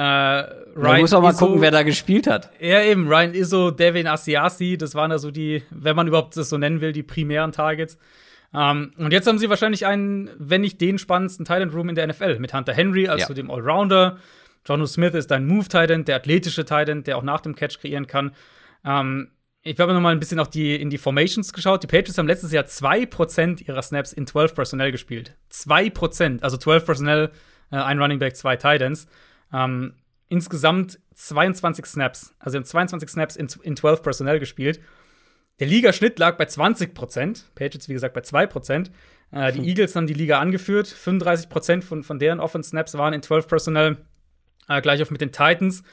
[0.76, 2.52] Man muss auch mal Izzo- gucken, wer da gespielt hat.
[2.60, 6.50] Ja, eben, Ryan Izzo, Devin Asiasi, das waren da so die, wenn man überhaupt das
[6.50, 7.98] so nennen will, die primären Targets.
[8.54, 12.08] Ähm, und jetzt haben sie wahrscheinlich einen, wenn nicht den spannendsten Titan Room in der
[12.08, 13.28] NFL mit Hunter Henry als Ja.
[13.28, 14.18] so dem Allrounder.
[14.68, 18.06] Jono Smith ist dein Move Titan, der athletische Titan, der auch nach dem Catch kreieren
[18.08, 18.32] kann.
[18.86, 19.32] Ähm,
[19.62, 21.84] ich habe noch mal ein bisschen auf die, in die Formations geschaut.
[21.84, 25.36] Die Patriots haben letztes Jahr 2% ihrer Snaps in 12 Personnel gespielt.
[25.52, 27.32] 2%, also 12 Personnel,
[27.72, 29.08] äh, ein Running Back, zwei Titans.
[29.54, 29.94] Ähm,
[30.28, 32.36] insgesamt 22 Snaps.
[32.40, 34.80] Also sie haben 22 Snaps in, in 12 Personnel gespielt.
[35.60, 38.90] Der Ligaschnitt lag bei 20% Patriots, wie gesagt, bei 2%
[39.32, 40.88] Äh, die Eagles haben die Liga angeführt.
[40.88, 43.98] 35 von, von deren Offense-Snaps waren in 12 Personnel.
[44.68, 45.84] Äh, gleich auf mit den Titans.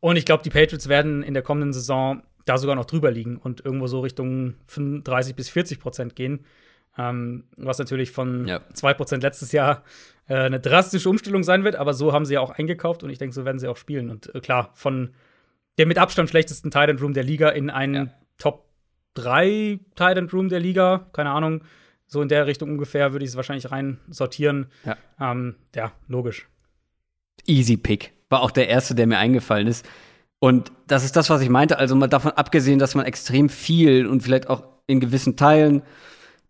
[0.00, 3.36] Und ich glaube, die Patriots werden in der kommenden Saison da sogar noch drüber liegen
[3.36, 6.46] und irgendwo so Richtung 35 bis 40 Prozent gehen.
[6.98, 8.60] Ähm, was natürlich von Ja.
[8.72, 9.84] 2 Prozent letztes Jahr
[10.30, 13.18] äh, eine drastische Umstellung sein wird, aber so haben sie ja auch eingekauft und ich
[13.18, 14.10] denke, so werden sie auch spielen.
[14.10, 15.10] Und äh, klar, von
[15.76, 18.12] der mit Abstand schlechtesten Tight End Room der Liga in einen Ja.
[18.38, 18.68] Top
[19.14, 21.64] 3 Tight End Room der Liga, keine Ahnung,
[22.06, 24.68] so in der Richtung ungefähr würde ich es wahrscheinlich rein sortieren.
[24.84, 24.96] Ja.
[25.20, 26.48] Ähm, ja, logisch.
[27.46, 28.12] Easy Pick.
[28.28, 29.84] War auch der erste, der mir eingefallen ist.
[30.38, 31.78] Und das ist das, was ich meinte.
[31.78, 35.82] Also mal davon abgesehen, dass man extrem viel und vielleicht auch in gewissen Teilen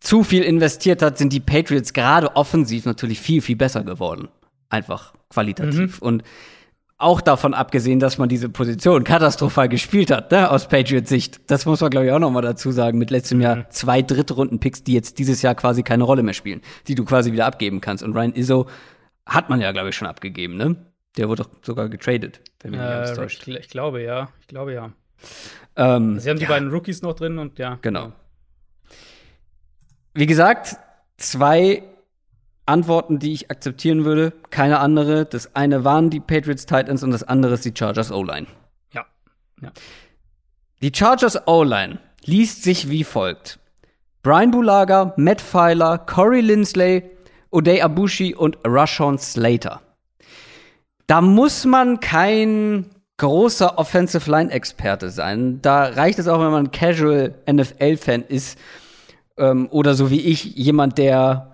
[0.01, 4.27] zu viel investiert hat, sind die Patriots gerade offensiv natürlich viel, viel besser geworden.
[4.69, 6.01] Einfach qualitativ.
[6.01, 6.23] Und
[6.97, 11.39] auch davon abgesehen, dass man diese Position katastrophal gespielt hat, ne, aus Patriots Sicht.
[11.47, 12.97] Das muss man, glaube ich, auch noch mal dazu sagen.
[12.97, 16.95] Mit letztem Jahr zwei Drittrunden-Picks, die jetzt dieses Jahr quasi keine Rolle mehr spielen, die
[16.95, 18.03] du quasi wieder abgeben kannst.
[18.03, 18.67] Und Ryan Izzo
[19.25, 20.75] hat man ja, glaube ich, schon abgegeben, ne?
[21.17, 23.47] Der wurde doch sogar getradet, wenn mich nicht Äh, täuscht.
[23.47, 24.91] ich, ich glaube ja, ich glaube ja.
[25.75, 27.77] Ähm, Sie haben die ja, beiden Rookies noch drin und ja.
[27.81, 28.11] Genau.
[30.13, 30.75] Wie gesagt,
[31.17, 31.83] zwei
[32.65, 35.25] Antworten, die ich akzeptieren würde, keine andere.
[35.25, 38.47] Das eine waren die Patriots Titans und das andere ist die Chargers O-Line.
[38.93, 39.05] Ja.
[39.61, 39.71] ja.
[40.81, 43.59] Die Chargers O-Line liest sich wie folgt:
[44.21, 47.03] Brian Bulaga, Matt Filer, Corey Lindsley,
[47.51, 49.81] O'Day Abushi und Rashawn Slater.
[51.07, 52.85] Da muss man kein
[53.17, 55.61] großer Offensive Line Experte sein.
[55.61, 58.57] Da reicht es auch, wenn man Casual NFL Fan ist
[59.37, 61.53] ähm, oder so wie ich jemand, der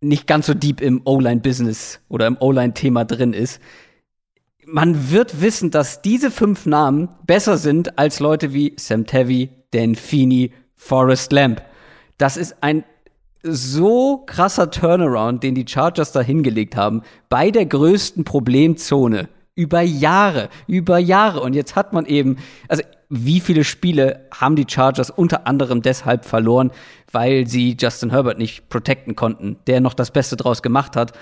[0.00, 3.60] nicht ganz so deep im O-Line Business oder im O-Line Thema drin ist
[4.72, 9.94] man wird wissen, dass diese fünf Namen besser sind als Leute wie Sam Tevy, Dan
[9.94, 11.62] Feeney, Forrest Lamp.
[12.18, 12.84] Das ist ein
[13.42, 19.28] so krasser Turnaround, den die Chargers da hingelegt haben, bei der größten Problemzone.
[19.56, 21.40] Über Jahre, über Jahre.
[21.40, 22.36] Und jetzt hat man eben,
[22.68, 26.70] also wie viele Spiele haben die Chargers unter anderem deshalb verloren,
[27.10, 31.12] weil sie Justin Herbert nicht protecten konnten, der noch das Beste draus gemacht hat.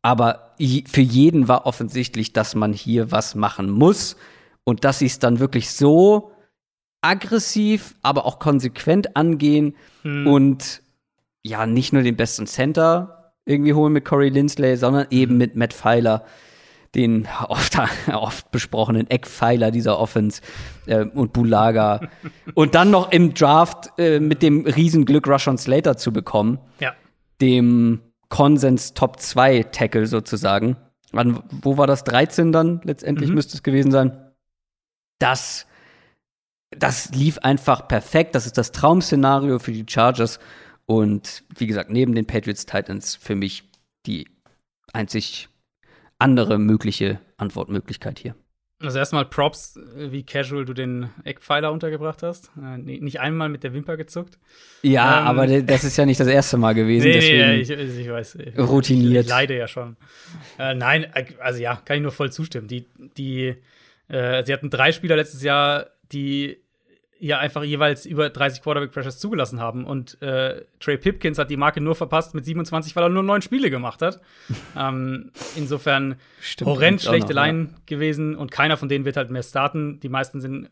[0.00, 4.16] Aber für jeden war offensichtlich, dass man hier was machen muss
[4.64, 6.32] und dass sie es dann wirklich so
[7.02, 10.82] aggressiv, aber auch konsequent angehen und
[11.44, 15.72] ja, nicht nur den besten Center irgendwie holen mit Corey Lindsley, sondern eben mit Matt
[15.72, 16.24] Pfeiler,
[16.96, 17.78] den oft,
[18.12, 20.40] oft besprochenen Eckpfeiler dieser Offense
[20.86, 22.08] äh, und Bulaga.
[22.54, 26.58] und dann noch im Draft äh, mit dem Riesenglück Rushon Slater zu bekommen.
[26.80, 26.94] Ja.
[27.40, 30.76] Dem Konsens Top 2 Tackle sozusagen.
[31.12, 32.02] Wann, wo war das?
[32.04, 33.36] 13 dann letztendlich Mhm.
[33.36, 34.32] müsste es gewesen sein.
[35.18, 35.66] Das,
[36.70, 38.34] das lief einfach perfekt.
[38.34, 40.40] Das ist das Traum-Szenario für die Chargers.
[40.86, 43.64] Und wie gesagt, neben den Patriots Titans für mich
[44.06, 44.28] die
[44.92, 45.48] einzig
[46.18, 48.34] andere mögliche Antwortmöglichkeit hier.
[48.78, 52.50] Also erstmal Props, äh, wie casual du den Eckpfeiler untergebracht hast.
[52.62, 54.38] Äh, nicht einmal mit der Wimper gezuckt.
[54.82, 55.26] Ja, Ähm.
[55.26, 57.06] aber das ist ja nicht das erste Mal gewesen.
[57.06, 57.46] Nee, deswegen.
[57.48, 58.34] nee, ich, ich weiß.
[58.34, 59.24] Ich, routiniert.
[59.24, 59.96] Ich leide ja schon.
[60.58, 62.68] Äh, nein, äh, also ja, kann ich nur voll zustimmen.
[62.68, 62.86] Die,
[63.16, 63.54] die,
[64.08, 66.58] äh, sie hatten drei Spieler letztes Jahr, die
[67.18, 69.84] ja einfach jeweils über 30 Quarterback Pressures zugelassen haben.
[69.84, 73.42] Und äh, Trey Pipkins hat die Marke nur verpasst mit 27, weil er nur neun
[73.42, 74.20] Spiele gemacht hat.
[74.76, 77.46] ähm, insofern Stimmt, horrend schlechte noch, ja.
[77.46, 80.00] Line gewesen und keiner von denen wird halt mehr starten.
[80.00, 80.70] Die meisten sind,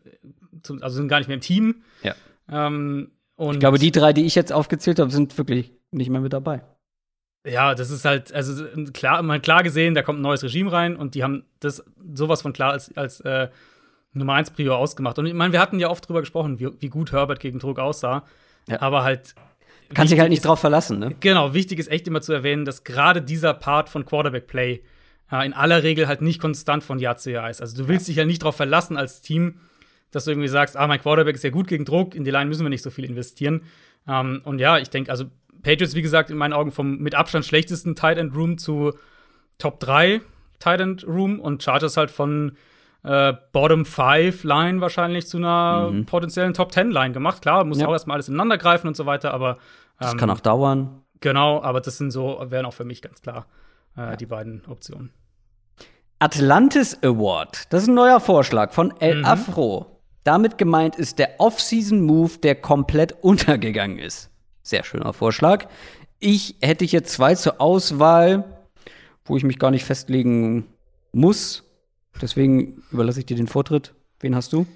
[0.80, 1.82] also sind gar nicht mehr im Team.
[2.03, 2.14] Ja.
[2.51, 6.20] Ähm, und Ich glaube, die drei, die ich jetzt aufgezählt habe, sind wirklich nicht mehr
[6.20, 6.62] mit dabei.
[7.47, 10.72] Ja, das ist halt, also klar, man hat klar gesehen, da kommt ein neues Regime
[10.72, 11.84] rein und die haben das
[12.14, 13.49] sowas von klar als, als äh,
[14.15, 15.19] Nummer 1 Prio ausgemacht.
[15.19, 17.79] Und ich meine, wir hatten ja oft drüber gesprochen, wie, wie gut Herbert gegen Druck
[17.79, 18.25] aussah.
[18.69, 18.81] Ja.
[18.81, 19.35] Aber halt.
[19.93, 21.15] Kannst dich halt nicht drauf verlassen, ne?
[21.21, 24.83] Genau, wichtig ist echt immer zu erwähnen, dass gerade dieser Part von Quarterback-Play
[25.31, 27.61] äh, in aller Regel halt nicht konstant von Jahr zu Jahr ist.
[27.61, 29.61] Also du willst dich ja nicht drauf verlassen als Team,
[30.11, 32.47] dass du irgendwie sagst, ah, mein Quarterback ist ja gut gegen Druck, in die Line
[32.47, 33.62] müssen wir nicht so viel investieren.
[34.09, 35.27] Ähm, und ja, ich denke, also
[35.62, 38.93] Patriots, wie gesagt, in meinen Augen vom mit Abstand schlechtesten Tight End Room zu
[39.59, 40.21] Top 3
[40.59, 42.57] Tight End Room und Chargers halt von
[43.05, 47.42] äh, Bottom 5 Line wahrscheinlich zu einer potenziellen Top 10 Line gemacht.
[47.42, 47.86] Klar, muss Ja.
[47.88, 49.59] auch erstmal alles ineinander greifen und so weiter, aber
[50.00, 51.02] Das ähm, kann auch dauern.
[51.20, 53.46] genau, aber das sind so, wären auch für mich ganz klar
[53.96, 55.12] äh, die beiden Optionen.
[56.18, 57.72] Atlantis Award.
[57.72, 59.24] Das ist ein neuer Vorschlag von El Mhm.
[59.24, 60.00] Afro.
[60.22, 64.30] Damit gemeint ist der Off-Season-Move, der komplett untergegangen ist.
[64.62, 65.66] Sehr schöner Vorschlag.
[66.20, 68.44] Ich hätte hier zwei zur Auswahl,
[69.26, 70.66] wo ich mich gar nicht festlegen
[71.12, 71.64] muss.
[72.21, 73.95] Deswegen überlasse ich dir den Vortritt.
[74.21, 74.67] Wen hast du?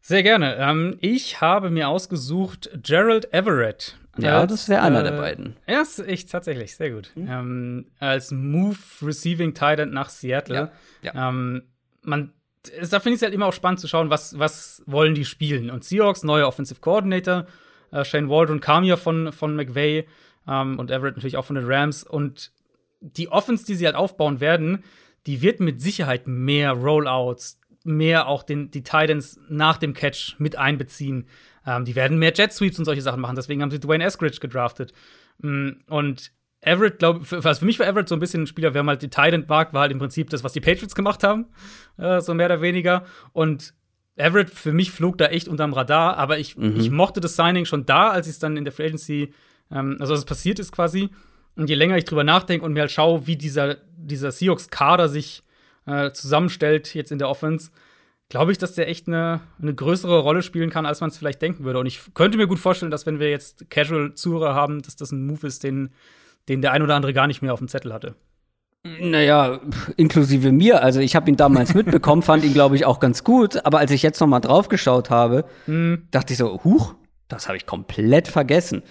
[0.00, 0.56] Sehr gerne.
[0.56, 3.98] Ähm, ich habe mir ausgesucht Gerald Everett.
[4.18, 5.56] Ja, als, das wäre einer äh, der beiden.
[5.66, 7.10] Ja, ist echt tatsächlich sehr gut.
[7.16, 10.70] Ähm, als Move Receiving Tight End nach Seattle.
[11.02, 11.62] Ja, Ähm,
[12.02, 12.32] man,
[12.62, 15.70] da finde ich es halt immer auch spannend zu schauen, was, was wollen die spielen.
[15.70, 17.46] Und Seahawks, neuer Offensive Coordinator,
[17.90, 20.06] äh, Shane Waldron kam ja von, von McVay
[20.46, 22.04] ähm, und Everett natürlich auch von den Rams.
[22.04, 22.52] Und
[23.00, 24.84] die Offense, die sie halt aufbauen werden,
[25.26, 30.56] die wird mit Sicherheit mehr Rollouts, mehr auch den, die Titans nach dem Catch mit
[30.56, 31.26] einbeziehen.
[31.66, 33.36] Ähm, die werden mehr Jet Sweeps und solche Sachen machen.
[33.36, 34.92] Deswegen haben sie Dwayne Eskridge gedraftet.
[35.38, 38.72] Mm, Und Everett, glaube für, also für mich war Everett so ein bisschen ein Spieler,
[38.74, 41.46] wer mal die Titan mag, war halt im Prinzip das, was die Patriots gemacht haben,
[41.98, 43.04] äh, so mehr oder weniger.
[43.32, 43.74] Und
[44.16, 47.84] Everett für mich flog da echt unterm Radar, aber ich, ich mochte das Signing schon
[47.84, 49.34] da, als es dann in der Free Agency,
[49.70, 51.10] ähm, also als es passiert ist quasi.
[51.56, 55.42] Und je länger ich drüber nachdenke und mir halt schaue, wie dieser, dieser Seahawks-Kader sich
[55.86, 57.70] äh, zusammenstellt jetzt in der Offense,
[58.28, 61.42] glaube ich, dass der echt eine, eine größere Rolle spielen kann, als man es vielleicht
[61.42, 61.78] denken würde.
[61.78, 65.26] Und ich könnte mir gut vorstellen, dass wenn wir jetzt Casual-Zuhörer haben, dass das ein
[65.26, 65.90] Move ist, den,
[66.48, 68.16] den der ein oder andere gar nicht mehr auf dem Zettel hatte.
[68.82, 69.60] Naja,
[69.96, 70.82] inklusive mir.
[70.82, 73.64] Also ich habe ihn damals mitbekommen, fand ihn, glaube ich, auch ganz gut.
[73.64, 75.44] Aber als ich jetzt noch mal drauf geschaut habe,
[76.10, 76.94] dachte ich so, huch,
[77.28, 78.82] das habe ich komplett vergessen.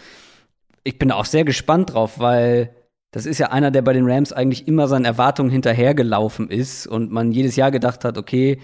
[0.83, 2.75] Ich bin auch sehr gespannt drauf, weil
[3.11, 7.11] das ist ja einer, der bei den Rams eigentlich immer seinen Erwartungen hinterhergelaufen ist und
[7.11, 8.59] man jedes Jahr gedacht hat, okay,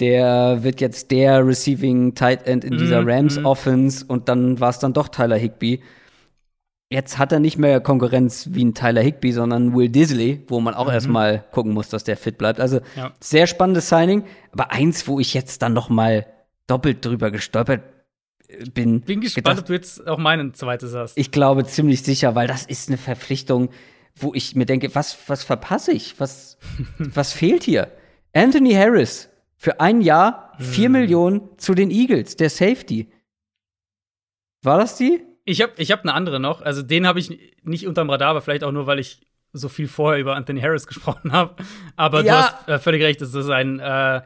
[0.00, 4.78] der wird jetzt der Receiving Tight End in dieser Rams Offense und dann war es
[4.78, 5.82] dann doch Tyler Higby.
[6.88, 10.74] Jetzt hat er nicht mehr Konkurrenz wie ein Tyler Higby, sondern Will Disley, wo man
[10.74, 12.58] auch erstmal gucken muss, dass der fit bleibt.
[12.60, 13.12] Also Ja.
[13.20, 16.26] sehr spannendes Signing, aber eins, wo ich jetzt dann noch mal
[16.66, 17.82] doppelt drüber gestolpert
[18.74, 19.00] bin.
[19.02, 21.16] Bin gespannt, gedacht, ob du jetzt auch meinen zweites hast.
[21.18, 23.70] ich glaube ziemlich sicher, weil das ist eine Verpflichtung,
[24.16, 26.18] wo ich mir denke, was, was verpasse ich?
[26.18, 26.58] Was,
[26.98, 27.90] was fehlt hier?
[28.32, 30.92] Anthony Harris für ein Jahr vier Hm.
[30.92, 33.10] Millionen zu den Eagles, der Safety.
[34.62, 35.22] War das die?
[35.44, 36.60] Ich habe ich hab eine andere noch.
[36.62, 39.20] Also den habe ich nicht unterm Radar, aber vielleicht auch nur, weil ich
[39.52, 41.56] so viel vorher über Anthony Harris gesprochen habe.
[41.96, 42.54] Aber du Ja.
[42.58, 44.22] hast äh, völlig recht, das ist ein, äh,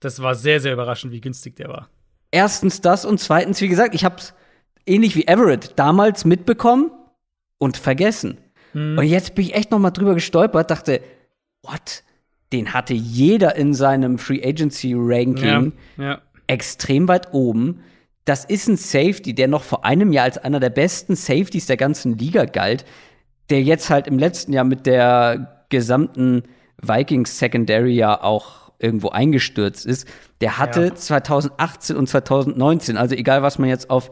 [0.00, 1.88] das war sehr, sehr überraschend, wie günstig der war.
[2.36, 4.34] Erstens das und zweitens, wie gesagt, ich habe es
[4.84, 6.90] ähnlich wie Everett damals mitbekommen
[7.56, 8.36] und vergessen.
[8.72, 8.98] Hm.
[8.98, 11.00] Und jetzt bin ich echt noch mal drüber gestolpert, dachte,
[11.62, 12.02] what?
[12.52, 16.18] Den hatte jeder in seinem Free Agency Ranking Ja, ja.
[16.46, 17.80] extrem weit oben.
[18.26, 21.78] Das ist ein Safety, der noch vor einem Jahr als einer der besten Safeties der
[21.78, 22.84] ganzen Liga galt.
[23.48, 26.42] der jetzt halt im letzten Jahr mit der gesamten
[26.82, 30.06] Vikings Secondary ja auch irgendwo eingestürzt ist,
[30.40, 30.94] der hatte ja.
[30.94, 34.10] 2018 und 2019, also egal was man jetzt auf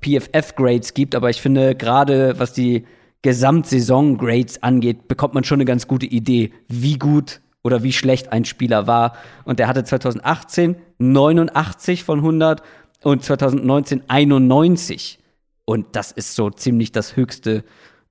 [0.00, 2.84] PFF-Grades gibt, aber ich finde gerade, was die
[3.22, 8.44] Gesamtsaison-Grades angeht, bekommt man schon eine ganz gute Idee, wie gut oder wie schlecht ein
[8.44, 9.16] Spieler war.
[9.44, 12.62] Und der hatte 2018 89 von 100
[13.02, 15.18] und 2019 91.
[15.64, 17.64] Und das ist so ziemlich das Höchste,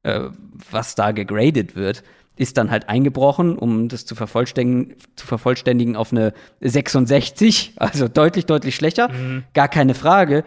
[0.03, 0.29] äh,
[0.71, 2.03] was da gegradet wird.
[2.37, 8.45] Ist dann halt eingebrochen, um das zu vervollständigen, zu vervollständigen auf eine 66, also deutlich,
[8.45, 9.09] deutlich schlechter.
[9.09, 9.43] Mhm.
[9.53, 10.43] Gar keine Frage.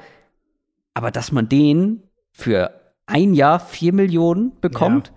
[0.95, 2.03] Aber dass man den
[2.33, 5.13] für ein Jahr vier Millionen bekommt,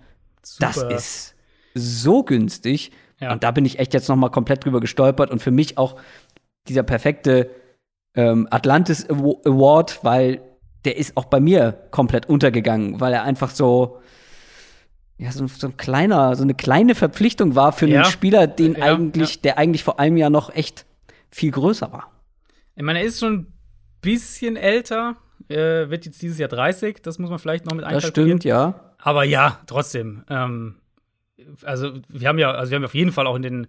[0.60, 1.34] ja, das ist
[1.74, 2.92] so günstig.
[3.20, 3.32] Ja.
[3.32, 5.96] Und da bin ich echt jetzt noch mal komplett drüber gestolpert und für mich auch
[6.68, 7.50] dieser perfekte
[8.14, 10.40] ähm, Atlantis Award, weil
[10.84, 14.00] der ist auch bei mir komplett untergegangen, weil er einfach so
[15.16, 18.02] ja, so, so ein kleiner, so eine kleine Verpflichtung war für ja.
[18.02, 20.86] einen Spieler, den ja, eigentlich, der eigentlich vor einem Jahr noch echt
[21.30, 22.10] viel größer war.
[22.74, 23.52] Ich meine, er ist schon ein
[24.00, 25.16] bisschen älter,
[25.48, 28.38] äh, wird jetzt dieses Jahr 30, das muss man vielleicht noch mit einkalkulieren.
[28.38, 28.92] Das stimmt, ja.
[28.98, 30.24] Aber ja, trotzdem.
[30.28, 30.76] Ähm,
[31.62, 33.66] also wir haben ja, also wir haben auf jeden Fall auch in den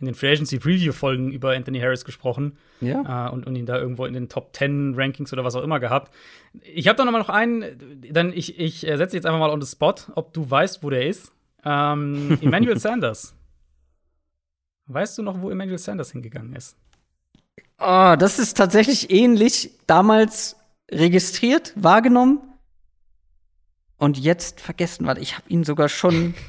[0.00, 3.28] in den Free Agency Preview Folgen über Anthony Harris gesprochen ja.
[3.28, 5.80] Äh, und, und ihn da irgendwo in den Top 10 Rankings oder was auch immer
[5.80, 6.14] gehabt.
[6.62, 9.50] Ich habe da noch mal noch einen, dann ich, ich äh, setze jetzt einfach mal
[9.50, 11.32] on the spot, ob du weißt, wo der ist.
[11.64, 13.34] Ähm, Emmanuel Sanders.
[14.86, 16.76] Weißt du noch, wo Emmanuel Sanders hingegangen ist?
[17.80, 19.72] Oh, das ist tatsächlich ähnlich.
[19.86, 20.56] Damals
[20.90, 22.40] registriert, wahrgenommen
[23.98, 26.34] und jetzt vergessen, weil ich habe ihn sogar schon.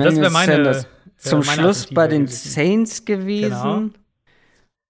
[0.00, 2.50] das wäre meine, Sanders zum Schluss bei den gewesen.
[2.50, 3.50] Saints gewesen.
[3.50, 3.90] Genau.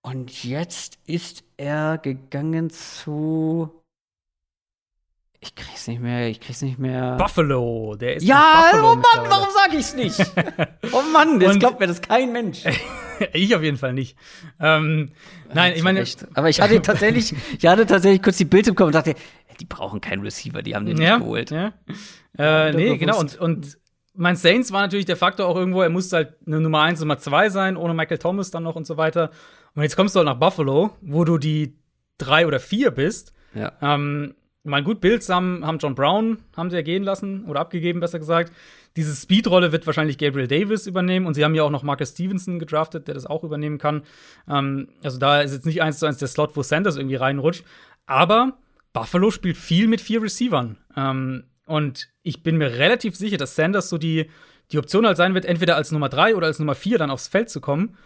[0.02, 3.70] Und jetzt ist er gegangen zu.
[5.40, 7.16] Ich krieg's nicht mehr, ich krieg's nicht mehr.
[7.16, 8.22] Buffalo, der ist.
[8.22, 10.18] Ja, oh Mann, warum sag ich's nicht?
[10.92, 12.64] oh Mann, das glaubt mir das kein Mensch.
[13.32, 14.16] ich auf jeden Fall nicht.
[14.60, 15.10] Ähm,
[15.52, 16.00] nein, ich meine.
[16.00, 16.26] Echt.
[16.34, 19.14] Aber ich hatte tatsächlich, ich hatte tatsächlich kurz die Bild im Kopf und dachte,
[19.60, 21.50] die brauchen keinen Receiver, die haben den ja, nicht geholt.
[21.50, 21.72] Ja.
[22.38, 23.18] Äh, nee, genau.
[23.18, 23.78] Und, und
[24.14, 27.18] mein Saints war natürlich der Faktor auch irgendwo, er musste halt eine Nummer 1, Nummer
[27.18, 29.30] 2 sein, ohne Michael Thomas dann noch und so weiter.
[29.74, 31.76] Und jetzt kommst du halt nach Buffalo, wo du die
[32.18, 33.32] 3 oder 4 bist.
[33.54, 33.72] Ja.
[33.82, 38.00] Ähm, mal gut, Bills haben, haben John Brown, haben sie ja gehen lassen oder abgegeben,
[38.00, 38.52] besser gesagt.
[38.96, 42.60] Diese Speedrolle wird wahrscheinlich Gabriel Davis übernehmen und sie haben ja auch noch Marcus Stevenson
[42.60, 44.02] gedraftet, der das auch übernehmen kann.
[44.48, 47.64] Ähm, also da ist jetzt nicht eins zu eins der Slot, wo Sanders irgendwie reinrutscht.
[48.06, 48.56] Aber
[48.92, 50.78] Buffalo spielt viel mit vier Receivern.
[50.96, 54.30] Ähm, und ich bin mir relativ sicher, dass Sanders so die,
[54.72, 57.28] die Option halt sein wird, entweder als Nummer drei oder als Nummer vier dann aufs
[57.28, 57.96] Feld zu kommen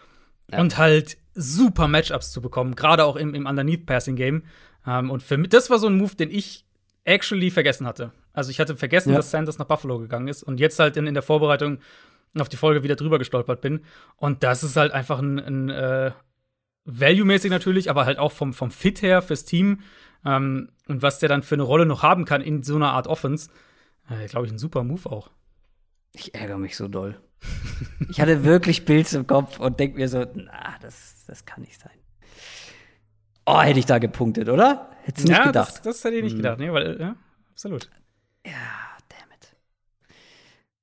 [0.51, 0.61] ja.
[0.61, 4.45] und halt super Matchups zu bekommen, gerade auch im, im Underneath-Passing-Game.
[4.87, 6.65] Ähm, und für mich, das war so ein Move, den ich
[7.05, 8.13] actually vergessen hatte.
[8.33, 9.17] Also ich hatte vergessen, ja.
[9.17, 11.79] dass Sanders nach Buffalo gegangen ist und jetzt halt in, in der Vorbereitung
[12.39, 13.81] auf die Folge wieder drüber gestolpert bin.
[14.17, 16.13] Und das ist halt einfach ein, ein äh,
[16.85, 19.81] Value-mäßig natürlich, aber halt auch vom, vom Fit her fürs Team
[20.29, 23.07] ähm, und was der dann für eine Rolle noch haben kann in so einer Art
[23.07, 23.51] Offense,
[24.11, 25.31] äh, glaube ich, ein super Move auch.
[26.13, 27.21] Ich ärgere mich so doll.
[28.09, 31.81] ich hatte wirklich Bills im Kopf und denke mir so, na, das, das kann nicht
[31.81, 31.93] sein.
[33.47, 34.91] Oh, hätte ich da gepunktet, oder?
[35.03, 35.69] Hättest du ja, nicht gedacht?
[35.69, 36.39] Das, das hätte ich nicht hm.
[36.39, 37.17] gedacht, nee, weil, ja,
[37.51, 37.89] absolut.
[38.45, 38.53] Ja,
[39.09, 39.57] damn it.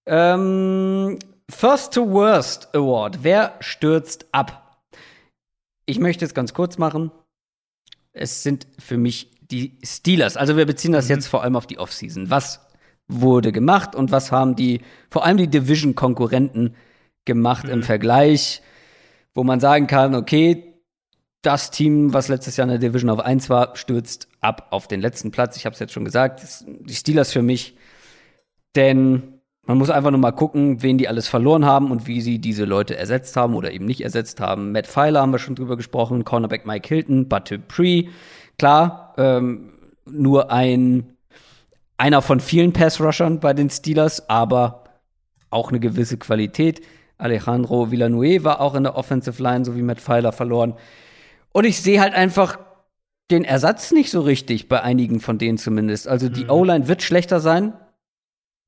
[0.08, 1.20] Ähm,
[1.50, 3.20] First to Worst Award.
[3.22, 4.80] Wer stürzt ab?
[5.86, 7.12] Ich möchte es ganz kurz machen
[8.16, 10.38] es sind für mich die Steelers.
[10.38, 11.16] Also wir beziehen das mhm.
[11.16, 12.30] jetzt vor allem auf die Offseason.
[12.30, 12.62] Was
[13.08, 16.76] wurde gemacht und was haben die, vor allem die Division-Konkurrenten
[17.26, 17.72] gemacht mhm.
[17.72, 18.62] im Vergleich,
[19.34, 20.74] wo man sagen kann, okay,
[21.42, 25.00] das Team, was letztes Jahr in der Division auf 1 war, stürzt ab auf den
[25.00, 25.58] letzten Platz.
[25.58, 27.78] Ich habe es jetzt schon gesagt, die Steelers für mich.
[28.76, 29.36] Denn
[29.68, 32.66] man muss einfach nur mal gucken, wen die alles verloren haben und wie sie diese
[32.66, 34.72] Leute ersetzt haben oder eben nicht ersetzt haben.
[34.72, 38.10] Matt Pfeiler haben wir schon drüber gesprochen, Cornerback Mike Hilton, Bud Dupree.
[38.58, 39.74] Klar, ähm,
[40.06, 41.16] nur ein
[41.98, 44.84] einer von vielen Pass-Rushern bei den Steelers, aber
[45.50, 46.82] auch eine gewisse Qualität.
[47.18, 50.76] Alejandro Villanueva war auch in der Offensive Line, so wie Matt Pfeiler verloren.
[51.54, 52.60] Und ich sehe halt einfach
[53.32, 56.08] den Ersatz nicht so richtig bei einigen von denen zumindest.
[56.08, 56.50] Also die mhm.
[56.50, 57.74] O-Line wird schlechter sein,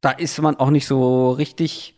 [0.02, 1.97] da ist man auch nicht so richtig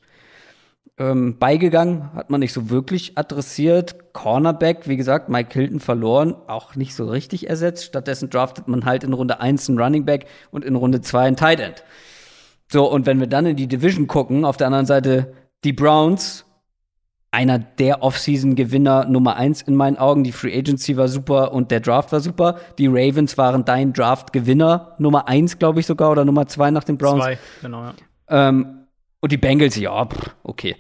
[0.99, 4.13] ähm, beigegangen, hat man nicht so wirklich adressiert.
[4.13, 7.85] Cornerback, wie gesagt, Mike Hilton verloren, auch nicht so richtig ersetzt.
[7.85, 11.37] Stattdessen draftet man halt in Runde 1 einen Running Back und in Runde 2 einen
[11.37, 11.83] Tight End.
[12.71, 16.45] So, und wenn wir dann in die Division gucken, auf der anderen Seite die Browns,
[17.31, 20.23] einer der Offseason-Gewinner Nummer eins in meinen Augen.
[20.23, 22.57] Die Free Agency war super und der Draft war super.
[22.77, 26.97] Die Ravens waren dein Draft-Gewinner Nummer eins, glaube ich sogar, oder Nummer zwei nach den
[26.97, 27.23] Browns.
[27.23, 27.93] Zwei, genau, ja.
[28.29, 28.78] Ähm,
[29.21, 30.75] und die Bengals, ja, pff, okay.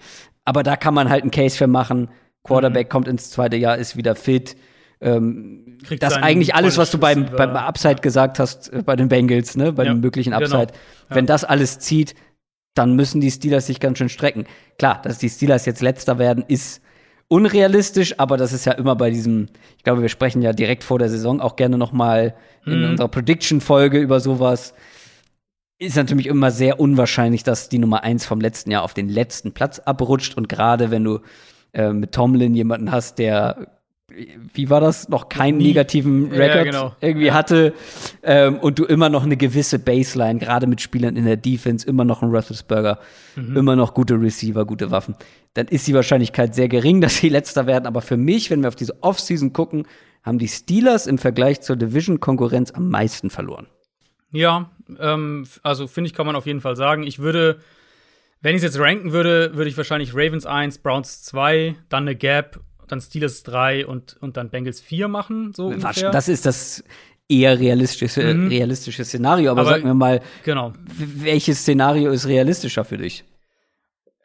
[0.45, 2.09] Aber da kann man halt einen Case für machen.
[2.43, 2.91] Quarterback mhm.
[2.91, 4.55] kommt ins zweite Jahr, ist wieder fit.
[5.01, 7.99] Ähm, das eigentlich alles, was du beim, beim Upside ja.
[7.99, 10.43] gesagt hast, äh, bei den Bengals, ne, bei ja, dem möglichen genau.
[10.43, 10.67] Upside.
[10.67, 10.79] Genau.
[11.09, 11.15] Ja.
[11.15, 12.15] Wenn das alles zieht,
[12.73, 14.45] dann müssen die Steelers sich ganz schön strecken.
[14.77, 16.81] Klar, dass die Steelers jetzt letzter werden, ist
[17.27, 19.47] unrealistisch, aber das ist ja immer bei diesem,
[19.77, 22.35] ich glaube, wir sprechen ja direkt vor der Saison auch gerne noch mal
[22.65, 22.89] in mhm.
[22.91, 24.73] unserer Prediction-Folge über sowas.
[25.79, 29.53] Ist natürlich immer sehr unwahrscheinlich, dass die Nummer eins vom letzten Jahr auf den letzten
[29.53, 30.35] Platz abrutscht.
[30.35, 31.19] Und gerade wenn du
[31.73, 33.79] äh, mit Tomlin jemanden hast, der
[34.53, 35.67] wie war das, noch keinen Nie.
[35.67, 36.95] negativen Rekord ja, genau.
[37.01, 37.33] irgendwie ja.
[37.33, 37.73] hatte
[38.23, 42.05] ähm, und du immer noch eine gewisse Baseline, gerade mit Spielern in der Defense, immer
[42.05, 42.99] noch ein Roethlisberger,
[43.35, 43.57] mhm.
[43.57, 45.15] immer noch gute Receiver, gute Waffen,
[45.53, 47.85] dann ist die Wahrscheinlichkeit sehr gering, dass sie letzter werden.
[47.85, 49.87] Aber für mich, wenn wir auf diese Offseason gucken,
[50.23, 53.67] haben die Steelers im Vergleich zur Division-Konkurrenz am meisten verloren.
[54.31, 54.69] Ja,
[54.99, 57.03] ähm, also finde ich, kann man auf jeden Fall sagen.
[57.03, 57.59] Ich würde,
[58.41, 62.15] wenn ich es jetzt ranken würde, würde ich wahrscheinlich Ravens 1, Browns 2, dann eine
[62.15, 62.59] Gap
[62.91, 66.11] dann Steelers 3 und, und dann Bengals 4 machen, so ungefähr.
[66.11, 66.83] Das ist das
[67.27, 68.47] eher realistische, mhm.
[68.47, 69.51] realistische Szenario.
[69.51, 70.73] Aber, aber sag mir mal, genau.
[70.97, 73.23] welches Szenario ist realistischer für dich?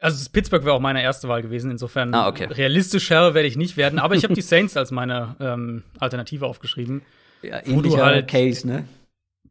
[0.01, 1.71] Also Pittsburgh wäre auch meine erste Wahl gewesen.
[1.71, 2.45] Insofern ah, okay.
[2.45, 3.99] realistischer werde ich nicht werden.
[3.99, 7.01] Aber ich habe die Saints als meine ähm, Alternative aufgeschrieben.
[7.41, 8.85] Ja, ähnlicher halt, Case, ne?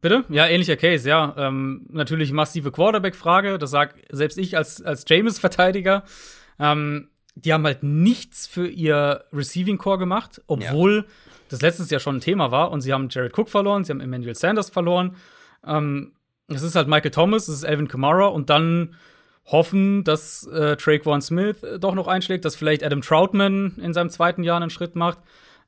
[0.05, 0.23] Bitte?
[0.29, 1.33] Ja, ähnlicher Case, ja.
[1.35, 3.57] Ähm, natürlich massive Quarterback-Frage.
[3.57, 6.03] Das sag selbst ich als, als James-Verteidiger.
[6.59, 11.03] Ähm, die haben halt nichts für ihr Receiving Core gemacht, obwohl ja.
[11.49, 12.69] das letztes Jahr schon ein Thema war.
[12.69, 15.15] Und sie haben Jared Cook verloren, sie haben Emmanuel Sanders verloren.
[15.65, 16.11] Ähm,
[16.49, 18.93] es ist halt Michael Thomas, es ist Alvin Kamara und dann
[19.45, 24.11] hoffen, dass äh, Traquan Smith äh, doch noch einschlägt, dass vielleicht Adam Troutman in seinem
[24.11, 25.17] zweiten Jahr einen Schritt macht.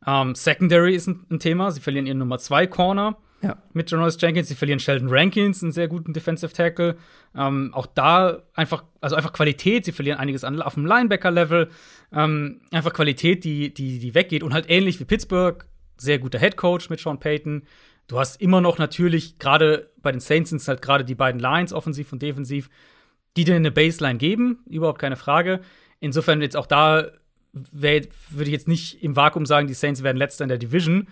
[0.06, 1.72] Ähm, Secondary ist ein, ein, Thema.
[1.72, 3.58] Sie verlieren ihren Nummer 2 Corner ja.
[3.74, 4.48] mit Jonas Jenkins.
[4.48, 6.98] Sie verlieren Sheldon Rankins, einen sehr guten Defensive Tackle.
[7.36, 9.86] Ähm, auch da einfach, also einfach Qualität.
[9.86, 11.70] Sie verlieren einiges an, auf dem Linebacker-Level.
[12.14, 14.44] Ähm, einfach Qualität, die, die, die weggeht.
[14.44, 15.66] Und halt ähnlich wie Pittsburgh,
[15.98, 17.64] sehr guter Head Coach mit Sean Payton.
[18.08, 21.40] Du hast immer noch natürlich, gerade bei den Saints sind es halt gerade die beiden
[21.42, 22.70] Lines, offensiv und defensiv,
[23.36, 25.60] die dir eine Baseline geben, überhaupt keine Frage.
[26.00, 27.08] Insofern jetzt auch da
[27.52, 31.08] würde ich jetzt nicht im Vakuum sagen, die Saints werden letzter in der Division.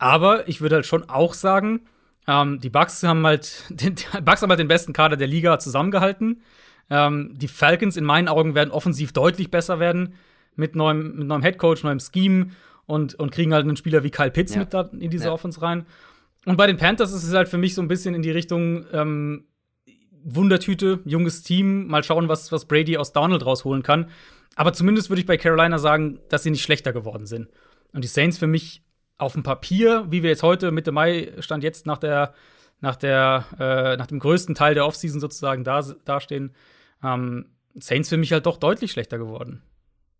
[0.00, 1.82] Aber ich würde halt schon auch sagen,
[2.26, 5.58] ähm, die Bucks haben halt den, die Bucks haben halt den besten Kader der Liga
[5.58, 6.42] zusammengehalten.
[6.88, 10.14] Ähm, die Falcons in meinen Augen werden offensiv deutlich besser werden
[10.56, 12.50] mit neuem, mit neuem Headcoach, neuem Scheme
[12.86, 14.60] und, und kriegen halt einen Spieler wie Kyle Pitts ja.
[14.60, 15.32] mit da in diese ja.
[15.32, 15.86] Offense rein.
[16.46, 18.86] Und bei den Panthers ist es halt für mich so ein bisschen in die Richtung
[18.92, 19.44] ähm,
[20.24, 24.08] Wundertüte, junges Team, mal schauen, was, was Brady aus Donald rausholen kann.
[24.56, 27.48] Aber zumindest würde ich bei Carolina sagen, dass sie nicht schlechter geworden sind.
[27.92, 28.82] Und die Saints für mich
[29.20, 32.34] auf dem Papier, wie wir jetzt heute Mitte Mai stand jetzt nach der
[32.80, 36.54] nach der äh, nach dem größten Teil der Offseason sozusagen da dastehen,
[37.04, 39.62] ähm, Saints für mich halt doch deutlich schlechter geworden.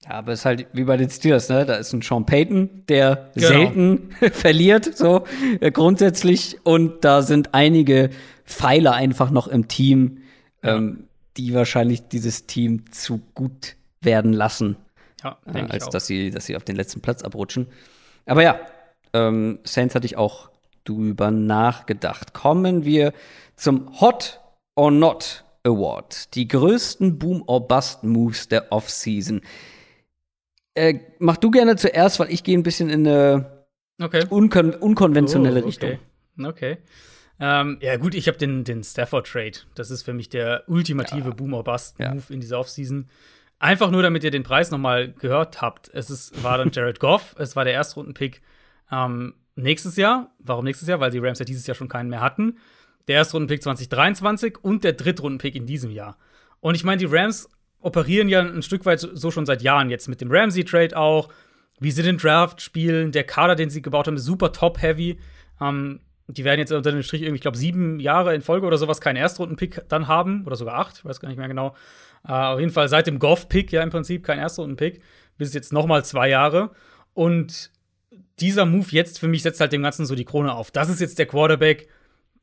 [0.05, 1.66] Ja, aber es ist halt wie bei den Steelers, ne?
[1.66, 3.48] Da ist ein Sean Payton, der genau.
[3.48, 5.24] selten verliert, so
[5.60, 6.59] äh, grundsätzlich.
[6.64, 8.10] Und da sind einige
[8.44, 10.22] Pfeiler einfach noch im Team,
[10.62, 10.77] ja.
[10.77, 11.05] ähm,
[11.36, 14.77] die wahrscheinlich dieses Team zu gut werden lassen,
[15.22, 17.66] ja, äh, als dass sie, dass sie auf den letzten Platz abrutschen.
[18.24, 18.59] Aber ja,
[19.12, 20.51] ähm, Saints hatte ich auch
[20.85, 22.32] drüber nachgedacht.
[22.35, 23.12] Kommen wir
[23.57, 24.41] zum Hot
[24.74, 26.35] or Not Award.
[26.35, 29.43] Die größten Boom or Bust Moves der Offseason.
[30.74, 33.66] Äh, mach du gerne zuerst, weil ich gehe ein bisschen in eine
[34.01, 34.24] okay.
[34.31, 35.66] unkon unkonventionelle oh, okay.
[35.66, 35.99] Richtung.
[36.47, 36.78] Okay.
[37.39, 39.59] Ähm, ja, gut, ich habe den, den Stafford-Trade.
[39.74, 41.35] Das ist für mich der ultimative ja.
[41.35, 42.35] Boom or Bust-Move ja.
[42.35, 43.09] in dieser Offseason.
[43.59, 45.91] Einfach nur, damit ihr den Preis noch mal gehört habt.
[45.93, 48.41] Es ist, war dann Jared Goff, es war der Erstrunden-Pick
[48.91, 50.33] ähm, nächstes Jahr.
[50.39, 51.01] Warum nächstes Jahr?
[51.01, 52.59] Weil die Rams ja dieses Jahr schon keinen mehr hatten.
[53.09, 56.17] Der Erstrunden-Pick 2023 und der Drittrunden-Pick in diesem Jahr.
[56.61, 57.49] Und ich meine, die Rams
[57.81, 61.31] operieren ja ein Stück weit so schon seit Jahren jetzt mit dem Ramsey-Trade auch,
[61.79, 63.12] wie sie den Draft spielen.
[63.12, 65.19] Der Kader, den sie gebaut haben, ist super top-heavy.
[65.61, 68.79] Ähm, die werden jetzt unter dem Strich irgendwie, ich glaube, sieben Jahre in Folge oder
[68.79, 70.45] sowas keinen Erstrunden-Pick dann haben.
[70.47, 71.75] Oder sogar acht, ich weiß gar nicht mehr genau.
[72.27, 75.03] Äh, auf jeden Fall seit dem Goff-Pick ja im Prinzip kein Erstrunden-Pick.
[75.39, 76.71] Bis jetzt noch mal zwei Jahre.
[77.15, 77.71] Und
[78.41, 80.71] dieser Move jetzt für mich setzt halt dem Ganzen so die Krone auf.
[80.71, 81.89] Das ist jetzt der Quarterback,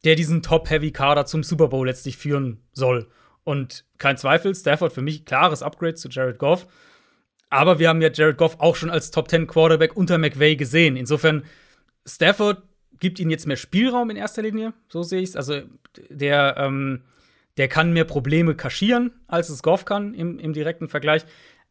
[0.04, 3.08] der diesen Top-Heavy-Kader zum Super Bowl letztlich führen soll.
[3.44, 6.68] Und kein Zweifel, Stafford für mich klares Upgrade zu Jared Goff.
[7.50, 10.98] Aber wir haben ja Jared Goff auch schon als Top 10 Quarterback unter McVay gesehen.
[10.98, 11.46] Insofern,
[12.06, 12.62] Stafford
[13.00, 15.36] gibt ihnen jetzt mehr Spielraum in erster Linie, so sehe ich es.
[15.36, 15.62] Also
[16.10, 17.04] der, ähm,
[17.58, 21.24] der kann mehr Probleme kaschieren, als es Goff kann im, im direkten Vergleich.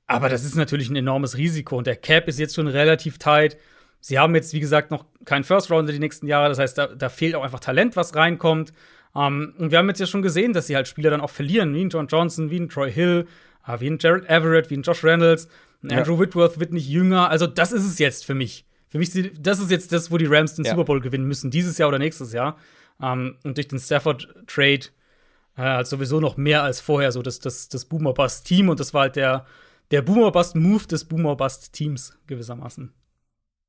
[0.07, 3.57] Aber das ist natürlich ein enormes Risiko und der Cap ist jetzt schon relativ tight.
[4.07, 6.49] Sie haben jetzt, wie gesagt, noch keinen First Rounder die nächsten Jahre.
[6.49, 8.73] Das heißt, da, da fehlt auch einfach Talent, was reinkommt.
[9.17, 11.75] Ähm, und wir haben jetzt ja schon gesehen, dass sie halt Spieler dann auch verlieren,
[11.75, 13.27] wie ein John Johnson, wie ein Troy Hill,
[13.67, 15.49] äh, wie ein Jared Everett, wie ein Josh Reynolds.
[15.83, 15.99] Ja.
[15.99, 17.31] Andrew Whitworth wird nicht jünger.
[17.31, 18.65] Also, das ist es jetzt für mich.
[18.87, 19.11] Für mich,
[19.41, 20.71] das ist jetzt das, wo die Rams den ja.
[20.71, 22.59] Super Bowl gewinnen müssen, dieses Jahr oder nächstes Jahr.
[23.03, 24.87] Ähm, und durch den Stafford-Trade
[25.57, 28.69] äh, halt sowieso noch mehr als vorher so das, das, das Boomer-Bust-Team.
[28.69, 29.47] Und das war halt der,
[29.91, 32.93] der Boomer-Bust-Move des Boomer-Bust-Teams gewissermaßen.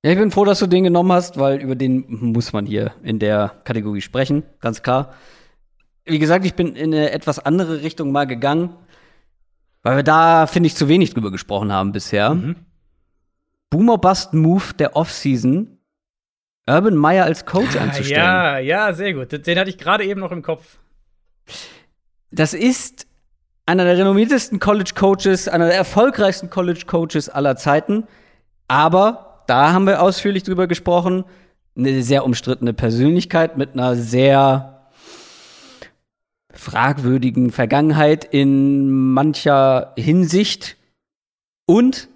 [0.07, 2.93] Ja, ich bin froh, dass du den genommen hast, weil über den muss man hier
[3.03, 5.13] in der Kategorie sprechen, ganz klar.
[6.05, 8.73] Wie gesagt, ich bin in eine etwas andere Richtung mal gegangen,
[9.83, 12.35] weil wir da, finde ich, zu wenig drüber gesprochen haben bisher.
[12.35, 12.55] Mhm.
[13.69, 15.77] Boomer Bust Move der Offseason,
[16.69, 18.21] Urban Meyer als Coach anzustellen.
[18.21, 19.45] Ja, ja, sehr gut.
[19.45, 20.77] Den hatte ich gerade eben noch im Kopf.
[22.31, 23.07] Das ist
[23.65, 28.07] einer der renommiertesten College Coaches, einer der erfolgreichsten College Coaches aller Zeiten.
[28.69, 31.23] Aber da haben wir ausführlich drüber gesprochen.
[31.75, 34.89] Eine sehr umstrittene Persönlichkeit mit einer sehr
[36.51, 40.75] fragwürdigen Vergangenheit in mancher Hinsicht.
[41.65, 42.09] Und,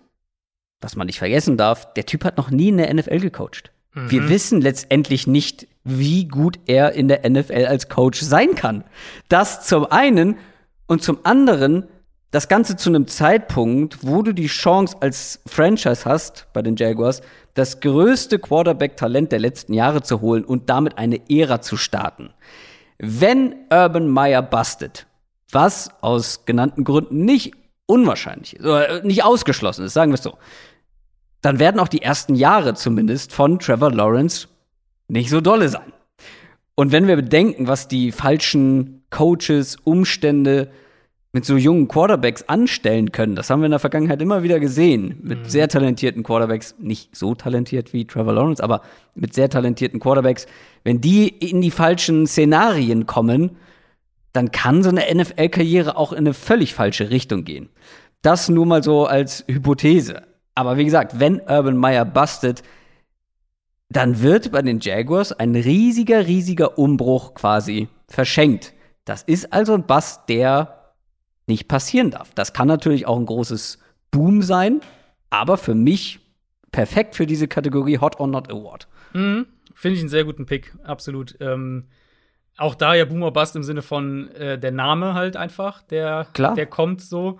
[0.82, 3.72] was man nicht vergessen darf, der Typ hat noch nie in der NFL gecoacht.
[3.94, 4.12] Mhm.
[4.12, 8.84] Wir wissen letztendlich nicht, wie gut er in der NFL als Coach sein kann.
[9.30, 10.38] Das zum einen
[10.88, 11.88] und zum anderen
[12.32, 17.22] das Ganze zu einem Zeitpunkt, wo du die Chance als Franchise hast bei den Jaguars,
[17.54, 22.30] das größte Quarterback-Talent der letzten Jahre zu holen und damit eine Ära zu starten.
[22.98, 25.08] Wenn Urban Meyer bustet,
[25.52, 27.54] was aus genannten Gründen nicht
[27.86, 30.38] unwahrscheinlich ist, oder nicht ausgeschlossen ist, sagen wir es so,
[31.42, 34.48] dann werden auch die ersten Jahre zumindest von Trevor Lawrence
[35.10, 35.92] nicht so dolle sein.
[36.76, 40.72] Und wenn wir bedenken, was die falschen Coaches, Umstände,
[41.34, 43.36] mit so jungen Quarterbacks anstellen können.
[43.36, 45.20] Das haben wir in der Vergangenheit immer wieder gesehen.
[45.22, 45.46] Mit mhm.
[45.46, 48.82] sehr talentierten Quarterbacks, nicht so talentiert wie Trevor Lawrence, aber
[49.16, 50.46] mit sehr talentierten Quarterbacks.
[50.84, 53.58] Wenn die in die falschen Szenarien kommen,
[54.34, 57.70] dann kann so eine NFL-Karriere auch in eine völlig falsche Richtung gehen.
[58.22, 60.24] Das nur mal so als Hypothese.
[60.54, 62.62] Aber wie gesagt, wenn Urban Meyer bustet,
[63.90, 68.74] dann wird bei den Jaguars ein riesiger, riesiger Umbruch quasi verschenkt.
[69.06, 70.81] Das ist also ein Bust, der
[71.48, 72.34] nicht passieren darf.
[72.36, 73.80] Das kann natürlich auch ein großes
[74.12, 74.82] Boom sein,
[75.30, 76.20] aber für mich
[76.72, 78.88] perfekt für diese Kategorie Hot or Not Award.
[79.14, 79.48] Mhm.
[79.74, 81.36] Finde ich einen sehr guten Pick, absolut.
[81.40, 81.88] Ähm,
[82.58, 86.56] auch da ja Boomer Bust im Sinne von äh, der Name halt einfach, der, Klar.
[86.56, 87.40] der kommt so.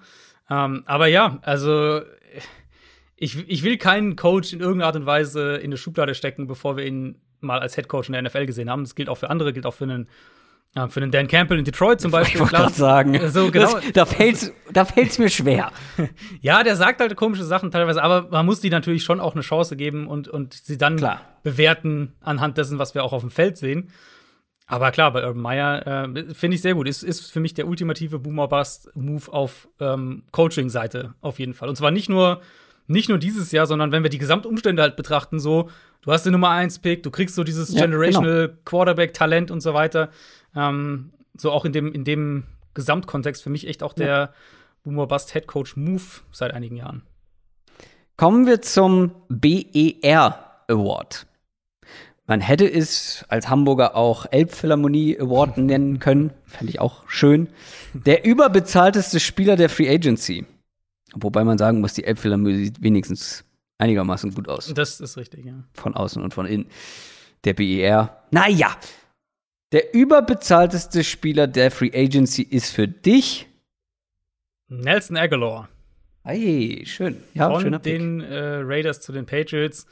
[0.50, 2.02] Ähm, aber ja, also
[3.16, 6.76] ich, ich will keinen Coach in irgendeiner Art und Weise in eine Schublade stecken, bevor
[6.78, 8.84] wir ihn mal als Head Coach in der NFL gesehen haben.
[8.84, 10.10] Das gilt auch für andere, gilt auch für einen
[10.76, 12.42] ja, für den Dan Campbell in Detroit zum Beispiel.
[12.42, 13.30] Ich wollte sagen.
[13.30, 13.74] So, genau.
[13.74, 15.72] Das, da fällt's, da fällt's mir schwer.
[16.42, 19.42] ja, der sagt halt komische Sachen teilweise, aber man muss die natürlich schon auch eine
[19.42, 21.22] Chance geben und, und sie dann klar.
[21.44, 23.92] bewerten anhand dessen, was wir auch auf dem Feld sehen.
[24.68, 26.88] Aber klar, bei Urban Meyer äh, finde ich sehr gut.
[26.88, 31.68] Ist, ist für mich der ultimative Boomer-Bust-Move auf ähm, Coaching-Seite auf jeden Fall.
[31.68, 32.40] Und zwar nicht nur,
[32.88, 35.70] nicht nur dieses Jahr, sondern wenn wir die Gesamtumstände halt betrachten, so,
[36.04, 38.60] du hast den Nummer 1-Pick, du kriegst so dieses ja, Generational genau.
[38.64, 40.10] Quarterback-Talent und so weiter
[40.56, 44.34] ähm, so auch in dem, in dem Gesamtkontext für mich echt auch der ja.
[44.84, 46.02] Boomer Bust Head Coach Move
[46.32, 47.04] seit einigen Jahren.
[48.18, 51.26] Kommen wir zum BER Award.
[52.28, 56.32] Man hätte es als Hamburger auch Elbphilharmonie Award nennen können.
[56.46, 57.50] Fände ich auch schön.
[57.94, 60.46] Der überbezahlteste Spieler der Free Agency.
[61.14, 63.44] Wobei man sagen muss, die Elbphilharmonie sieht wenigstens
[63.80, 64.72] einigermaßen gut aus.
[64.74, 65.64] Das ist richtig, ja.
[65.74, 66.68] Von außen und von innen.
[67.44, 68.24] Der BER.
[68.30, 68.78] Naja,
[69.72, 73.48] der überbezahlteste Spieler der Free Agency ist für dich
[74.68, 75.70] Nelson Aguilar.
[76.24, 77.24] Hey, schön.
[77.34, 79.86] Ja, Von den äh, Raiders zu den Patriots.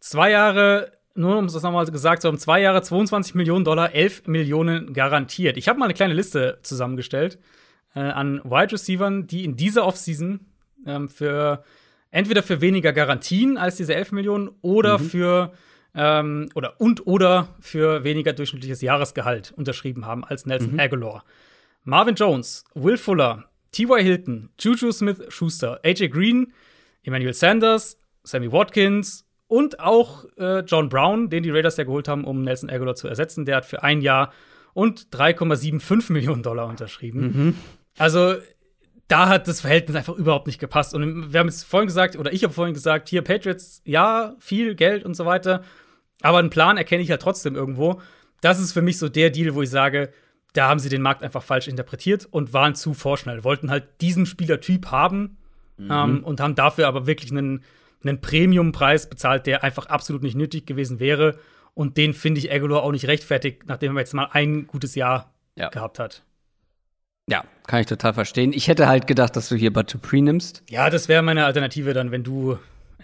[0.00, 4.26] Zwei Jahre, nur um es nochmal gesagt zu haben, zwei Jahre 22 Millionen Dollar, 11
[4.26, 5.56] Millionen garantiert.
[5.56, 7.38] Ich habe mal eine kleine Liste zusammengestellt
[7.94, 10.40] äh, an Wide Receivern, die in dieser Offseason
[10.86, 11.62] ähm, für
[12.10, 15.04] entweder für weniger Garantien als diese 11 Millionen oder mhm.
[15.04, 15.52] für
[15.94, 20.80] ähm, oder und oder für weniger durchschnittliches Jahresgehalt unterschrieben haben als Nelson mhm.
[20.80, 21.24] Aguilar.
[21.84, 24.02] Marvin Jones, Will Fuller, T.Y.
[24.02, 26.52] Hilton, Juju Smith-Schuster, AJ Green,
[27.02, 32.24] Emmanuel Sanders, Sammy Watkins und auch äh, John Brown, den die Raiders ja geholt haben,
[32.24, 33.44] um Nelson Aguilar zu ersetzen.
[33.46, 34.32] Der hat für ein Jahr
[34.74, 37.20] und 3,75 Millionen Dollar unterschrieben.
[37.20, 37.54] Mhm.
[37.98, 38.36] Also
[39.08, 40.94] da hat das Verhältnis einfach überhaupt nicht gepasst.
[40.94, 44.76] Und wir haben es vorhin gesagt, oder ich habe vorhin gesagt, hier Patriots, ja, viel
[44.76, 45.64] Geld und so weiter.
[46.22, 48.00] Aber einen Plan erkenne ich halt trotzdem irgendwo.
[48.40, 50.12] Das ist für mich so der Deal, wo ich sage,
[50.52, 53.44] da haben sie den Markt einfach falsch interpretiert und waren zu vorschnell.
[53.44, 55.38] Wollten halt diesen Spielertyp haben
[55.76, 55.90] mhm.
[55.90, 57.62] ähm, und haben dafür aber wirklich einen,
[58.04, 61.38] einen Premiumpreis bezahlt, der einfach absolut nicht nötig gewesen wäre.
[61.74, 65.32] Und den finde ich Aguilar auch nicht rechtfertigt, nachdem er jetzt mal ein gutes Jahr
[65.54, 65.68] ja.
[65.68, 66.22] gehabt hat.
[67.28, 68.52] Ja, kann ich total verstehen.
[68.52, 70.64] Ich hätte halt gedacht, dass du hier Batupri nimmst.
[70.68, 72.58] Ja, das wäre meine Alternative dann, wenn du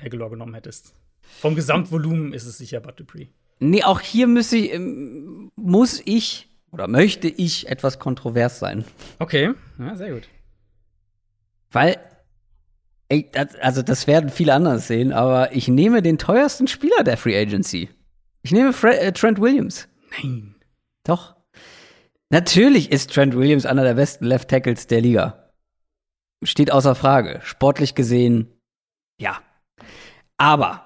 [0.04, 0.94] Aguilar genommen hättest.
[1.40, 3.28] Vom Gesamtvolumen ist es sicher Batupri.
[3.58, 8.84] Nee, auch hier muss ich, ähm, muss ich oder möchte ich etwas kontrovers sein.
[9.18, 10.28] Okay, ja, sehr gut.
[11.70, 11.96] Weil,
[13.08, 13.30] ey,
[13.60, 17.88] also das werden viele anders sehen, aber ich nehme den teuersten Spieler der Free Agency.
[18.42, 19.88] Ich nehme Fre äh, Trent Williams.
[20.22, 20.54] Nein.
[21.04, 21.36] Doch.
[22.30, 25.50] Natürlich ist Trent Williams einer der besten Left Tackles der Liga.
[26.42, 27.40] Steht außer Frage.
[27.42, 28.52] Sportlich gesehen,
[29.18, 29.40] ja.
[30.36, 30.85] Aber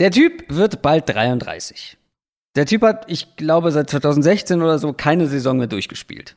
[0.00, 1.96] der Typ wird bald 33.
[2.56, 6.36] Der Typ hat, ich glaube, seit 2016 oder so keine Saison mehr durchgespielt.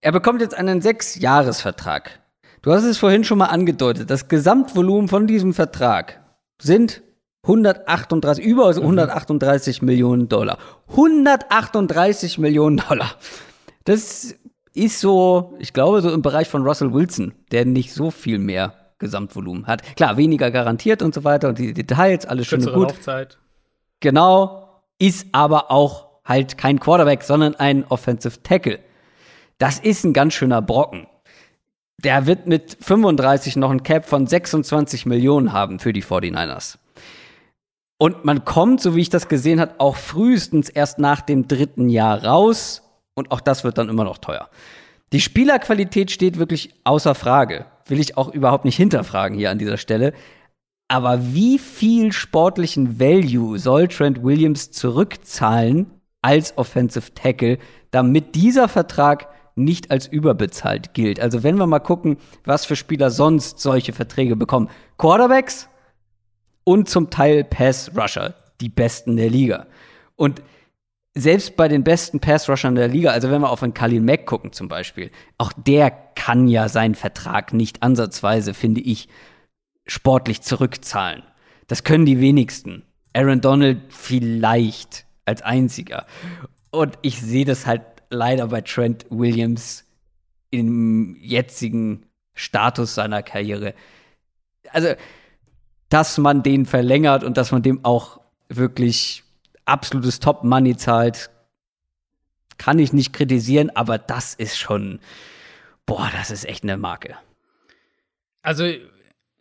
[0.00, 2.20] Er bekommt jetzt einen Sechs-Jahres-Vertrag.
[2.60, 4.10] Du hast es vorhin schon mal angedeutet.
[4.10, 6.20] Das Gesamtvolumen von diesem Vertrag
[6.60, 7.02] sind
[7.44, 9.86] 138, über 138 mhm.
[9.86, 10.58] Millionen Dollar.
[10.90, 13.14] 138 Millionen Dollar.
[13.84, 14.34] Das
[14.74, 18.74] ist so, ich glaube, so im Bereich von Russell Wilson, der nicht so viel mehr
[18.98, 19.96] Gesamtvolumen hat.
[19.96, 22.88] Klar, weniger garantiert und so weiter und die Details, alles schön und gut.
[22.88, 23.38] Laufzeit.
[24.00, 28.80] Genau, ist aber auch halt kein Quarterback, sondern ein Offensive Tackle.
[29.58, 31.06] Das ist ein ganz schöner Brocken.
[32.04, 36.78] Der wird mit 35 noch ein Cap von 26 Millionen haben für die 49ers.
[37.98, 41.88] Und man kommt, so wie ich das gesehen habe, auch frühestens erst nach dem dritten
[41.88, 42.82] Jahr raus.
[43.14, 44.48] Und auch das wird dann immer noch teuer.
[45.12, 47.66] Die Spielerqualität steht wirklich außer Frage.
[47.88, 50.12] Will ich auch überhaupt nicht hinterfragen hier an dieser Stelle.
[50.88, 55.90] Aber wie viel sportlichen Value soll Trent Williams zurückzahlen
[56.22, 57.58] als Offensive Tackle,
[57.90, 61.20] damit dieser Vertrag nicht als überbezahlt gilt?
[61.20, 64.70] Also wenn wir mal gucken, was für Spieler sonst solche Verträge bekommen.
[64.96, 65.68] Quarterbacks
[66.64, 69.66] und zum Teil Pass-Rusher, die besten der Liga.
[70.16, 70.42] Und
[71.14, 74.52] selbst bei den besten Pass-Rushern der Liga, also wenn wir auf einen Khalil Mack gucken
[74.52, 79.08] zum Beispiel, auch der kann ja seinen Vertrag nicht ansatzweise, finde ich,
[79.86, 81.22] sportlich zurückzahlen.
[81.66, 82.84] Das können die wenigsten.
[83.14, 86.06] Aaron Donald vielleicht als einziger.
[86.70, 89.84] Und ich sehe das halt leider bei Trent Williams
[90.50, 93.74] im jetzigen Status seiner Karriere.
[94.70, 94.94] Also,
[95.88, 99.24] dass man den verlängert und dass man dem auch wirklich
[99.68, 101.30] absolutes Top-Money zahlt,
[102.58, 105.00] kann ich nicht kritisieren, aber das ist schon,
[105.86, 107.16] boah, das ist echt eine Marke.
[108.42, 108.66] Also,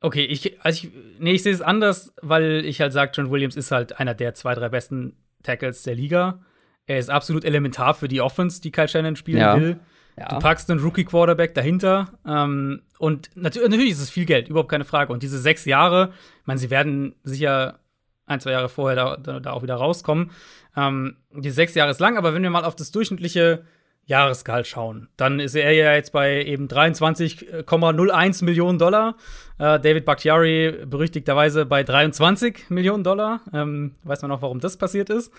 [0.02, 3.56] okay, ich, also ich, nee, ich sehe es anders, weil ich halt sage, John Williams
[3.56, 6.44] ist halt einer der zwei, drei besten Tackles der Liga.
[6.86, 9.60] Er ist absolut elementar für die Offense, die Kyle Shannon spielen ja.
[9.60, 9.80] will.
[10.18, 10.30] Ja.
[10.30, 12.14] Du packst einen Rookie-Quarterback dahinter.
[12.26, 15.14] Ähm, und natürlich, natürlich ist es viel Geld, überhaupt keine Frage.
[15.14, 17.80] Und diese sechs Jahre, ich meine, sie werden sicher
[18.28, 20.32] ein, zwei Jahre vorher da, da, auch wieder rauskommen.
[20.76, 23.64] Ähm, die sechs Jahre ist lang, aber wenn wir mal auf das durchschnittliche
[24.06, 29.16] Jahresgehalt schauen, dann ist er ja jetzt bei eben 23,01 Millionen Dollar.
[29.58, 33.42] Äh, David Bakhtiari berüchtigterweise bei 23 Millionen Dollar.
[33.54, 35.34] Ähm, weiß man auch, warum das passiert ist.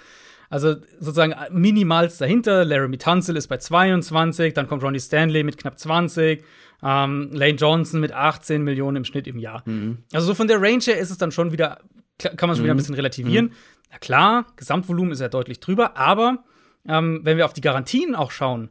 [0.51, 2.65] Also sozusagen minimals dahinter.
[2.65, 6.43] Laramie Tunsil ist bei 22, dann kommt Ronnie Stanley mit knapp 20,
[6.83, 9.62] ähm, Lane Johnson mit 18 Millionen im Schnitt im Jahr.
[9.66, 9.99] Mhm.
[10.12, 11.81] Also so von der Range her ist es dann schon wieder,
[12.19, 12.65] kann man schon mhm.
[12.65, 12.79] wieder ein mhm.
[12.79, 13.47] bisschen relativieren.
[13.47, 13.53] Mhm.
[13.91, 16.45] Na klar, Gesamtvolumen ist ja deutlich drüber, aber
[16.87, 18.70] ähm, wenn wir auf die Garantien auch schauen,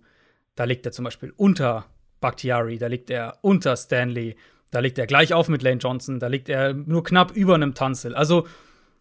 [0.55, 1.85] da liegt er zum Beispiel unter
[2.19, 4.35] Bakhtiari, da liegt er unter Stanley,
[4.71, 7.75] da liegt er gleich auf mit Lane Johnson, da liegt er nur knapp über einem
[7.75, 8.15] Tunsil.
[8.15, 8.47] Also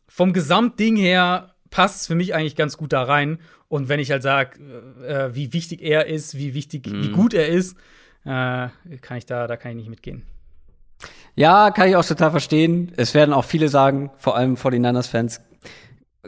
[0.08, 3.38] vom Gesamtding her passt für mich eigentlich ganz gut da rein.
[3.68, 4.58] Und wenn ich halt sage,
[5.06, 7.02] äh, wie wichtig er ist, wie wichtig, mhm.
[7.02, 7.76] wie gut er ist,
[8.24, 8.68] äh,
[9.02, 10.22] kann ich da, da kann ich nicht mitgehen.
[11.34, 12.92] Ja, kann ich auch total verstehen.
[12.96, 15.42] Es werden auch viele sagen, vor allem 49ers-Fans,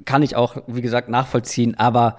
[0.05, 2.19] kann ich auch, wie gesagt, nachvollziehen, aber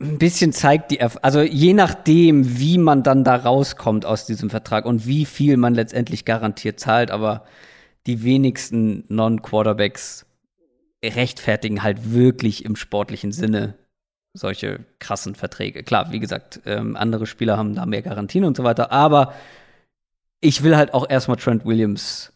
[0.00, 4.48] ein bisschen zeigt die, Erf also je nachdem, wie man dann da rauskommt aus diesem
[4.48, 7.44] Vertrag und wie viel man letztendlich garantiert zahlt, aber
[8.06, 10.25] die wenigsten Non-Quarterbacks
[11.04, 13.74] rechtfertigen halt wirklich im sportlichen Sinne
[14.32, 15.82] solche krassen Verträge.
[15.82, 19.32] Klar, wie gesagt, ähm, andere Spieler haben da mehr Garantien und so weiter, aber
[20.40, 22.32] ich will halt auch erstmal Trent Williams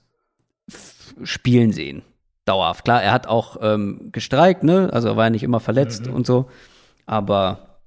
[1.23, 2.03] spielen sehen.
[2.47, 2.85] Dauerhaft.
[2.85, 4.91] Klar, er hat auch ähm, gestreikt, ne?
[4.93, 6.15] Also er war ja nicht immer verletzt mhm.
[6.15, 6.51] und so.
[7.07, 7.81] Aber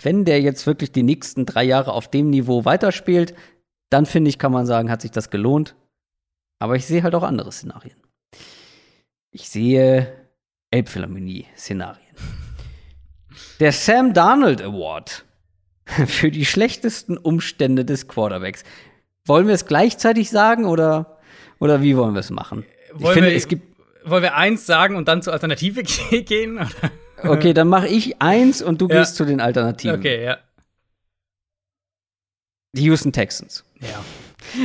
[0.00, 3.34] wenn der jetzt wirklich die nächsten drei Jahre auf dem Niveau weiterspielt,
[3.90, 5.76] dann finde ich, kann man sagen, hat sich das gelohnt.
[6.58, 7.96] Aber ich sehe halt auch andere Szenarien.
[9.34, 10.14] Ich sehe
[10.70, 12.14] Elbphilharmonie-Szenarien.
[13.58, 15.24] Der Sam Darnold Award
[16.06, 18.62] für die schlechtesten Umstände des Quarterbacks.
[19.26, 21.18] Wollen wir es gleichzeitig sagen oder,
[21.58, 22.64] oder wie wollen wir es machen?
[22.92, 23.76] Wollen ich finde, wir, es gibt.
[24.04, 25.82] wollen wir eins sagen und dann zur Alternative
[26.22, 26.60] gehen?
[27.20, 29.00] Okay, dann mache ich eins und du ja.
[29.00, 29.98] gehst zu den Alternativen.
[29.98, 30.38] Okay, ja.
[32.72, 33.64] Die Houston Texans.
[33.80, 34.04] Ja.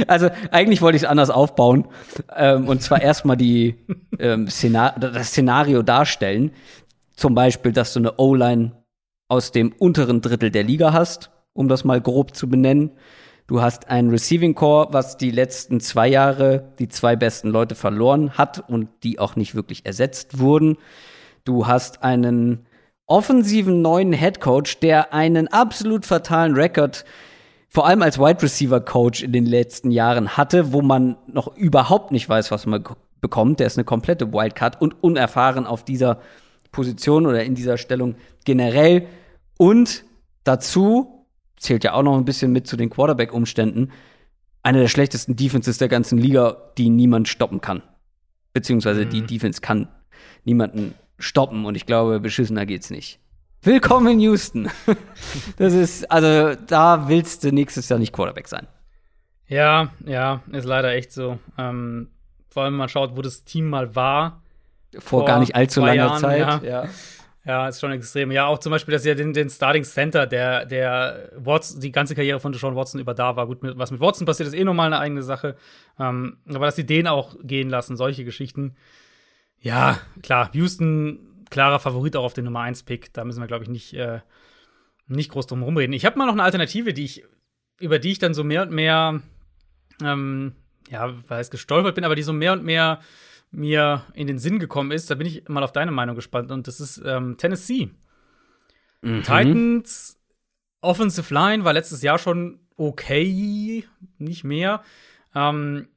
[0.08, 1.88] Also eigentlich wollte ich es anders aufbauen
[2.36, 3.76] ähm, und zwar erstmal die
[4.20, 6.52] ähm, Szenar das Szenario darstellen.
[7.16, 8.72] Zum Beispiel, dass du eine O-Line
[9.28, 12.92] aus dem unteren Drittel der Liga hast, um das mal grob zu benennen.
[13.48, 18.38] Du hast ein Receiving Core, was die letzten zwei Jahre die zwei besten Leute verloren
[18.38, 20.78] hat und die auch nicht wirklich ersetzt wurden.
[21.46, 22.68] Du hast einen
[23.08, 27.06] offensiven neuen Head Coach, der einen absolut fatalen Rekord
[27.70, 32.12] vor allem als Wide Receiver Coach in den letzten Jahren hatte, wo man noch überhaupt
[32.12, 32.84] nicht weiß, was man
[33.22, 33.60] bekommt.
[33.60, 36.20] Der ist eine komplette Wildcard und unerfahren auf dieser
[36.72, 39.08] Position oder in dieser Stellung generell.
[39.58, 40.04] Und
[40.44, 41.28] dazu
[41.58, 43.92] zählt ja auch noch ein bisschen mit zu den Quarterback-Umständen.
[44.64, 47.84] Eine der schlechtesten Defenses der ganzen Liga, die niemand stoppen kann.
[48.54, 49.10] Beziehungsweise mhm.
[49.12, 49.90] die Defense kann
[50.44, 53.20] niemanden stoppen und ich glaube, beschissener geht's nicht.
[53.62, 54.70] Willkommen in Houston.
[55.58, 58.68] Das ist, also da willst du nächstes Jahr nicht Quarterback sein.
[59.48, 61.38] Ja, ja, ist leider echt so.
[61.58, 62.10] Ähm,
[62.50, 64.42] vor allem, wenn man schaut, wo das Team mal war.
[64.94, 66.40] Vor, vor gar nicht allzu langer Jahren, Zeit.
[66.40, 66.62] Ja.
[66.64, 66.86] ja.
[67.46, 67.68] ja.
[67.68, 68.32] ist schon extrem.
[68.32, 72.16] Ja, auch zum Beispiel, dass ja den, den Starting Center, der, der Watson, die ganze
[72.16, 73.46] Karriere von Deshaun Watson über da war.
[73.46, 75.58] Gut, mit, was mit Watson passiert, ist eh nochmal eine eigene Sache.
[76.00, 78.76] Ähm, aber dass sie den auch gehen lassen, solche Geschichten.
[79.60, 83.14] Ja, klar, Houston klarer Favorit auch auf den Nummer 1-Pick.
[83.14, 84.20] Da müssen wir, glaube ich, nicht, äh,
[85.08, 85.94] nicht groß drum rumreden.
[85.94, 87.24] Ich habe mal noch eine Alternative, die ich,
[87.80, 89.22] über die ich dann so mehr und mehr,
[90.02, 90.54] ähm,
[90.90, 93.00] ja, weiß gestolpert bin, aber die so mehr und mehr
[93.52, 95.10] mir in den Sinn gekommen ist.
[95.10, 96.52] Da bin ich mal auf deine Meinung gespannt.
[96.52, 97.90] Und das ist ähm, Tennessee.
[99.02, 99.24] Mhm.
[99.24, 100.20] Titans
[100.82, 103.84] Offensive Line war letztes Jahr schon okay,
[104.18, 104.84] nicht mehr.
[105.36, 105.88] Ähm,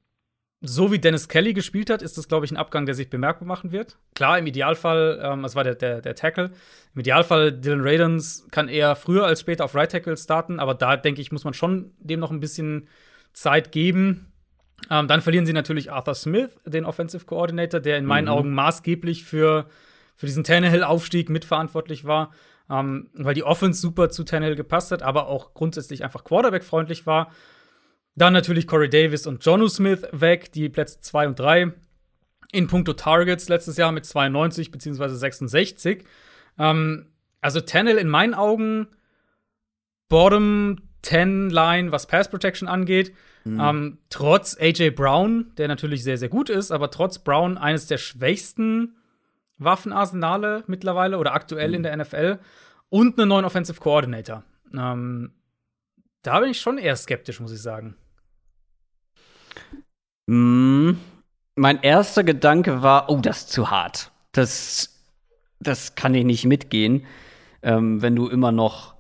[0.63, 3.49] so wie Dennis Kelly gespielt hat, ist das, glaube ich, ein Abgang, der sich bemerkbar
[3.49, 3.97] machen wird.
[4.15, 6.51] Klar, im Idealfall, ähm, das war der, der, der Tackle.
[6.95, 10.97] Im Idealfall, Dylan Radens kann eher früher als später auf Right Tackle starten, aber da
[10.97, 12.89] denke ich, muss man schon dem noch ein bisschen
[13.33, 14.33] Zeit geben.
[14.89, 18.33] Ähm, dann verlieren sie natürlich Arthur Smith, den Offensive Coordinator, der in meinen mhm.
[18.33, 19.67] Augen maßgeblich für,
[20.15, 22.31] für diesen Tannehill-Aufstieg mitverantwortlich war,
[22.71, 27.33] ähm, weil die Offense super zu Tannehill gepasst hat, aber auch grundsätzlich einfach Quarterback-freundlich war.
[28.15, 31.73] Dann natürlich Corey Davis und Jonu Smith weg, die Plätze 2 und 3.
[32.53, 35.09] In puncto Targets letztes Jahr mit 92 bzw.
[35.09, 36.05] 66.
[36.59, 37.07] Ähm,
[37.41, 38.89] also Tennell in meinen Augen
[40.09, 43.15] Bottom 10 Line, was Pass Protection angeht.
[43.45, 43.61] Mhm.
[43.61, 47.99] Ähm, trotz AJ Brown, der natürlich sehr, sehr gut ist, aber trotz Brown eines der
[47.99, 48.97] schwächsten
[49.59, 51.75] Waffenarsenale mittlerweile oder aktuell mhm.
[51.75, 52.39] in der NFL
[52.89, 54.45] und einen neuen Offensive Coordinator.
[54.75, 55.33] Ähm,
[56.23, 57.97] da bin ich schon eher skeptisch, muss ich sagen.
[60.27, 60.93] Mm,
[61.57, 64.11] mein erster Gedanke war, oh, das ist zu hart.
[64.33, 65.03] Das,
[65.61, 67.05] das kann ich nicht mitgehen,
[67.63, 68.95] ähm, wenn du immer noch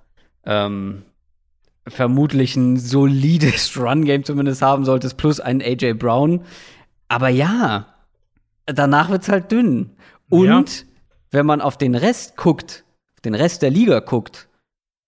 [0.44, 1.02] ähm,
[1.86, 6.44] vermutlich ein solides Run-Game zumindest haben solltest, plus einen AJ Brown.
[7.08, 7.86] Aber ja,
[8.66, 9.90] danach wird's halt dünn.
[10.28, 10.86] Und ja.
[11.30, 12.84] wenn man auf den Rest guckt,
[13.24, 14.48] den Rest der Liga guckt,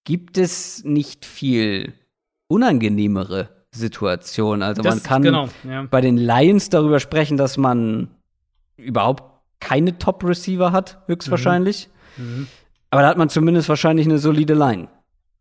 [0.05, 1.95] gibt es nicht viel
[2.47, 3.49] unangenehmere
[3.79, 4.63] Situation.
[4.63, 5.87] Also das, man kann genau, ja.
[5.91, 8.09] bei den Lions darüber sprechen, dass man
[8.77, 9.25] überhaupt
[9.61, 11.89] keine Top-Receiver hat, höchstwahrscheinlich.
[12.17, 12.25] Mhm.
[12.25, 12.47] Mhm.
[12.91, 14.89] Aber da hat man zumindest wahrscheinlich eine solide Line.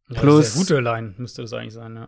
[0.10, 2.08] Ja, Plus, gute Line müsste das eigentlich sein, ja.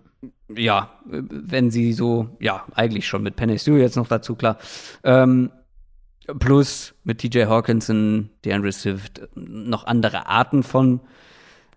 [0.56, 4.58] Ja, wenn sie so, ja, eigentlich schon mit Penny Sue jetzt noch dazu, klar.
[5.04, 5.52] Ähm,
[6.40, 11.02] plus mit TJ Hawkinson, DeAndre Swift, noch andere Arten von,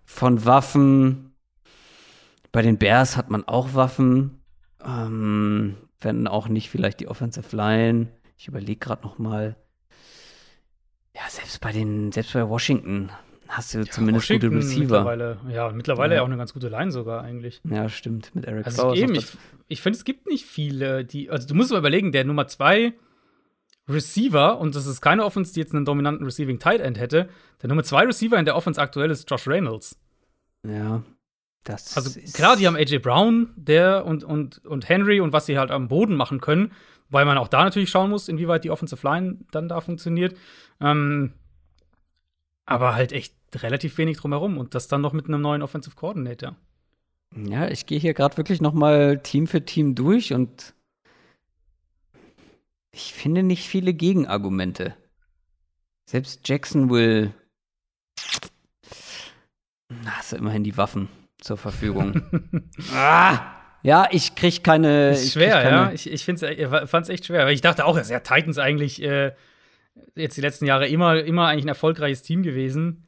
[0.05, 1.33] von Waffen.
[2.51, 4.38] Bei den Bears hat man auch Waffen.
[4.83, 8.07] Ähm, wenn auch nicht vielleicht die Offensive Line.
[8.37, 9.55] Ich überlege gerade noch mal.
[11.15, 13.11] Ja, selbst bei den, selbst bei Washington
[13.49, 14.81] hast du ja, zumindest Washington gute Receiver.
[14.81, 16.21] Mittlerweile, ja, mittlerweile ja.
[16.21, 17.61] auch eine ganz gute Line sogar eigentlich.
[17.69, 18.33] Ja, stimmt.
[18.35, 18.93] Mit Eric also.
[18.93, 19.27] Eben, ich,
[19.67, 21.29] ich finde, es gibt nicht viele, die.
[21.29, 22.93] Also du musst mal überlegen, der Nummer zwei
[23.89, 27.27] Receiver, und das ist keine Offense, die jetzt einen dominanten Receiving Tight End hätte.
[27.61, 29.99] Der Nummer zwei Receiver in der Offense aktuell ist Josh Reynolds.
[30.65, 31.03] Ja.
[31.63, 35.57] Das also klar, die haben AJ Brown, der und, und, und Henry und was sie
[35.57, 36.71] halt am Boden machen können,
[37.09, 40.37] weil man auch da natürlich schauen muss, inwieweit die Offensive Line dann da funktioniert.
[40.79, 41.33] Ähm,
[42.65, 46.55] aber halt echt relativ wenig drumherum und das dann noch mit einem neuen Offensive Coordinator.
[47.35, 50.73] Ja, ich gehe hier gerade wirklich noch mal Team für Team durch und
[52.91, 54.95] ich finde nicht viele Gegenargumente.
[56.05, 57.33] Selbst Jacksonville
[60.05, 61.09] hast du immerhin die Waffen
[61.41, 62.21] zur Verfügung.
[62.93, 63.55] ah!
[63.81, 65.11] Ja, ich krieg keine.
[65.11, 65.91] Ist schwer, ich keine, ja.
[65.93, 66.43] Ich, ich fand's,
[66.89, 67.45] fand's echt schwer.
[67.45, 69.31] Weil ich dachte auch, ja, Titans eigentlich äh,
[70.15, 73.07] jetzt die letzten Jahre immer, immer eigentlich ein erfolgreiches Team gewesen.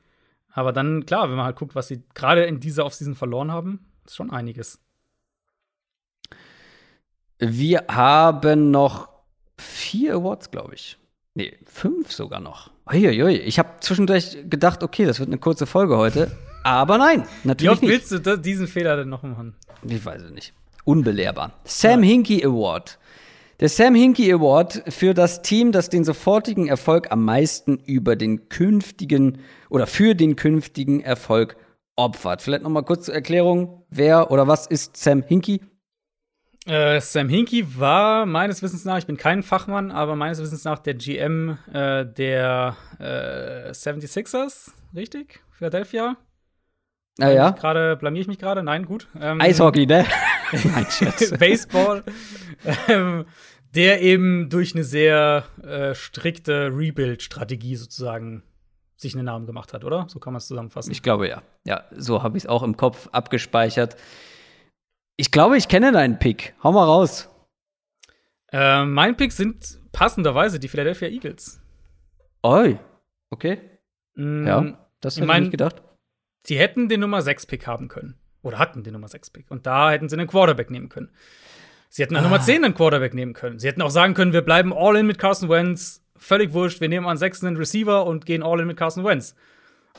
[0.54, 3.86] Aber dann, klar, wenn man halt guckt, was sie gerade in dieser Offseason verloren haben,
[4.06, 4.80] ist schon einiges.
[7.40, 9.10] Wir haben noch
[9.58, 10.98] vier Awards, glaube ich.
[11.34, 12.72] Nee, fünf sogar noch.
[12.92, 13.38] Uiuiui.
[13.38, 16.32] Ich habe zwischendurch gedacht, okay, das wird eine kurze Folge heute.
[16.64, 19.56] Aber nein, natürlich Wie oft willst du diesen Fehler denn noch machen?
[19.84, 20.54] Ich weiß es nicht.
[20.84, 21.54] Unbelehrbar.
[21.64, 23.00] Sam Hinkie Award.
[23.60, 28.50] Der Sam Hinkie Award für das Team, das den sofortigen Erfolg am meisten über den
[28.50, 29.40] künftigen
[29.70, 31.56] oder für den künftigen Erfolg
[31.96, 32.42] opfert.
[32.42, 35.62] Vielleicht noch mal kurz zur Erklärung, wer oder was ist Sam Hinkie?
[36.66, 40.80] Äh, Sam Hinkie war meines Wissens nach, ich bin kein Fachmann, aber meines Wissens nach
[40.80, 45.42] der GM äh, der äh, 76ers, richtig?
[45.52, 46.18] Philadelphia?
[47.22, 48.64] Naja, Gerade blamier ich mich gerade?
[48.64, 49.08] Nein, gut.
[49.20, 50.06] Ähm, Eishockey, ne?
[50.52, 51.32] Nein, Scherz.
[51.38, 52.04] Baseball,
[52.88, 53.26] ähm,
[53.74, 58.44] der eben durch eine sehr äh, strikte Rebuild-Strategie sozusagen
[58.98, 60.06] sich einen Namen gemacht hat, oder?
[60.10, 60.92] So kann man es zusammenfassen.
[60.92, 61.42] Ich glaube ja.
[61.66, 63.96] Ja, so habe ich es auch im Kopf abgespeichert.
[65.18, 66.54] Ich glaube, ich kenne deinen Pick.
[66.64, 67.30] Hau mal raus.
[68.52, 71.62] Äh, mein Pick sind passenderweise die Philadelphia Eagles.
[72.44, 72.78] Oi.
[73.30, 73.60] Okay.
[74.16, 75.82] Mm, Ja, das hätte ich mein- nicht gedacht.
[76.44, 78.16] Sie hätten den Nummer 6 Pick haben können.
[78.42, 79.46] Oder hatten den Nummer 6 Pick.
[79.50, 81.10] Und da hätten sie einen Quarterback nehmen können.
[81.90, 82.28] Sie hätten an Ah.
[82.30, 83.60] Nummer 10 einen Quarterback nehmen können.
[83.60, 86.02] Sie hätten auch sagen können, wir bleiben all in mit Carson Wentz.
[86.18, 89.36] Völlig wurscht, wir nehmen an 6 einen Receiver und gehen all in mit Carson Wentz.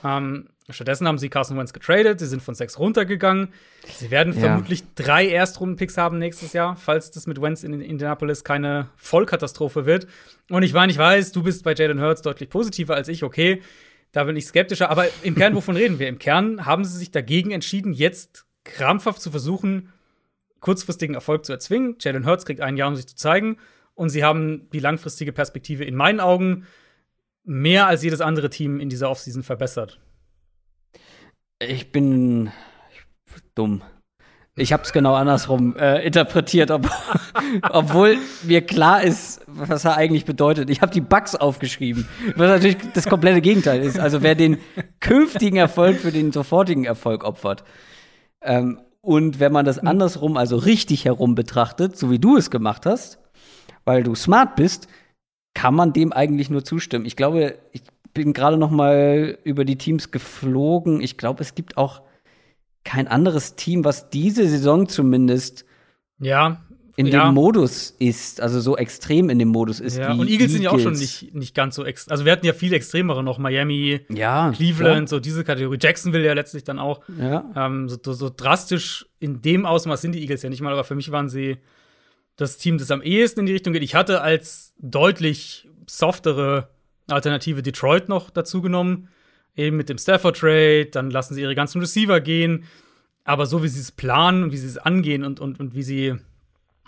[0.05, 2.19] Ähm, stattdessen haben sie Carson Wentz getradet.
[2.19, 3.48] Sie sind von 6 runtergegangen.
[3.86, 4.40] Sie werden Ja.
[4.40, 10.06] vermutlich drei Erstrunden-Picks haben nächstes Jahr, falls das mit Wentz in Indianapolis keine Vollkatastrophe wird.
[10.51, 13.62] Und ich meine, ich weiß, du bist bei Jalen Hurts deutlich positiver als ich, okay.
[14.12, 14.90] Da bin ich skeptischer.
[14.90, 16.09] Aber im Kern, wovon reden wir?
[16.09, 19.93] Im Kern haben sie sich dagegen entschieden, jetzt krampfhaft zu versuchen,
[20.60, 21.97] kurzfristigen Erfolg zu erzwingen.
[22.01, 23.56] Jalen Hurts kriegt ein Jahr, um sich zu zeigen.
[23.94, 26.66] Und sie haben die langfristige Perspektive in meinen Augen
[27.44, 30.01] mehr als jedes andere Team in dieser Offseason verbessert.
[31.59, 32.52] Ich bin
[33.55, 33.82] dumm.
[34.54, 36.86] Ich habe es genau andersrum äh, interpretiert, ob,
[37.70, 40.68] obwohl mir klar ist, was er eigentlich bedeutet.
[40.68, 42.06] Ich habe die Bugs aufgeschrieben,
[42.36, 43.98] was natürlich das komplette Gegenteil ist.
[43.98, 44.58] Also wer den
[45.00, 47.64] künftigen Erfolg für den sofortigen Erfolg opfert.
[48.42, 52.84] Ähm, und wenn man das andersrum, also richtig herum betrachtet, so wie du es gemacht
[52.84, 53.18] hast,
[53.86, 54.86] weil du smart bist,
[55.54, 57.06] kann man dem eigentlich nur zustimmen.
[57.06, 61.00] Ich glaube, ich bin gerade noch mal über die Teams geflogen.
[61.00, 62.02] Ich glaube, es gibt auch
[62.84, 65.64] kein anderes Team, was diese Saison zumindest
[66.18, 66.60] Ja.
[66.96, 67.24] in ja.
[67.26, 69.96] dem Modus ist, also so extrem in dem Modus ist.
[69.96, 72.12] Ja, wie und Eagles sind ja auch schon nicht, nicht ganz so extrem.
[72.12, 73.38] Also wir hatten ja viel extremere noch.
[73.38, 75.78] Miami, Ja, Cleveland, so diese Kategorie.
[75.80, 77.00] Jacksonville ja letztlich dann auch.
[77.56, 80.84] Ähm, so, so, so drastisch in dem Ausmaß sind die Eagles ja nicht mal, aber
[80.84, 81.59] für mich waren sie
[82.36, 83.82] das Team, das am ehesten in die Richtung geht.
[83.82, 86.68] Ich hatte als deutlich softere
[87.09, 89.09] Alternative Detroit noch dazu genommen.
[89.56, 92.64] Eben mit dem Stafford Trade, dann lassen sie ihre ganzen Receiver gehen.
[93.24, 95.82] Aber so wie sie es planen und wie sie es angehen und, und, und wie
[95.82, 96.14] sie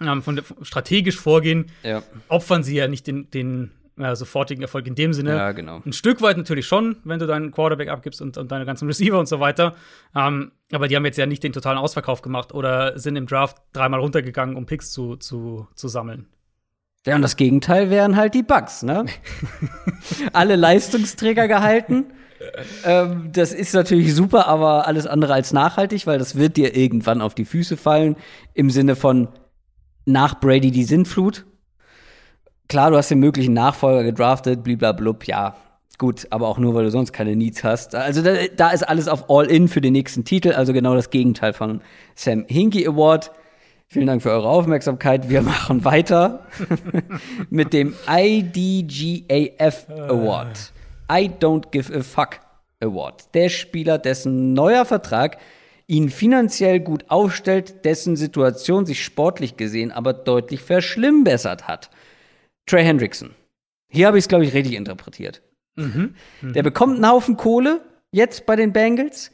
[0.01, 2.03] ähm, von der, strategisch vorgehen, ja.
[2.29, 5.37] opfern sie ja nicht den, den äh, sofortigen Erfolg in dem Sinne.
[5.37, 5.81] Ja, genau.
[5.85, 9.19] Ein Stück weit natürlich schon, wenn du deinen Quarterback abgibst und, und deine ganzen Receiver
[9.19, 9.77] und so weiter.
[10.17, 13.57] Ähm, aber die haben jetzt ja nicht den totalen Ausverkauf gemacht oder sind im Draft
[13.73, 16.27] dreimal runtergegangen, um Picks zu, zu, zu sammeln.
[17.07, 19.05] Ja, und das Gegenteil wären halt die Bugs, ne?
[20.33, 22.07] Alle Leistungsträger gehalten.
[22.85, 27.21] Ähm, das ist natürlich super, aber alles andere als nachhaltig, weil das wird dir irgendwann
[27.21, 28.17] auf die Füße fallen.
[28.55, 29.29] Im Sinne von
[30.07, 31.45] nach Brady die Sintflut.
[32.69, 35.57] Klar, du hast den möglichen Nachfolger gedraftet, bliblablub, ja.
[35.99, 37.95] Gut, aber auch nur, weil du sonst keine Needs hast.
[37.95, 41.53] Also da, da ist alles auf All-In für den nächsten Titel, also genau das Gegenteil
[41.53, 41.83] von
[42.17, 43.31] Sam Hinkie Award.
[43.87, 45.29] Vielen Dank für eure Aufmerksamkeit.
[45.29, 46.47] Wir machen weiter
[47.51, 50.74] mit dem IDGAF Award.
[51.11, 52.41] I Don't Give a Fuck
[52.81, 53.35] Award.
[53.35, 55.39] Der Spieler, dessen neuer Vertrag
[55.87, 61.91] ihn finanziell gut aufstellt, dessen Situation sich sportlich gesehen aber deutlich verschlimmbessert hat.
[62.67, 63.35] Trey Hendrickson.
[63.91, 65.43] Hier habe ich es, glaube ich, richtig interpretiert.
[66.41, 67.83] Der bekommt einen Haufen Kohle
[68.13, 69.31] jetzt bei den Bengals.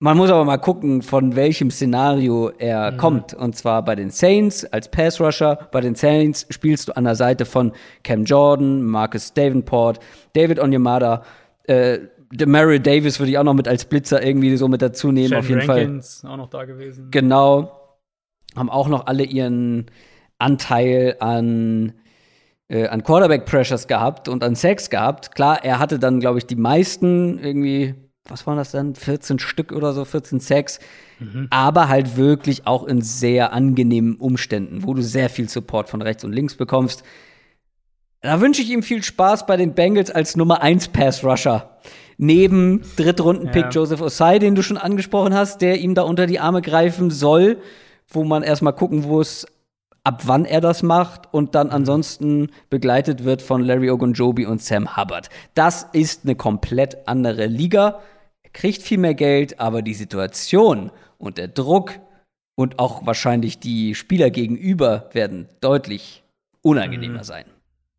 [0.00, 3.32] Man muss aber mal gucken, von welchem Szenario er kommt.
[3.32, 5.68] Und zwar bei den Saints als Pass Rusher.
[5.72, 7.72] Bei den Saints spielst du an der Seite von
[8.02, 10.00] Cam Jordan, Marcus Davenport,
[10.34, 11.22] David Onyemada,
[11.64, 12.00] äh,
[12.34, 15.34] Demario Davis würde ich auch noch mit als Blitzer irgendwie so mit dazu nehmen.
[15.34, 15.82] auf jeden Fall.
[15.84, 17.08] Rankins auch noch da gewesen.
[17.10, 17.80] Genau.
[18.56, 19.86] Haben auch noch alle ihren
[20.38, 21.92] Anteil an,
[22.68, 25.34] äh, an Quarterback-Pressures gehabt und an Sacks gehabt.
[25.34, 27.94] Klar, er hatte dann, glaube ich, die meisten irgendwie,
[28.28, 28.94] was waren das dann?
[28.94, 30.78] 14 Stück oder so, 14 Sacks.
[31.50, 36.24] Aber halt wirklich auch in sehr angenehmen Umständen, wo du sehr viel Support von rechts
[36.24, 37.02] und links bekommst.
[38.20, 41.78] Da wünsche ich ihm viel Spaß bei den Bengals als Nummer 1 Pass Rusher.
[42.16, 43.70] Neben Drittrunden-Pick Ja.
[43.70, 47.58] Joseph Osai, den du schon angesprochen hast, der ihm da unter die Arme greifen soll,
[48.08, 49.46] wo man erstmal gucken muss,
[50.04, 54.96] ab wann er das macht und dann ansonsten begleitet wird von Larry Ogunjobi und Sam
[54.96, 55.28] Hubbard.
[55.54, 58.00] Das ist eine komplett andere Liga.
[58.54, 62.00] Kriegt viel mehr Geld, aber die Situation und der Druck
[62.54, 66.24] und auch wahrscheinlich die Spieler gegenüber werden deutlich
[66.62, 67.44] unangenehmer sein.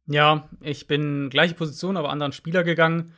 [0.07, 3.13] Ja, ich bin gleiche Position, aber anderen Spieler gegangen.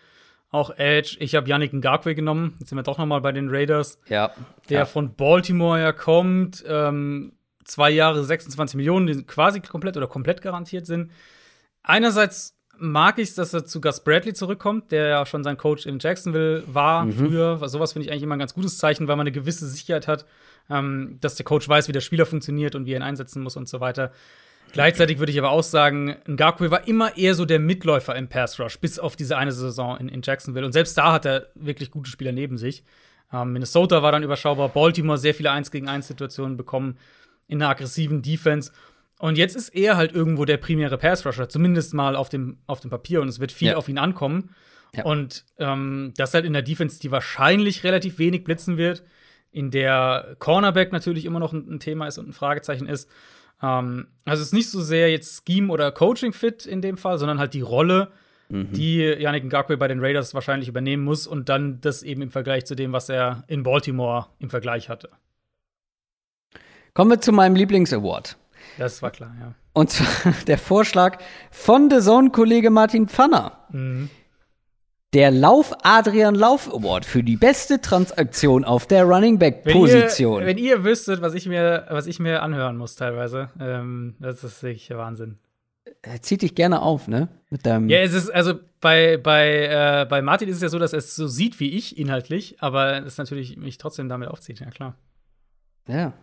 [0.49, 1.18] Auch Edge.
[1.19, 2.55] Ich habe Yannick Ngakwe genommen.
[2.59, 3.99] Jetzt sind wir doch noch mal bei den Raiders.
[4.07, 4.31] Ja.
[4.69, 4.85] Der ja.
[4.85, 6.64] von Baltimore ja kommt.
[6.68, 7.34] Ähm,
[7.65, 11.11] zwei Jahre 26 Millionen, die quasi komplett oder komplett garantiert sind.
[11.84, 15.86] Einerseits mag ich es, dass er zu Gus Bradley zurückkommt, der ja schon sein Coach
[15.86, 17.14] in Jacksonville war Mhm.
[17.14, 17.62] früher.
[17.62, 20.08] Was sowas finde ich eigentlich immer ein ganz gutes Zeichen, weil man eine gewisse Sicherheit
[20.08, 20.26] hat,
[20.70, 23.56] ähm, dass der Coach weiß, wie der Spieler funktioniert und wie er ihn einsetzen muss
[23.58, 24.12] und so weiter.
[24.74, 28.60] Gleichzeitig würde ich aber auch sagen, Ngakwe war immer eher so der Mitläufer im Pass
[28.60, 30.66] Rush, bis auf diese eine Saison in, in Jacksonville.
[30.66, 32.84] Und selbst da hat er wirklich gute Spieler neben sich.
[33.32, 36.98] Ähm, Minnesota war dann überschaubar, Baltimore sehr viele 1 gegen 1 Situationen bekommen
[37.48, 38.72] in einer aggressiven Defense.
[39.19, 42.80] Und jetzt ist er halt irgendwo der primäre Pass Rusher, zumindest mal auf dem, auf
[42.81, 43.22] dem Papier.
[43.22, 43.76] Und es wird viel Ja.
[43.77, 44.56] auf ihn ankommen.
[44.95, 45.06] Ja.
[45.06, 49.03] Und ähm, das halt in der Defense, die wahrscheinlich relativ wenig blitzen wird,
[49.52, 53.10] in der Cornerback natürlich immer noch ein, ein Thema ist und ein Fragezeichen ist.
[53.61, 57.18] Ähm, also es ist nicht so sehr jetzt Scheme oder Coaching fit in dem Fall,
[57.18, 58.11] sondern halt die Rolle,
[58.49, 62.65] die Yannick Ngakwe bei den Raiders wahrscheinlich übernehmen muss und dann das eben im Vergleich
[62.65, 65.10] zu dem, was er in Baltimore im Vergleich hatte.
[66.94, 68.38] Kommen wir zu meinem Lieblingsaward.
[68.78, 69.54] Das war klar, ja.
[69.74, 71.20] Und zwar der Vorschlag
[71.52, 73.66] von The Zone-Kollege Martin Pfanner.
[73.72, 74.10] Mhm.
[75.14, 80.41] Der Lauf Adrian Lauf Award für die beste Transaktion auf der Running Back Wenn Position.
[80.41, 84.44] Ihr, wenn ihr wüsstet, was ich mir, was ich mir anhören muss teilweise, ähm, das
[84.44, 85.38] ist wirklich Wahnsinn.
[86.02, 87.30] Er zieht dich gerne auf, ne?
[87.49, 90.78] Mit deinem Ja, es ist, also bei, bei, äh, bei Martin ist es ja so,
[90.78, 94.60] dass er es so sieht wie ich inhaltlich, aber es natürlich mich trotzdem damit aufzieht,
[94.60, 94.95] ja klar.
[95.88, 96.14] Ja.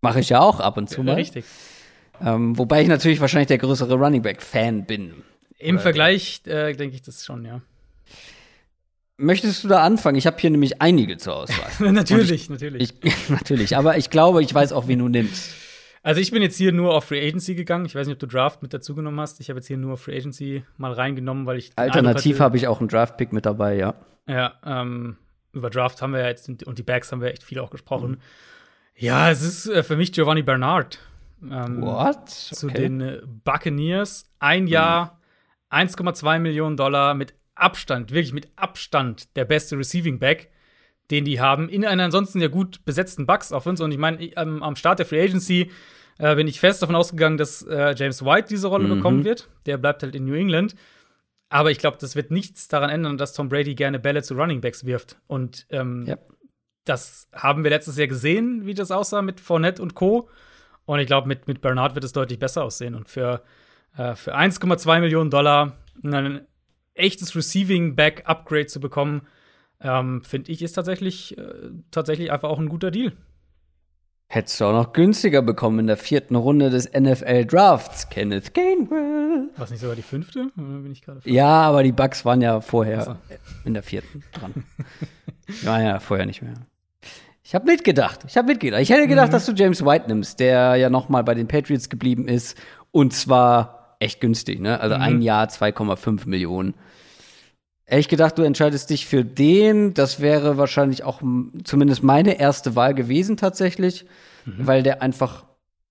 [0.00, 1.14] Mache ich ja auch ab und zu Ja, mal.
[1.14, 1.44] richtig.
[2.22, 5.14] Ähm, wobei ich natürlich wahrscheinlich der größere Running Back Fan bin.
[5.58, 7.60] Im Oder- Vergleich äh, denke ich das schon, ja.
[9.16, 10.16] Möchtest du da anfangen?
[10.16, 11.92] Ich habe hier nämlich einige zur Auswahl.
[11.92, 12.94] natürlich, natürlich.
[13.02, 15.54] ich, natürlich, aber ich glaube, ich weiß auch, wen du nimmst.
[16.02, 17.86] Also ich bin jetzt hier nur auf Free Agency gegangen.
[17.86, 19.40] Ich weiß nicht, ob du Draft mit dazu genommen hast.
[19.40, 22.80] Ich habe jetzt hier nur Free Agency mal reingenommen, weil ich Alternativ habe ich auch
[22.80, 23.94] einen Draft-Pick mit dabei, ja.
[24.28, 25.16] Ja, ähm,
[25.52, 28.10] über Draft haben wir ja jetzt und die Bags haben wir echt viel auch gesprochen.
[28.10, 28.16] Mhm.
[28.96, 30.98] Ja, es ist äh, für mich Giovanni Bernard.
[31.42, 32.30] Ähm, What?
[32.30, 32.88] Zu Okay.
[32.88, 34.30] den Buccaneers.
[34.38, 35.20] Ein Jahr,
[35.70, 40.50] 1,2 Millionen Dollar mit Abstand, wirklich mit Abstand der beste Receiving Back,
[41.10, 43.84] den die haben, in einer ansonsten ja gut besetzten Bucks Offense.
[43.84, 45.70] Und ich meine, am, am Start der Free Agency
[46.18, 48.96] äh, bin ich fest davon ausgegangen, dass äh, James White diese Rolle Mhm.
[48.96, 49.48] bekommen wird.
[49.66, 50.74] Der bleibt halt in New England.
[51.50, 54.60] Aber ich glaube, das wird nichts daran ändern, dass Tom Brady gerne Bälle zu Running
[54.60, 55.20] Backs wirft.
[55.26, 56.16] Und ähm, Ja.
[56.84, 60.28] das haben wir letztes Jahr gesehen, wie das aussah mit Fournette und Co.
[60.86, 62.94] Und ich glaube, mit, mit Bernard wird es deutlich besser aussehen.
[62.94, 63.42] Und für,
[63.96, 66.46] äh, für 1,2 Millionen Dollar ein
[66.94, 69.22] echtes Receiving-Back-Upgrade zu bekommen,
[69.80, 73.12] ähm, finde ich, ist tatsächlich, äh, tatsächlich einfach auch ein guter Deal.
[74.26, 78.08] Hättest du auch noch günstiger bekommen in der vierten Runde des NFL Drafts.
[78.08, 79.50] Kenneth Gainwell.
[79.56, 80.50] Was nicht sogar die fünfte?
[80.56, 83.16] Oder bin ich gerade Ja, aber die Bucks waren ja vorher so.
[83.64, 84.64] in der vierten dran.
[85.48, 86.54] Die waren ja vorher nicht mehr.
[87.44, 88.20] Ich habe mitgedacht.
[88.26, 88.80] Ich habe mitgedacht.
[88.80, 91.90] Ich hätte gedacht, dass du James White nimmst, der ja noch mal bei den Patriots
[91.90, 92.58] geblieben ist
[92.90, 94.80] und zwar echt günstig, ne?
[94.80, 96.74] Also ein Jahr 2,5 Millionen.
[97.84, 99.92] Hätte ich gedacht, du entscheidest dich für den.
[99.92, 101.20] Das wäre wahrscheinlich auch
[101.64, 104.06] zumindest meine erste Wahl gewesen tatsächlich,
[104.46, 105.44] weil der einfach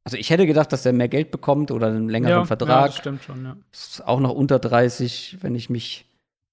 [0.06, 2.68] also ich hätte gedacht, dass der mehr Geld bekommt oder einen längeren ja, Vertrag.
[2.68, 3.56] Ja, das stimmt schon, ja.
[3.72, 6.06] Ist auch noch unter 30, wenn ich mich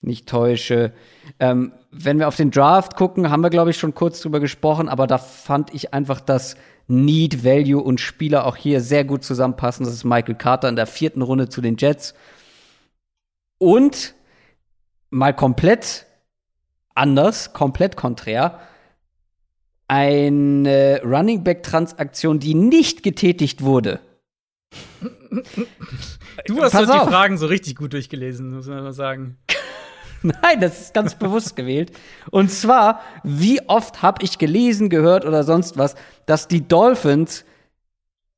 [0.02, 0.92] nicht täusche.
[1.38, 4.88] Ähm, wenn wir auf den Draft gucken, haben wir, glaube ich, schon kurz drüber gesprochen,
[4.88, 6.56] aber da fand ich einfach, dass
[6.86, 9.84] Need, Value und Spieler auch hier sehr gut zusammenpassen.
[9.84, 12.14] Das ist Michael Carter in der vierten Runde zu den Jets.
[13.58, 14.14] Und
[15.10, 16.06] mal komplett
[16.94, 18.60] anders, komplett konträr,
[19.86, 24.00] eine Running Back Transaktion, die nicht getätigt wurde.
[26.46, 27.10] Du hast Pass die.
[27.10, 29.38] Fragen so richtig gut durchgelesen, muss man mal sagen.
[30.42, 31.92] Nein, das ist ganz bewusst gewählt.
[32.30, 35.94] Und zwar, wie oft habe ich gelesen, gehört oder sonst was,
[36.26, 37.44] dass die Dolphins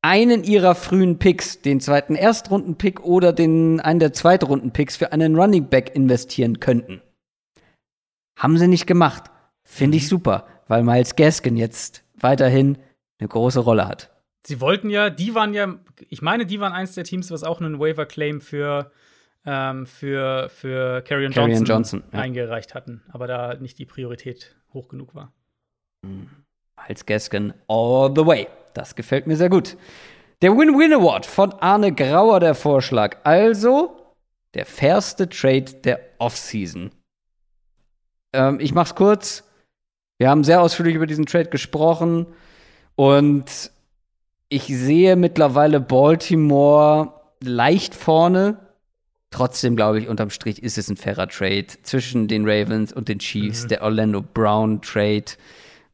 [0.02, 5.68] einen ihrer frühen Picks, den zweiten Erstrunden-Pick oder den einen der Zweitrunden-Picks für einen Running
[5.68, 7.00] Back investieren könnten.
[8.36, 9.24] Haben sie nicht gemacht.
[9.62, 12.78] Finde ich super, weil Miles Gaskin jetzt weiterhin
[13.20, 14.10] eine große Rolle hat.
[14.44, 15.76] Sie wollten ja, die waren ja,
[16.08, 18.90] ich meine, die waren eins der Teams, was auch einen Waiver-Claim für
[19.44, 22.20] ähm, für, für Carrion Johnson, Johnson, ja.
[22.20, 25.32] eingereicht hatten, aber da nicht die Priorität hoch genug war.
[26.76, 28.48] Als Gaskin all the way.
[28.74, 29.76] Das gefällt mir sehr gut.
[30.40, 33.18] Der Win-Win Award von Arne Grauer, der Vorschlag.
[33.22, 34.14] Also
[34.54, 36.90] der fairste Trade der Offseason.
[38.32, 39.44] Ähm, ich mach's kurz.
[40.18, 42.26] Wir haben sehr ausführlich über diesen Trade gesprochen
[42.94, 43.72] und
[44.48, 47.12] ich sehe mittlerweile Baltimore
[47.42, 48.58] leicht vorne.
[49.32, 53.18] Trotzdem glaube ich, unterm Strich ist es ein fairer Trade zwischen den Ravens und den
[53.18, 53.66] Chiefs.
[53.66, 55.24] Der Orlando Brown Trade.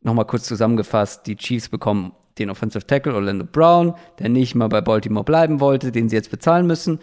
[0.02, 4.81] Nochmal kurz zusammengefasst: Die Chiefs bekommen den Offensive Tackle Orlando Brown, der nicht mal bei
[4.81, 6.98] Baltimore bleiben wollte, den sie jetzt bezahlen müssen.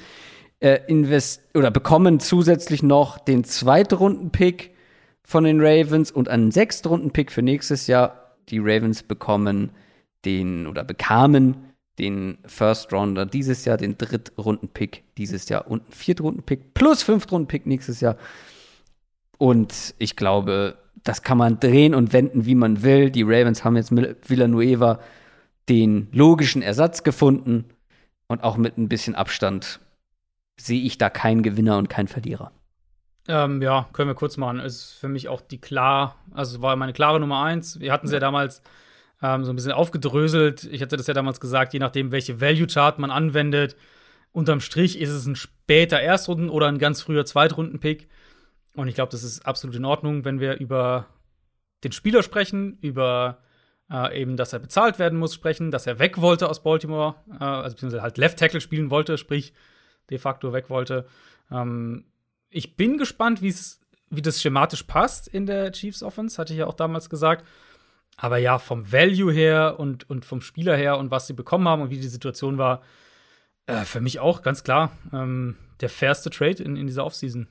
[0.59, 4.71] Äh, invest oder bekommen zusätzlich noch den Zweitrunden-Pick
[5.23, 8.35] von den Ravens und einen Sechstrunden-Pick für nächstes Jahr.
[8.49, 9.71] Die Ravens bekommen
[10.25, 16.73] den oder bekamen den First Rounder dieses Jahr, den Drittrunden-Pick dieses Jahr und einen Viertrunden-Pick
[16.73, 18.17] plus Fünftrunden-Pick nächstes Jahr.
[19.37, 23.11] Und ich glaube, das kann man drehen und wenden, wie man will.
[23.11, 24.99] Die Ravens haben jetzt mit Villanueva
[25.69, 27.65] den logischen Ersatz gefunden
[28.27, 29.79] und auch mit ein bisschen Abstand
[30.59, 32.51] sehe ich da keinen Gewinner und keinen Verlierer.
[33.27, 34.59] Ähm, ja, können wir kurz machen.
[34.59, 37.79] Ist für mich auch die klar, also war meine klare Nummer eins.
[37.79, 38.61] Wir hatten sie ja damals
[39.21, 40.65] ähm, so ein bisschen aufgedröselt.
[40.65, 43.75] Ich hatte das ja damals gesagt, je nachdem, welche Value-Chart man anwendet.
[44.31, 48.09] Unterm Strich ist es ein später Erstrunden- oder ein ganz früher Zweitrunden-Pick.
[48.75, 51.07] Und ich glaube, das ist absolut in Ordnung, wenn wir über
[51.83, 53.39] den Spieler sprechen, über
[53.89, 57.43] äh, eben, dass er bezahlt werden muss, sprechen, dass er weg wollte aus Baltimore, äh,
[57.43, 59.53] also beziehungsweise halt Left Tackle spielen wollte, sprich
[60.09, 61.07] de facto weg wollte.
[61.51, 62.05] Ähm,
[62.49, 66.73] ich bin gespannt, wie das schematisch passt in der Chiefs Offense, hatte ich ja auch
[66.73, 67.45] damals gesagt.
[68.17, 71.81] Aber ja, vom Value her und, und vom Spieler her und was sie bekommen haben
[71.81, 72.81] und wie die Situation war,
[73.67, 77.47] äh, für mich auch ganz klar ähm, der fairste Trade in, in dieser Offseason.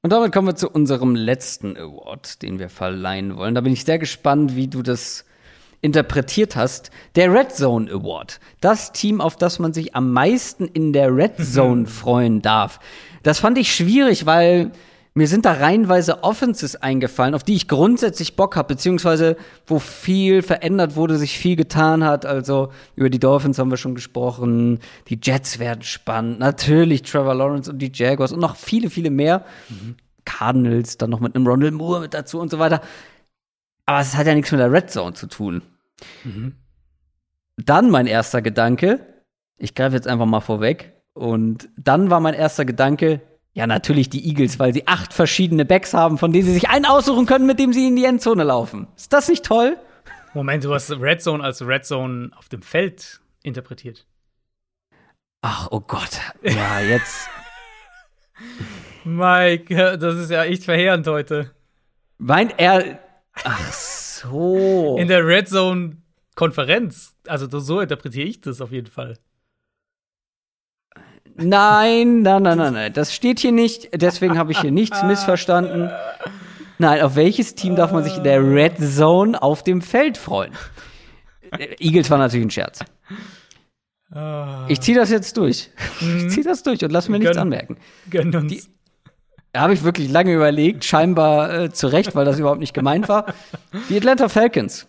[0.00, 3.54] Und damit kommen wir zu unserem letzten Award, den wir verleihen wollen.
[3.54, 5.24] Da bin ich sehr gespannt, wie du das
[5.80, 6.90] interpretiert hast.
[7.16, 8.40] Der Red Zone Award.
[8.60, 12.78] Das Team, auf das man sich am meisten in der Red Zone freuen darf.
[13.24, 14.70] Das fand ich schwierig, weil
[15.18, 19.36] mir sind da reihenweise Offenses eingefallen, auf die ich grundsätzlich Bock habe, beziehungsweise
[19.66, 22.24] wo viel verändert wurde, sich viel getan hat.
[22.24, 24.78] Also über die Dolphins haben wir schon gesprochen.
[25.08, 26.38] Die Jets werden spannend.
[26.38, 29.44] Natürlich Trevor Lawrence und die Jaguars und noch viele, viele mehr.
[30.24, 32.80] Cardinals, dann noch mit einem Ronald Moore mit dazu und so weiter.
[33.86, 35.62] Aber es hat ja nichts mit der Red Zone zu tun.
[37.56, 39.00] Dann mein erster Gedanke,
[39.56, 40.92] ich greife jetzt einfach mal vorweg.
[41.14, 43.20] Und dann war mein erster Gedanke,
[43.54, 46.84] ja, natürlich die Eagles, weil sie acht verschiedene Backs haben, von denen sie sich einen
[46.84, 48.86] aussuchen können, mit dem sie in die Endzone laufen.
[48.96, 49.76] Ist das nicht toll?
[50.34, 54.06] Moment, du hast Red Zone als Red Zone auf dem Feld interpretiert.
[55.42, 56.20] Ach, oh Gott.
[56.42, 57.28] Ja, jetzt.
[59.04, 61.50] Mike, das ist ja echt verheerend heute.
[62.18, 62.98] Meint er.
[63.44, 64.96] Ach so.
[64.98, 65.96] In der Red Zone
[66.34, 67.16] Konferenz.
[67.26, 69.18] Also so interpretiere ich das auf jeden Fall.
[71.38, 72.92] Nein, nein, nein, nein, nein.
[72.92, 73.88] Das steht hier nicht.
[74.00, 75.90] Deswegen habe ich hier nichts missverstanden.
[76.78, 80.52] Nein, auf welches Team darf man sich in der Red Zone auf dem Feld freuen?
[81.58, 82.80] Äh, Eagles war natürlich ein Scherz.
[84.68, 85.70] Ich ziehe das jetzt durch.
[86.00, 87.76] Ich ziehe das durch und lass mir nichts Gönn- anmerken.
[88.10, 88.52] Gönn uns.
[88.52, 88.62] Die-
[89.52, 93.08] Da habe ich wirklich lange überlegt, scheinbar äh, zu Recht, weil das überhaupt nicht gemeint
[93.08, 93.26] war.
[93.88, 94.86] Die Atlanta Falcons.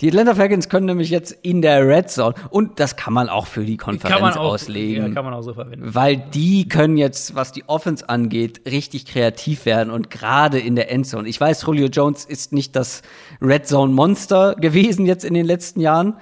[0.00, 3.46] Die Atlanta Falcons können nämlich jetzt in der Red Zone, und das kann man auch
[3.46, 5.08] für die Konferenz auch, auslegen.
[5.08, 5.94] Ja, kann man auch so verwenden.
[5.94, 10.90] Weil die können jetzt, was die Offense angeht, richtig kreativ werden und gerade in der
[10.90, 11.28] Endzone.
[11.28, 13.02] Ich weiß, Julio Jones ist nicht das
[13.42, 16.16] Red Zone Monster gewesen jetzt in den letzten Jahren.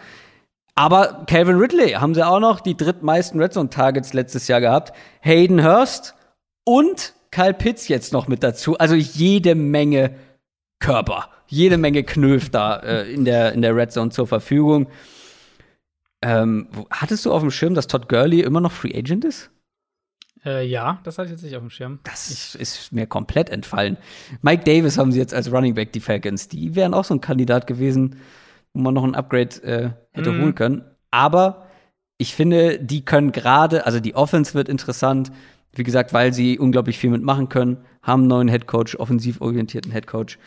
[0.75, 4.93] Aber Calvin Ridley haben sie auch noch die drittmeisten Red Zone Targets letztes Jahr gehabt.
[5.21, 6.15] Hayden Hurst
[6.65, 8.77] und Kyle Pitts jetzt noch mit dazu.
[8.79, 10.15] Also jede Menge
[10.81, 14.89] Körper, jede Menge Knöf da äh, in, der, in der Red Zone zur Verfügung.
[16.23, 19.51] Ähm, hattest du auf dem Schirm, dass Todd Gurley immer noch Free Agent ist?
[20.45, 22.01] Äh, ja, das hatte ich jetzt nicht auf dem Schirm.
[22.05, 23.97] Das ist mir komplett entfallen.
[24.43, 26.49] Mike Davis haben sie jetzt als Running Back, die Falcons.
[26.49, 28.17] Die wären auch so ein Kandidat gewesen,
[28.73, 30.43] wo man noch ein Upgrade äh, hätte Mhm.
[30.43, 30.85] holen können.
[31.11, 31.67] Aber
[32.19, 35.31] ich finde, die können gerade, also die Offense wird interessant,
[35.75, 40.39] wie gesagt, weil sie unglaublich viel mitmachen können, haben einen neuen Headcoach, offensiv orientierten Headcoach.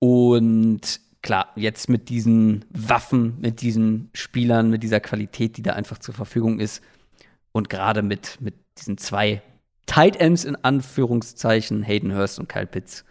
[0.00, 5.98] Und klar, jetzt mit diesen Waffen, mit diesen Spielern, mit dieser Qualität, die da einfach
[5.98, 6.82] zur Verfügung ist,
[7.52, 9.42] und gerade mit, mit diesen zwei
[9.86, 13.04] Tight Ends in Anführungszeichen, Hayden Hurst und Kyle Pitts,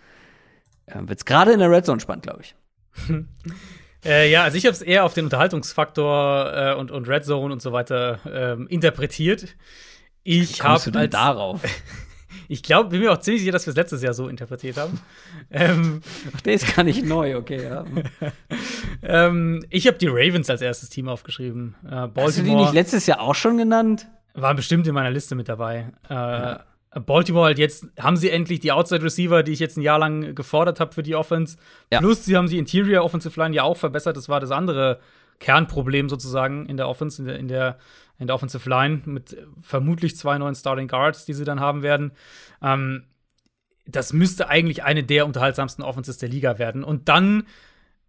[0.86, 2.56] äh, wird es gerade in der Red Zone spannend, glaube ich.
[4.06, 7.52] Äh, ja, also ich habe es eher auf den Unterhaltungsfaktor äh, und, und Red Zone
[7.52, 9.58] und so weiter ähm, interpretiert.
[10.24, 11.62] Ich habe als darauf.
[12.48, 15.00] ich glaube, bin mir auch ziemlich sicher, dass wir es letztes Jahr so interpretiert haben.
[15.52, 16.02] ähm,
[16.36, 17.86] Ach, der ist gar nicht neu, okay, ja.
[19.04, 21.76] ähm, ich habe die Ravens als erstes Team aufgeschrieben.
[21.84, 24.08] Äh, Baltimore, Hast du die nicht letztes Jahr auch schon genannt?
[24.34, 25.92] War bestimmt in meiner Liste mit dabei.
[26.10, 26.64] Äh, ja.
[27.06, 30.34] Baltimore halt jetzt, haben sie endlich die Outside Receiver, die ich jetzt ein Jahr lang
[30.34, 31.58] gefordert habe für die Offense.
[31.92, 32.00] Ja.
[32.00, 34.18] Plus, sie haben die Interior Offensive Line ja auch verbessert.
[34.18, 35.00] Das war das andere
[35.40, 37.78] Kernproblem sozusagen in der Offense, in der, in der,
[38.20, 42.12] in der Offensive Line mit vermutlich zwei neuen Starting Guards, die sie dann haben werden.
[42.62, 43.06] Ähm,
[43.88, 46.84] das müsste eigentlich eine der unterhaltsamsten Offenses der Liga werden.
[46.84, 47.44] Und dann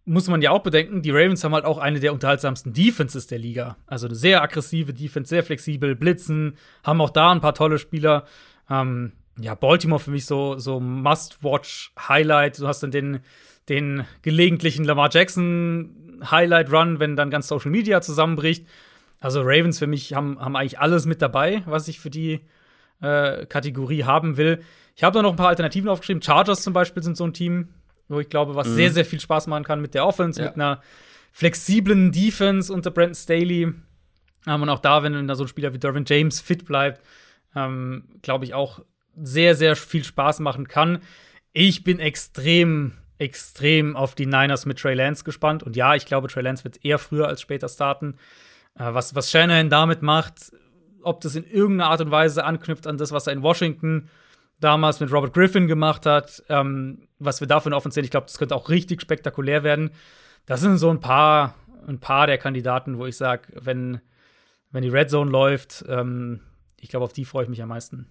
[0.05, 3.39] muss man ja auch bedenken, die Ravens haben halt auch eine der unterhaltsamsten Defenses der
[3.39, 3.77] Liga.
[3.87, 8.25] Also eine sehr aggressive Defense, sehr flexibel, blitzen, haben auch da ein paar tolle Spieler.
[8.69, 12.59] Ähm, ja, Baltimore für mich so, so Must-Watch-Highlight.
[12.59, 13.21] Du hast dann den,
[13.69, 18.67] den gelegentlichen Lamar Jackson Highlight-Run, wenn dann ganz Social Media zusammenbricht.
[19.21, 22.41] Also Ravens für mich haben, haben eigentlich alles mit dabei, was ich für die
[23.01, 24.63] äh, Kategorie haben will.
[24.97, 26.23] Ich habe da noch ein paar Alternativen aufgeschrieben.
[26.23, 27.69] Chargers zum Beispiel sind so ein Team,
[28.09, 28.75] wo ich glaube, was mhm.
[28.75, 30.47] sehr, sehr viel Spaß machen kann mit der Offense, ja.
[30.49, 30.83] mit einer
[31.33, 33.73] flexiblen Defense unter Brandon Staley.
[34.47, 37.03] Ähm, und auch da, wenn da so ein Spieler wie Dervin James fit bleibt,
[37.55, 38.81] ähm, glaube ich, auch
[39.21, 40.99] sehr, sehr viel Spaß machen kann.
[41.53, 45.63] Ich bin extrem, extrem auf die Niners mit Trey Lance gespannt.
[45.63, 48.17] Und ja, ich glaube, Trey Lance wird eher früher als später starten.
[48.81, 50.53] Äh, was, was Shanahan damit macht,
[51.03, 54.09] ob das in irgendeiner Art und Weise anknüpft an das, was er in Washington
[54.59, 58.39] damals mit Robert Griffin gemacht hat, ähm, was wir davon offen sehen, ich glaube, das
[58.39, 59.91] könnte auch richtig spektakulär werden.
[60.47, 61.55] Das sind so ein paar,
[61.87, 64.01] ein paar der Kandidaten, wo ich sage, wenn,
[64.71, 66.41] wenn die Red Zone läuft, ähm,
[66.79, 68.07] ich glaube, auf die freue ich mich am meisten.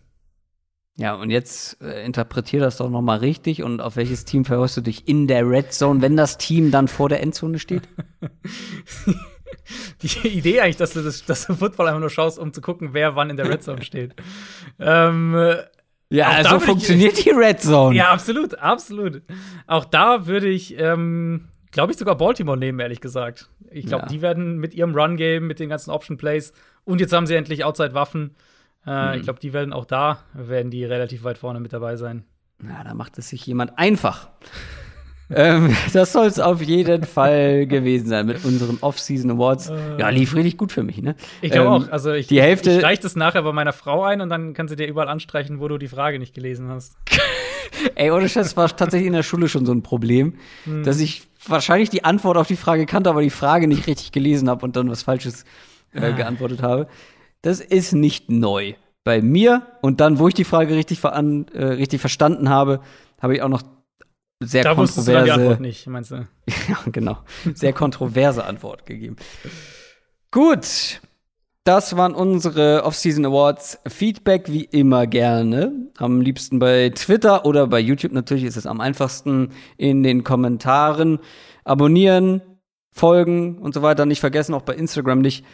[0.97, 4.77] Ja, und jetzt äh, interpretier das doch noch mal richtig und auf welches Team verhörst
[4.77, 7.87] du dich in der Red Zone, wenn das Team dann vor der Endzone steht?
[10.01, 12.89] Die Idee eigentlich, dass du, das, dass du Football einfach nur schaust, um zu gucken,
[12.93, 14.15] wer wann in der Red Zone steht.
[14.79, 15.55] ähm,
[16.11, 17.95] ja, also funktioniert ich, die Red Zone.
[17.95, 19.21] Ja, absolut, absolut.
[19.67, 23.49] Auch da würde ich, ähm, glaube ich, sogar Baltimore nehmen, ehrlich gesagt.
[23.69, 24.09] Ich glaube, ja.
[24.09, 26.53] die werden mit ihrem Run-Game, mit den ganzen Option-Plays
[26.83, 28.35] und jetzt haben sie endlich Outside-Waffen
[28.85, 29.13] äh, mhm.
[29.17, 32.23] Ich glaube, die werden auch da, werden die relativ weit vorne mit dabei sein.
[32.59, 34.29] Na, da macht es sich jemand einfach.
[35.31, 39.69] Ähm, das soll es auf jeden Fall gewesen sein mit unseren Off-Season Awards.
[39.69, 41.15] Äh, ja, lief richtig gut für mich, ne?
[41.41, 41.91] Ich glaube ähm, auch.
[41.91, 44.67] Also ich, die Hälfte ich reiche das nachher bei meiner Frau ein und dann kann
[44.67, 46.95] sie dir überall anstreichen, wo du die Frage nicht gelesen hast.
[47.95, 50.33] Ey, ohne Scheiß, war tatsächlich in der Schule schon so ein Problem,
[50.65, 50.83] hm.
[50.83, 54.49] dass ich wahrscheinlich die Antwort auf die Frage kannte, aber die Frage nicht richtig gelesen
[54.49, 55.45] habe und dann was Falsches
[55.93, 56.11] äh, ah.
[56.11, 56.87] geantwortet habe.
[57.41, 58.73] Das ist nicht neu.
[59.05, 62.81] Bei mir und dann, wo ich die Frage richtig, äh, richtig verstanden habe,
[63.21, 63.63] habe ich auch noch
[64.39, 65.13] sehr da kontroverse.
[65.13, 66.15] Du die Antwort nicht, meinst du?
[66.69, 67.17] ja, genau.
[67.53, 69.17] Sehr kontroverse Antwort gegeben.
[70.31, 71.01] Gut.
[71.65, 73.79] Das waren unsere Off-Season Awards.
[73.85, 75.71] Feedback wie immer gerne.
[75.97, 81.19] Am liebsten bei Twitter oder bei YouTube natürlich ist es am einfachsten in den Kommentaren.
[81.65, 82.41] Abonnieren,
[82.91, 84.05] folgen und so weiter.
[84.05, 85.45] Nicht vergessen, auch bei Instagram nicht.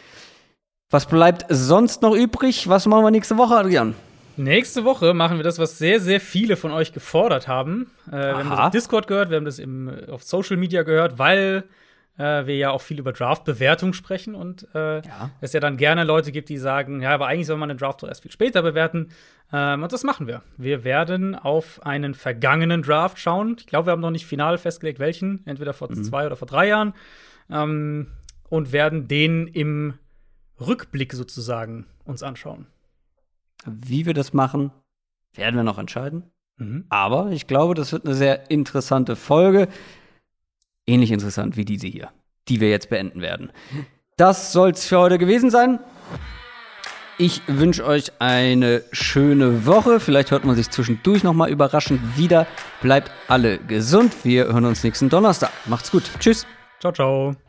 [0.88, 2.68] Was bleibt sonst noch übrig?
[2.68, 3.94] Was machen wir nächste Woche, Adrian?
[4.36, 7.90] Nächste Woche machen wir das, was sehr, sehr viele von euch gefordert haben.
[8.08, 11.18] Äh, wir haben das auf Discord gehört, wir haben das im, auf Social Media gehört,
[11.18, 11.64] weil
[12.18, 15.30] äh, wir ja auch viel über Draft-Bewertung sprechen und äh, ja.
[15.40, 18.02] es ja dann gerne Leute gibt, die sagen, ja, aber eigentlich soll man den Draft
[18.02, 19.08] doch erst viel später bewerten.
[19.52, 20.42] Ähm, und das machen wir.
[20.56, 23.56] Wir werden auf einen vergangenen Draft schauen.
[23.58, 26.02] Ich glaube, wir haben noch nicht final festgelegt, welchen, entweder vor mhm.
[26.04, 26.94] zwei oder vor drei Jahren.
[27.50, 28.08] Ähm,
[28.48, 29.94] und werden den im
[30.60, 32.66] Rückblick sozusagen uns anschauen.
[33.66, 34.70] Wie wir das machen,
[35.34, 36.24] werden wir noch entscheiden.
[36.56, 36.86] Mhm.
[36.88, 39.68] Aber ich glaube, das wird eine sehr interessante Folge.
[40.86, 42.10] Ähnlich interessant wie diese hier,
[42.48, 43.50] die wir jetzt beenden werden.
[44.16, 45.78] Das soll es für heute gewesen sein.
[47.18, 50.00] Ich wünsche euch eine schöne Woche.
[50.00, 52.46] Vielleicht hört man sich zwischendurch nochmal überraschend wieder.
[52.82, 54.14] Bleibt alle gesund.
[54.22, 55.50] Wir hören uns nächsten Donnerstag.
[55.64, 56.10] Macht's gut.
[56.20, 56.46] Tschüss.
[56.78, 57.45] Ciao, ciao.